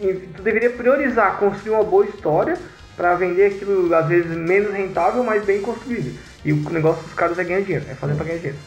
E 0.00 0.12
tu 0.36 0.42
deveria 0.42 0.70
priorizar 0.70 1.38
construir 1.38 1.72
uma 1.74 1.82
boa 1.82 2.04
história 2.04 2.54
pra 2.96 3.14
vender 3.14 3.46
aquilo, 3.46 3.94
às 3.94 4.06
vezes, 4.06 4.30
menos 4.36 4.72
rentável, 4.72 5.22
mas 5.22 5.44
bem 5.44 5.60
construído. 5.60 6.18
E 6.44 6.52
o 6.52 6.70
negócio 6.70 7.02
dos 7.02 7.12
caras 7.12 7.38
é 7.38 7.44
ganhar 7.44 7.60
dinheiro, 7.60 7.84
é 7.90 7.94
fazer 7.94 8.14
pra 8.14 8.24
ganhar 8.24 8.38
dinheiro. 8.38 8.58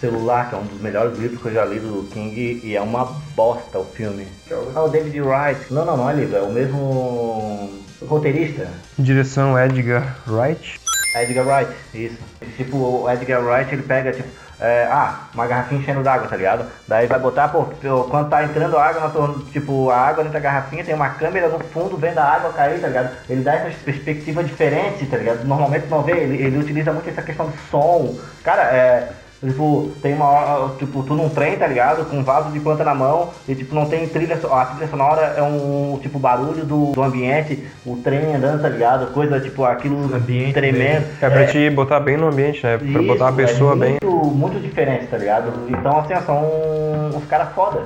Celular, 0.00 0.48
que 0.48 0.54
é 0.54 0.58
um 0.58 0.64
dos 0.64 0.80
melhores 0.80 1.18
livros 1.18 1.40
que 1.40 1.48
eu 1.48 1.54
já 1.54 1.64
li 1.64 1.80
do 1.80 2.08
King, 2.12 2.60
e 2.62 2.76
é 2.76 2.80
uma 2.80 3.04
bosta 3.34 3.78
o 3.78 3.84
filme. 3.84 4.28
Ah, 4.74 4.84
o 4.84 4.88
David 4.88 5.20
Wright. 5.20 5.72
Não, 5.72 5.84
não, 5.84 5.96
não 5.96 6.10
é 6.10 6.14
livro, 6.14 6.36
é 6.36 6.42
o 6.42 6.52
mesmo 6.52 7.82
roteirista. 8.06 8.68
Direção 8.96 9.58
Edgar 9.58 10.18
Wright. 10.28 10.78
Edgar 11.16 11.46
Wright, 11.46 11.72
isso. 11.94 12.18
Tipo, 12.56 12.76
o 12.76 13.10
Edgar 13.10 13.44
Wright, 13.44 13.74
ele 13.74 13.82
pega, 13.82 14.12
tipo, 14.12 14.28
é, 14.60 14.88
ah, 14.90 15.28
uma 15.34 15.46
garrafinha 15.46 15.80
enchendo 15.80 16.02
d'água, 16.02 16.28
tá 16.28 16.36
ligado? 16.36 16.66
Daí 16.86 17.06
vai 17.06 17.18
botar, 17.18 17.48
pô, 17.48 17.64
quando 18.10 18.28
tá 18.28 18.42
entrando 18.42 18.76
água, 18.76 19.00
na 19.00 19.08
tua, 19.08 19.42
tipo, 19.52 19.90
a 19.90 19.96
água 19.96 20.24
dentro 20.24 20.32
da 20.32 20.40
garrafinha, 20.40 20.84
tem 20.84 20.94
uma 20.94 21.10
câmera 21.10 21.48
no 21.48 21.60
fundo 21.60 21.96
vendo 21.96 22.18
a 22.18 22.24
água 22.24 22.52
cair, 22.52 22.80
tá 22.80 22.88
ligado? 22.88 23.16
Ele 23.28 23.42
dá 23.42 23.54
essas 23.54 23.74
perspectivas 23.76 24.46
diferentes, 24.46 25.08
tá 25.08 25.16
ligado? 25.16 25.44
Normalmente 25.44 25.86
não 25.86 26.02
vê, 26.02 26.12
ele, 26.12 26.42
ele 26.42 26.58
utiliza 26.58 26.92
muito 26.92 27.08
essa 27.08 27.22
questão 27.22 27.46
do 27.46 27.56
som. 27.70 28.18
Cara, 28.42 28.62
é. 28.62 29.08
Tipo, 29.40 29.90
tem 30.02 30.14
uma 30.14 30.24
hora, 30.26 30.74
tipo, 30.78 31.02
tu 31.04 31.14
num 31.14 31.28
trem, 31.28 31.56
tá 31.56 31.66
ligado? 31.66 32.04
Com 32.06 32.16
um 32.18 32.24
vaso 32.24 32.50
de 32.50 32.58
planta 32.58 32.82
na 32.82 32.94
mão 32.94 33.30
e, 33.46 33.54
tipo, 33.54 33.72
não 33.74 33.86
tem 33.86 34.08
trilha, 34.08 34.34
a 34.50 34.64
trilha 34.66 34.88
sonora 34.88 35.34
é 35.36 35.42
um, 35.42 35.96
tipo, 36.02 36.18
barulho 36.18 36.64
do, 36.64 36.92
do 36.92 37.02
ambiente, 37.02 37.64
o 37.86 37.96
trem 37.96 38.34
andando, 38.34 38.60
tá 38.62 38.68
ligado? 38.68 39.12
Coisa, 39.12 39.38
tipo, 39.38 39.64
aquilo 39.64 40.12
Ambiente 40.14 40.54
tremendo. 40.54 41.06
É 41.20 41.30
pra 41.30 41.46
te 41.46 41.70
botar 41.70 42.00
bem 42.00 42.16
no 42.16 42.26
ambiente, 42.28 42.64
né? 42.66 42.78
Pra 42.78 43.02
botar 43.02 43.26
a 43.26 43.28
Isso, 43.28 43.36
pessoa 43.36 43.72
é 43.74 43.76
bem. 43.76 43.90
muito, 44.02 44.26
muito 44.34 44.60
diferente, 44.60 45.06
tá 45.06 45.16
ligado? 45.16 45.52
Então, 45.68 45.98
assim, 45.98 46.14
são 46.26 47.10
os 47.16 47.24
caras 47.26 47.52
foda. 47.54 47.82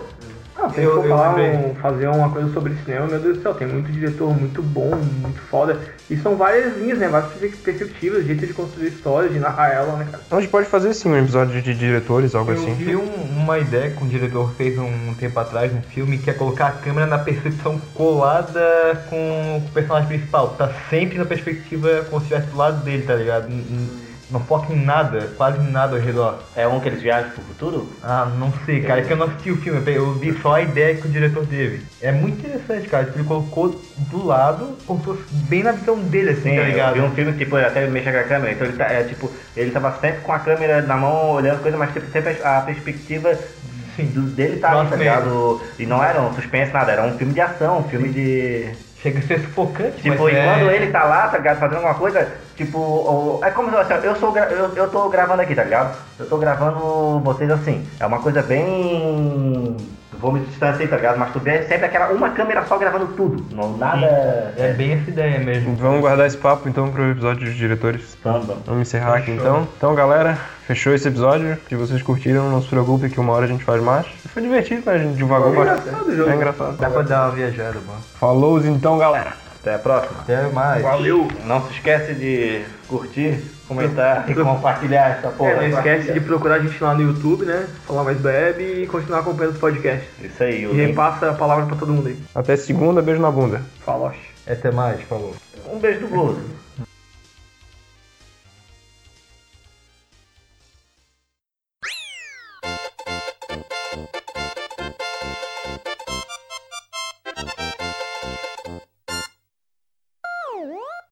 Ah, 0.65 0.71
se 0.71 0.81
Eu- 0.81 0.95
for 0.95 1.05
eu 1.05 1.09
falar 1.09 1.35
um- 1.41 1.75
fazer 1.75 2.07
uma 2.07 2.31
coisa 2.31 2.53
sobre 2.53 2.75
cinema, 2.85 3.07
meu 3.09 3.19
Deus 3.19 3.37
do 3.39 3.43
céu, 3.43 3.53
tem 3.55 3.67
muito 3.67 3.91
diretor 3.91 4.31
muito 4.39 4.63
bom, 4.63 4.95
muito 5.21 5.41
foda. 5.41 5.77
E 6.09 6.17
são 6.17 6.37
várias 6.37 6.77
linhas, 6.79 6.99
né? 6.99 7.09
Várias 7.09 7.33
perspec- 7.33 7.63
perspectivas, 7.65 8.25
jeito 8.25 8.47
de 8.47 8.53
construir 8.53 8.89
histórias, 8.89 9.33
de 9.33 9.41
narrar 9.41 9.71
ela, 9.73 9.97
né, 9.97 10.07
cara? 10.11 10.23
A 10.31 10.41
gente 10.41 10.51
pode 10.51 10.69
fazer 10.69 10.95
sim 10.95 11.09
um 11.09 11.19
episódio 11.19 11.61
de 11.61 11.75
diretores, 11.75 12.35
algo 12.37 12.53
Eu 12.53 12.57
assim. 12.59 12.75
vi 12.75 12.95
um- 12.95 13.03
uma 13.37 13.59
ideia 13.59 13.91
que 13.91 14.05
um 14.05 14.07
diretor 14.07 14.53
fez 14.55 14.79
um 14.79 15.15
tempo 15.19 15.39
atrás 15.41 15.73
num 15.73 15.83
filme 15.83 16.17
que 16.19 16.31
é 16.31 16.33
colocar 16.33 16.67
a 16.69 16.73
câmera 16.73 17.07
na 17.09 17.19
percepção 17.19 17.81
colada 17.95 19.05
com 19.11 19.57
o 19.67 19.71
personagem 19.73 20.09
principal. 20.09 20.51
Tá 20.51 20.71
sempre 20.89 21.19
na 21.19 21.25
perspectiva 21.25 22.05
como 22.09 22.21
se 22.21 22.27
estivesse 22.27 22.53
do 22.53 22.57
lado 22.57 22.85
dele, 22.85 23.03
tá 23.03 23.15
ligado? 23.17 23.49
N- 23.51 24.12
Não 24.33 24.41
foca 24.41 24.73
em 24.73 24.85
nada, 24.85 25.31
quase 25.37 25.61
em 25.61 25.71
nada 25.71 25.97
ao 25.97 26.03
redor. 26.03 26.39
É 26.57 26.67
um 26.67 26.81
que 26.81 26.89
eles 26.89 27.03
viajam 27.03 27.31
pro 27.31 27.43
futuro? 27.43 27.89
Ah, 28.03 28.27
não 28.39 28.53
sei, 28.65 28.81
cara, 28.81 29.01
é 29.01 29.05
que 29.05 29.13
eu 29.13 29.17
não 29.17 29.27
assisti 29.27 29.51
o 29.51 29.57
filme, 29.57 29.83
eu 29.87 30.03
eu 30.03 30.15
vi 30.15 30.33
só 30.41 30.55
a 30.55 30.63
ideia 30.63 30.97
que 30.97 31.07
o 31.07 31.11
diretor 31.11 31.47
teve. 31.47 31.83
É 32.01 32.11
muito 32.11 32.39
interessante, 32.39 32.89
cara, 32.89 33.11
ele 33.15 33.25
colocou 33.25 33.81
do 34.11 34.27
lado, 34.27 34.77
como 34.87 34.99
se 35.01 35.07
fosse 35.07 35.23
bem 35.49 35.63
na 35.63 35.73
visão 35.73 35.97
dele, 35.97 36.31
assim, 36.31 36.51
Sim, 36.51 36.57
tá 36.57 36.63
eu 36.63 36.67
ligado? 36.67 36.95
vi 36.95 37.01
um 37.01 37.11
filme 37.13 37.33
que 37.33 37.39
tipo, 37.45 37.57
ele 37.57 37.67
até 37.67 37.87
mexe 37.87 38.11
com 38.11 38.19
a 38.19 38.23
câmera, 38.25 38.53
então 38.53 38.67
ele 38.67 38.77
tá, 38.77 38.85
é, 38.87 39.05
tipo, 39.05 39.31
ele 39.57 39.71
tava 39.71 39.93
sempre 40.01 40.21
com 40.23 40.33
a 40.33 40.39
câmera 40.39 40.83
na 40.83 40.97
mão, 40.97 41.31
olhando 41.33 41.63
coisa, 41.63 41.77
mas 41.77 41.93
tipo, 41.93 42.11
sempre 42.11 42.37
a 42.43 42.61
perspectiva 42.63 43.39
Sim. 43.97 44.07
do, 44.07 44.23
dele 44.23 44.59
tá 44.59 44.85
tá 44.85 44.97
ligado? 44.97 45.61
E 45.79 45.87
não 45.87 46.03
era 46.03 46.21
um 46.21 46.33
suspense, 46.35 46.73
nada, 46.73 46.93
era 46.93 47.05
um 47.05 47.17
filme 47.17 47.33
de 47.33 47.41
ação, 47.41 47.81
um 47.81 47.85
filme 47.85 48.09
de. 48.09 48.71
Chega 49.03 49.19
a 49.19 49.23
ser 49.23 49.41
sufocante, 49.41 49.97
Tipo, 50.01 50.23
mas 50.23 50.33
e 50.33 50.37
é... 50.37 50.45
quando 50.45 50.71
ele 50.71 50.93
tá 50.93 51.03
lá, 51.05 51.27
tá 51.29 51.39
ligado, 51.39 51.59
fazendo 51.59 51.79
alguma 51.79 51.95
coisa, 51.95 52.29
tipo, 52.55 52.79
o- 52.79 53.41
é 53.43 53.51
como 53.51 53.69
se 53.69 53.77
assim, 53.77 54.07
eu 54.07 54.15
sou 54.15 54.37
eu, 54.37 54.75
eu 54.77 54.89
tô 54.91 55.09
gravando 55.09 55.43
aqui, 55.43 55.55
tá 55.57 55.65
ligado? 55.65 55.97
Eu 56.21 56.27
tô 56.29 56.39
gravando 56.39 57.19
vocês 57.19 57.51
assim. 57.51 57.85
É 57.99 58.07
uma 58.07 58.21
coisa 58.21 58.41
bem. 58.43 59.77
Vou 60.23 60.31
me 60.33 60.41
distanciar, 60.47 60.89
tá 60.89 60.97
ligado? 60.97 61.19
Mas 61.19 61.33
tu 61.33 61.41
vê 61.41 61.63
sempre 61.65 61.85
aquela 61.87 62.09
uma 62.13 62.31
câmera 62.31 62.65
só 62.65 62.79
gravando 62.79 63.09
tudo. 63.09 63.45
Não 63.55 63.77
nada. 63.77 64.07
É 64.57 64.73
bem 64.73 64.93
essa 64.93 65.11
ideia 65.11 65.41
mesmo. 65.41 65.75
Vamos 65.75 66.01
guardar 66.01 66.27
esse 66.29 66.37
papo 66.37 66.69
então 66.69 66.91
pro 66.93 67.11
episódio 67.11 67.45
de 67.45 67.55
diretores. 67.57 68.17
Vamos, 68.23 68.47
vamos. 68.47 68.63
Vamos 68.65 68.83
encerrar 68.83 69.17
aqui 69.17 69.33
Fechou. 69.33 69.41
então. 69.45 69.69
Então, 69.77 69.95
galera, 69.97 70.39
fechou 70.67 70.95
esse 70.95 71.09
episódio. 71.09 71.59
Se 71.69 71.75
vocês 71.75 72.01
curtiram, 72.03 72.49
não 72.49 72.63
se 72.63 72.69
preocupe 72.69 73.11
que 73.11 73.19
uma 73.19 73.33
hora 73.33 73.47
a 73.47 73.49
gente 73.49 73.65
faz 73.65 73.83
mais. 73.83 74.07
Foi 74.33 74.41
divertido, 74.41 74.83
né? 74.87 74.93
A 74.95 74.99
gente 74.99 75.17
divagou 75.17 75.53
Foi 75.53 75.65
bastante. 75.67 75.89
engraçado 75.89 76.09
o 76.09 76.17
jogo. 76.17 76.31
É 76.31 76.35
engraçado. 76.37 76.77
Dá 76.79 76.89
pra 76.91 77.03
dar 77.03 77.23
uma 77.27 77.31
viajada, 77.35 77.79
mano. 77.87 78.01
Falou 78.21 78.65
então, 78.65 78.97
galera. 78.99 79.33
Até 79.61 79.75
a 79.75 79.79
próxima. 79.79 80.21
Até 80.21 80.43
mais. 80.49 80.83
Valeu! 80.83 81.29
Não 81.45 81.63
se 81.67 81.73
esquece 81.75 82.15
de 82.15 82.63
curtir, 82.89 83.41
comentar 83.67 84.25
e 84.31 84.35
compartilhar 84.35 85.19
essa 85.19 85.29
porra. 85.31 85.51
É, 85.51 85.69
não 85.69 85.79
esquece 85.79 86.13
de 86.13 86.21
procurar 86.21 86.57
a 86.57 86.59
gente 86.59 86.83
lá 86.83 86.95
no 86.95 87.03
YouTube, 87.03 87.45
né? 87.45 87.67
Falar 87.87 88.05
mais 88.05 88.19
bebe 88.19 88.83
e 88.83 88.87
continuar 88.87 89.21
acompanhando 89.21 89.55
os 89.55 89.61
podcasts. 89.61 90.09
Isso 90.23 90.43
aí, 90.43 90.65
E 90.65 90.87
repassa 90.87 91.31
a 91.31 91.35
palavra 91.35 91.67
pra 91.67 91.77
todo 91.77 91.93
mundo 91.93 92.09
aí. 92.09 92.17
Até 92.35 92.57
segunda, 92.57 93.03
beijo 93.03 93.21
na 93.21 93.31
bunda. 93.31 93.63
Faloche. 93.85 94.33
Até 94.47 94.71
mais, 94.71 95.01
falou. 95.03 95.35
Um 95.73 95.79
beijo 95.79 96.01
do 96.01 96.09
Globo. 96.09 96.41